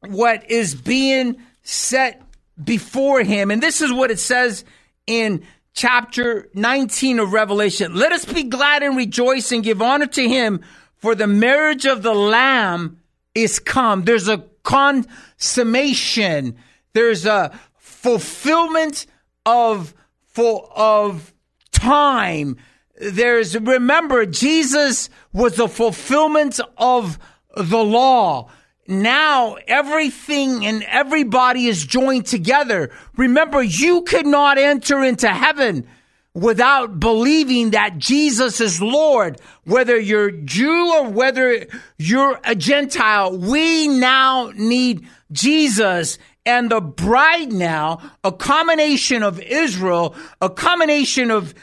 what 0.00 0.50
is 0.50 0.74
being 0.74 1.36
set 1.62 2.22
before 2.62 3.22
him. 3.22 3.50
And 3.50 3.62
this 3.62 3.80
is 3.80 3.92
what 3.92 4.10
it 4.10 4.18
says 4.18 4.64
in 5.06 5.44
chapter 5.80 6.46
19 6.52 7.20
of 7.20 7.32
Revelation. 7.32 7.94
Let 7.94 8.12
us 8.12 8.26
be 8.26 8.42
glad 8.42 8.82
and 8.82 8.98
rejoice 8.98 9.50
and 9.50 9.64
give 9.64 9.80
honor 9.80 10.08
to 10.08 10.28
him, 10.28 10.60
for 10.98 11.14
the 11.14 11.26
marriage 11.26 11.86
of 11.86 12.02
the 12.02 12.12
Lamb 12.12 12.98
is 13.34 13.58
come. 13.58 14.04
There's 14.04 14.28
a 14.28 14.44
consummation. 14.62 16.58
There's 16.92 17.24
a 17.24 17.58
fulfillment 17.78 19.06
of 19.46 19.94
full 20.26 20.70
of 20.76 21.32
time. 21.72 22.58
There's 23.00 23.58
remember 23.58 24.26
Jesus 24.26 25.08
was 25.32 25.56
the 25.56 25.66
fulfillment 25.66 26.60
of 26.76 27.18
the 27.56 27.82
law 27.82 28.50
now 28.90 29.56
everything 29.66 30.66
and 30.66 30.82
everybody 30.82 31.66
is 31.66 31.84
joined 31.86 32.26
together. 32.26 32.90
Remember, 33.16 33.62
you 33.62 34.02
could 34.02 34.26
not 34.26 34.58
enter 34.58 35.02
into 35.02 35.28
heaven 35.28 35.86
without 36.34 37.00
believing 37.00 37.70
that 37.70 37.98
Jesus 37.98 38.60
is 38.60 38.80
Lord, 38.80 39.40
whether 39.64 39.98
you're 39.98 40.30
Jew 40.30 40.92
or 40.92 41.08
whether 41.08 41.66
you're 41.98 42.40
a 42.44 42.54
Gentile. 42.54 43.36
We 43.36 43.88
now 43.88 44.52
need 44.54 45.06
Jesus 45.32 46.18
and 46.46 46.70
the 46.70 46.80
bride 46.80 47.52
now, 47.52 48.00
a 48.24 48.32
combination 48.32 49.22
of 49.22 49.40
Israel, 49.40 50.14
a 50.40 50.48
combination 50.48 51.30
of 51.30 51.54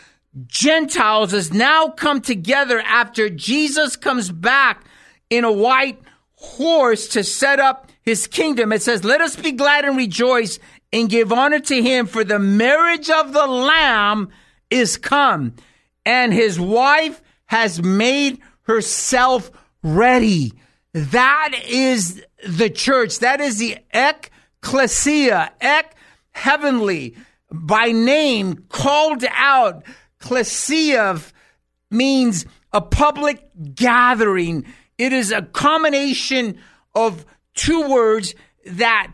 Gentiles 0.45 1.32
has 1.32 1.51
now 1.51 1.89
come 1.89 2.21
together 2.21 2.80
after 2.80 3.30
Jesus 3.30 3.95
comes 3.95 4.32
back 4.32 4.86
in 5.30 5.43
a 5.43 5.51
white 5.51 5.99
horse 6.38 7.07
to 7.09 7.23
set 7.23 7.59
up 7.59 7.91
his 8.01 8.27
kingdom. 8.27 8.71
It 8.71 8.81
says, 8.81 9.03
let 9.03 9.21
us 9.21 9.35
be 9.35 9.51
glad 9.51 9.85
and 9.85 9.97
rejoice 9.97 10.59
and 10.93 11.09
give 11.09 11.33
honor 11.33 11.59
to 11.59 11.81
him 11.81 12.05
for 12.05 12.23
the 12.23 12.39
marriage 12.39 13.09
of 13.09 13.33
the 13.33 13.47
lamb 13.47 14.29
is 14.69 14.97
come 14.97 15.53
and 16.05 16.33
his 16.33 16.59
wife 16.59 17.21
has 17.47 17.81
made 17.81 18.39
herself 18.61 19.51
ready. 19.83 20.53
That 20.93 21.53
is 21.67 22.23
the 22.47 22.69
church. 22.69 23.19
That 23.19 23.41
is 23.41 23.57
the 23.57 23.77
ecclesia, 23.93 25.51
ek 25.59 25.95
heavenly 26.31 27.15
by 27.51 27.91
name 27.91 28.65
called 28.69 29.25
out. 29.31 29.83
Ecclesia 30.21 31.19
means 31.89 32.45
a 32.71 32.81
public 32.81 33.49
gathering 33.73 34.65
it 34.97 35.13
is 35.13 35.31
a 35.31 35.41
combination 35.41 36.59
of 36.95 37.25
two 37.53 37.89
words 37.89 38.33
that 38.65 39.11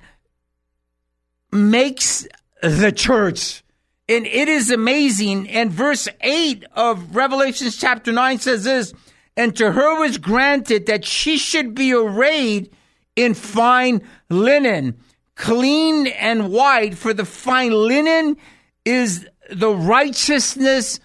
makes 1.52 2.28
the 2.62 2.92
church. 2.92 3.64
And 4.10 4.26
it 4.26 4.50
is 4.50 4.72
amazing. 4.72 5.50
And 5.50 5.72
verse 5.72 6.08
8 6.22 6.66
of 6.74 7.16
Revelations 7.16 7.78
chapter 7.78 8.12
9 8.12 8.40
says 8.40 8.64
this 8.64 8.94
And 9.38 9.56
to 9.58 9.72
her 9.72 10.00
was 10.00 10.18
granted 10.18 10.88
that 10.88 11.06
she 11.06 11.38
should 11.38 11.76
be 11.76 11.94
arrayed 11.94 12.72
in 13.16 13.34
fine 13.34 14.02
linen, 14.30 14.98
clean 15.36 16.08
and 16.08 16.52
white, 16.52 16.96
for 16.96 17.14
the 17.14 17.26
fine 17.26 17.72
linen 17.72 18.38
is 18.86 19.28
the 19.50 19.74
righteousness 19.74 21.00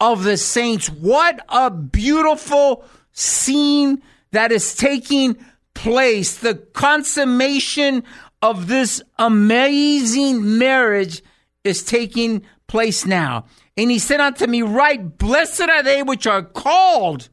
of 0.00 0.24
the 0.24 0.36
saints. 0.36 0.88
What 0.88 1.44
a 1.48 1.70
beautiful 1.70 2.84
scene 3.12 4.02
that 4.36 4.52
is 4.52 4.74
taking 4.74 5.38
place, 5.72 6.36
the 6.36 6.54
consummation 6.54 8.04
of 8.42 8.66
this 8.66 9.02
amazing 9.18 10.58
marriage 10.58 11.22
is 11.64 11.82
taking 11.82 12.42
place 12.66 13.06
now. 13.06 13.46
And 13.78 13.90
he 13.90 13.98
said 13.98 14.20
unto 14.20 14.46
me, 14.46 14.60
Right, 14.60 15.16
blessed 15.18 15.62
are 15.62 15.82
they 15.82 16.02
which 16.02 16.26
are 16.26 16.42
called 16.42 17.30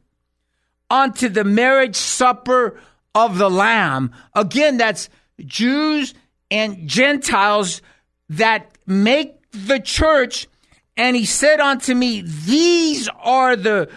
unto 0.90 1.28
the 1.28 1.44
marriage 1.44 1.96
supper 1.96 2.80
of 3.14 3.36
the 3.36 3.50
Lamb. 3.50 4.12
Again, 4.34 4.78
that's 4.78 5.10
Jews 5.44 6.14
and 6.50 6.88
Gentiles 6.88 7.82
that 8.30 8.78
make 8.86 9.34
the 9.52 9.78
church. 9.78 10.48
And 10.96 11.16
he 11.16 11.26
said 11.26 11.60
unto 11.60 11.94
me, 11.94 12.22
These 12.22 13.10
are 13.20 13.56
the 13.56 13.90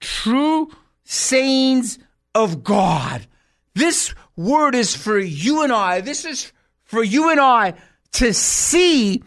true 0.00 0.70
sayings 1.04 1.98
of 2.34 2.64
God. 2.64 3.26
This 3.74 4.14
word 4.36 4.74
is 4.74 4.94
for 4.94 5.18
you 5.18 5.62
and 5.62 5.72
I. 5.72 6.00
This 6.00 6.24
is 6.24 6.52
for 6.84 7.02
you 7.02 7.30
and 7.30 7.40
I 7.40 7.74
to 8.12 8.32
see 8.32 9.22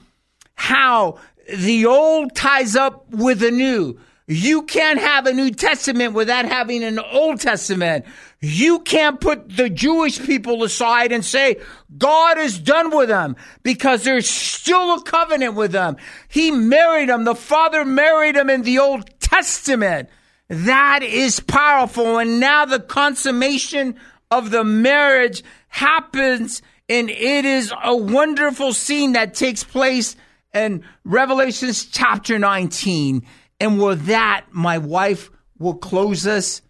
how 0.56 1.20
the 1.54 1.86
old 1.86 2.36
ties 2.36 2.76
up 2.76 3.10
with 3.10 3.40
the 3.40 3.52
new. 3.52 4.00
You 4.30 4.64
can't 4.64 5.00
have 5.00 5.26
a 5.26 5.32
New 5.32 5.52
Testament 5.52 6.14
without 6.14 6.44
having 6.44 6.84
an 6.84 7.00
Old 7.00 7.40
Testament. 7.40 8.06
You 8.42 8.80
can't 8.80 9.22
put 9.22 9.56
the 9.56 9.70
Jewish 9.70 10.20
people 10.20 10.64
aside 10.64 11.14
and 11.14 11.24
say, 11.24 11.62
God 11.98 12.38
is 12.38 12.60
done 12.60 12.96
with 12.96 13.08
them 13.08 13.38
because 13.64 14.04
there's 14.04 14.30
still 14.30 14.96
a 14.96 15.02
covenant 15.04 15.56
with 15.56 15.72
them. 15.72 15.96
He 16.28 16.52
married 16.52 17.08
them. 17.08 17.24
The 17.24 17.36
Father 17.36 17.86
married 17.86 18.36
them 18.36 18.50
in 18.50 18.64
the 18.64 18.80
Old 18.80 19.10
Testament. 19.22 20.10
That 20.50 21.04
is 21.04 21.40
powerful. 21.40 22.20
And 22.20 22.40
now 22.40 22.66
the 22.66 22.80
consummation 22.80 23.96
of 24.32 24.52
the 24.52 24.64
marriage 24.64 25.44
happens 25.70 26.62
and 26.90 27.10
it 27.10 27.46
is 27.46 27.74
a 27.84 27.96
wonderful 27.96 28.72
scene 28.74 29.14
that 29.14 29.34
takes 29.34 29.64
place 29.64 30.16
in 30.54 30.84
Revelations 31.04 31.86
chapter 31.86 32.40
19. 32.40 33.26
And 33.60 33.82
with 33.82 34.06
that, 34.06 34.46
my 34.52 34.78
wife 34.78 35.30
will 35.60 35.76
close 35.76 36.26
us 36.26 36.62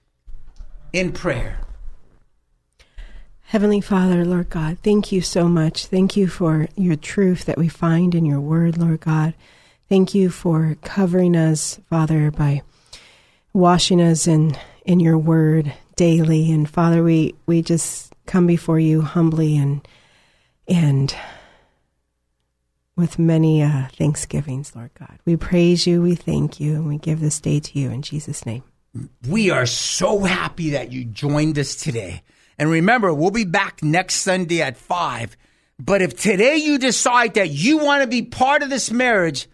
in 0.91 1.11
prayer. 1.11 1.59
Heavenly 3.41 3.79
Father, 3.79 4.25
Lord 4.25 4.49
God, 4.49 4.79
thank 4.83 5.11
you 5.11 5.21
so 5.21 5.47
much. 5.47 5.85
Thank 5.85 6.17
you 6.17 6.27
for 6.27 6.67
your 6.75 6.95
truth 6.95 7.45
that 7.45 7.57
we 7.57 7.67
find 7.67 8.15
in 8.15 8.25
your 8.25 8.41
word, 8.41 8.77
Lord 8.77 9.01
God. 9.01 9.35
Thank 9.87 10.13
you 10.15 10.29
for 10.29 10.75
covering 10.81 11.35
us, 11.35 11.79
Father, 11.89 12.31
by 12.31 12.63
washing 13.53 14.01
us 14.01 14.27
in 14.27 14.57
in 14.85 14.99
your 14.99 15.17
word 15.17 15.73
daily. 15.95 16.51
And 16.51 16.69
Father, 16.69 17.03
we 17.03 17.35
we 17.45 17.61
just 17.61 18.13
come 18.25 18.47
before 18.47 18.79
you 18.79 19.01
humbly 19.01 19.57
and 19.57 19.87
and 20.67 21.15
with 22.95 23.19
many 23.19 23.61
uh, 23.61 23.87
thanksgivings, 23.93 24.75
Lord 24.75 24.91
God. 24.95 25.19
We 25.23 25.37
praise 25.37 25.85
you, 25.85 26.01
we 26.01 26.15
thank 26.15 26.59
you, 26.59 26.73
and 26.73 26.87
we 26.87 26.97
give 26.97 27.19
this 27.19 27.39
day 27.39 27.59
to 27.59 27.79
you 27.79 27.91
in 27.91 28.01
Jesus' 28.01 28.45
name. 28.45 28.63
We 29.27 29.51
are 29.51 29.67
so 29.67 30.21
happy 30.23 30.71
that 30.71 30.91
you 30.91 31.05
joined 31.05 31.59
us 31.59 31.75
today. 31.75 32.23
And 32.57 32.71
remember, 32.71 33.13
we'll 33.13 33.29
be 33.29 33.45
back 33.45 33.83
next 33.83 34.15
Sunday 34.15 34.63
at 34.63 34.77
5. 34.77 35.37
But 35.79 36.01
if 36.01 36.19
today 36.19 36.57
you 36.57 36.79
decide 36.79 37.35
that 37.35 37.51
you 37.51 37.77
want 37.77 38.01
to 38.01 38.07
be 38.07 38.23
part 38.23 38.63
of 38.63 38.71
this 38.71 38.89
marriage, 38.89 39.47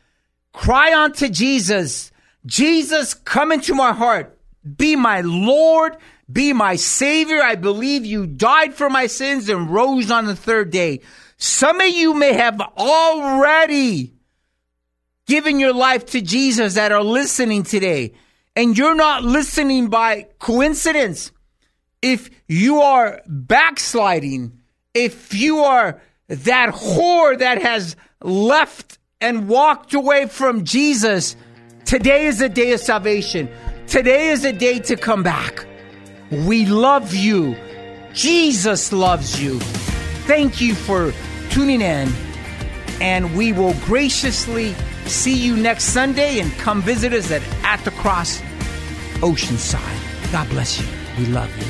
cry 0.54 0.94
on 0.94 1.12
to 1.14 1.30
Jesus 1.30 2.13
Jesus, 2.46 3.14
come 3.14 3.52
into 3.52 3.74
my 3.74 3.94
heart. 3.94 4.38
Be 4.78 4.96
my 4.96 5.22
Lord. 5.22 5.98
Be 6.32 6.54
my 6.54 6.76
Savior. 6.76 7.42
I 7.42 7.56
believe 7.56 8.06
you 8.06 8.26
died 8.26 8.74
for 8.74 8.90
my 8.90 9.08
sins 9.08 9.50
and 9.50 9.70
rose 9.70 10.12
on 10.12 10.26
the 10.26 10.36
third 10.36 10.72
day. 10.72 11.02
Some 11.38 11.82
of 11.82 11.90
you 11.90 12.14
may 12.14 12.34
have 12.34 12.60
already 12.62 14.14
given 15.26 15.60
your 15.60 15.74
life 15.74 16.06
to 16.08 16.22
Jesus 16.22 16.76
that 16.76 16.92
are 16.92 17.04
listening 17.04 17.64
today. 17.64 18.14
And 18.56 18.78
you're 18.78 18.96
not 18.96 19.24
listening 19.24 19.90
by 19.90 20.28
coincidence. 20.40 21.32
If 22.02 22.30
you 22.48 22.82
are 22.82 23.22
backsliding, 23.28 24.60
if 24.94 25.34
you 25.34 25.60
are 25.60 26.02
that 26.28 26.70
whore 26.70 27.38
that 27.38 27.62
has 27.62 27.96
left 28.22 29.00
and 29.20 29.48
walked 29.48 29.94
away 29.94 30.28
from 30.28 30.66
Jesus, 30.66 31.36
Today 31.86 32.26
is 32.26 32.42
a 32.42 32.50
day 32.50 32.72
of 32.72 32.80
salvation. 32.80 33.50
Today 33.88 34.30
is 34.30 34.46
a 34.46 34.54
day 34.54 34.80
to 34.80 34.96
come 34.96 35.22
back. 35.22 35.66
We 36.32 36.66
love 36.66 37.14
you. 37.14 37.56
Jesus 38.14 38.94
loves 38.94 39.42
you. 39.42 39.60
Thank 40.26 40.62
you 40.62 40.76
for 40.76 41.14
tuning 41.50 41.82
in 41.82 42.12
And 43.02 43.36
we 43.36 43.52
will 43.52 43.74
graciously 43.86 44.74
see 45.06 45.36
you 45.36 45.58
next 45.58 45.86
Sunday 45.86 46.40
and 46.40 46.52
come 46.54 46.82
visit 46.82 47.12
us 47.12 47.30
at 47.32 47.42
At 47.64 47.84
the 47.84 47.92
Cross 47.92 48.42
Oceanside. 49.20 50.32
God 50.32 50.50
bless 50.50 50.80
you. 50.80 50.88
We 51.18 51.26
love 51.28 51.56
you. 51.58 51.66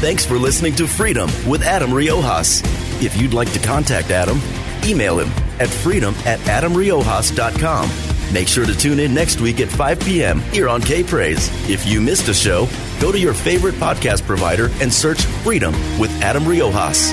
Thanks 0.00 0.26
for 0.26 0.36
listening 0.36 0.74
to 0.74 0.86
Freedom 0.86 1.30
with 1.48 1.62
Adam 1.62 1.90
Riojas. 1.90 2.62
If 3.02 3.16
you'd 3.16 3.34
like 3.34 3.52
to 3.52 3.58
contact 3.60 4.10
Adam, 4.10 4.40
email 4.84 5.18
him 5.20 5.45
at 5.60 5.68
freedom 5.68 6.14
at 6.24 6.38
adamriojas.com. 6.40 7.90
Make 8.32 8.48
sure 8.48 8.66
to 8.66 8.74
tune 8.74 8.98
in 8.98 9.14
next 9.14 9.40
week 9.40 9.60
at 9.60 9.68
5 9.68 10.00
p.m. 10.00 10.40
here 10.40 10.68
on 10.68 10.82
K 10.82 11.02
Praise. 11.02 11.48
If 11.70 11.86
you 11.86 12.00
missed 12.00 12.28
a 12.28 12.34
show, 12.34 12.68
go 13.00 13.12
to 13.12 13.18
your 13.18 13.34
favorite 13.34 13.76
podcast 13.76 14.22
provider 14.22 14.68
and 14.80 14.92
search 14.92 15.22
Freedom 15.42 15.72
with 15.98 16.10
Adam 16.22 16.44
Riojas. 16.44 17.12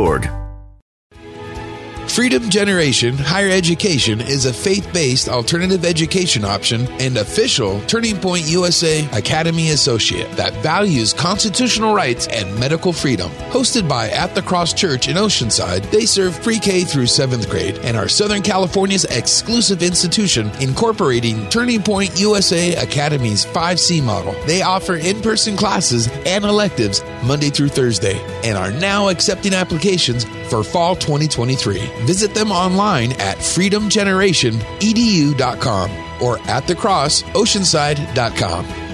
org. 0.01 0.40
Freedom 2.11 2.49
Generation 2.49 3.17
Higher 3.17 3.49
Education 3.49 4.19
is 4.19 4.45
a 4.45 4.51
faith 4.51 4.91
based 4.91 5.29
alternative 5.29 5.85
education 5.85 6.43
option 6.43 6.85
and 6.99 7.15
official 7.15 7.79
Turning 7.83 8.17
Point 8.17 8.45
USA 8.49 9.07
Academy 9.17 9.69
Associate 9.69 10.29
that 10.33 10.51
values 10.55 11.13
constitutional 11.13 11.95
rights 11.95 12.27
and 12.27 12.53
medical 12.59 12.91
freedom. 12.91 13.31
Hosted 13.51 13.87
by 13.87 14.09
At 14.09 14.35
the 14.35 14.41
Cross 14.41 14.73
Church 14.73 15.07
in 15.07 15.15
Oceanside, 15.15 15.89
they 15.89 16.05
serve 16.05 16.43
pre 16.43 16.59
K 16.59 16.83
through 16.83 17.05
7th 17.05 17.49
grade 17.49 17.77
and 17.77 17.95
are 17.95 18.09
Southern 18.09 18.41
California's 18.41 19.05
exclusive 19.05 19.81
institution 19.81 20.51
incorporating 20.59 21.47
Turning 21.47 21.81
Point 21.81 22.19
USA 22.19 22.75
Academy's 22.75 23.45
5C 23.45 24.03
model. 24.03 24.35
They 24.45 24.63
offer 24.63 24.95
in 24.95 25.21
person 25.21 25.55
classes 25.55 26.09
and 26.25 26.43
electives 26.43 27.01
Monday 27.23 27.51
through 27.51 27.69
Thursday 27.69 28.19
and 28.43 28.57
are 28.57 28.71
now 28.71 29.07
accepting 29.07 29.53
applications 29.53 30.25
for 30.51 30.63
fall 30.63 30.95
2023. 30.95 31.79
Visit 32.05 32.33
them 32.33 32.51
online 32.51 33.11
at 33.13 33.37
freedomgenerationedu.com 33.37 35.91
or 36.21 36.37
at 36.39 36.65
thecrossoceanside.com. 36.65 38.90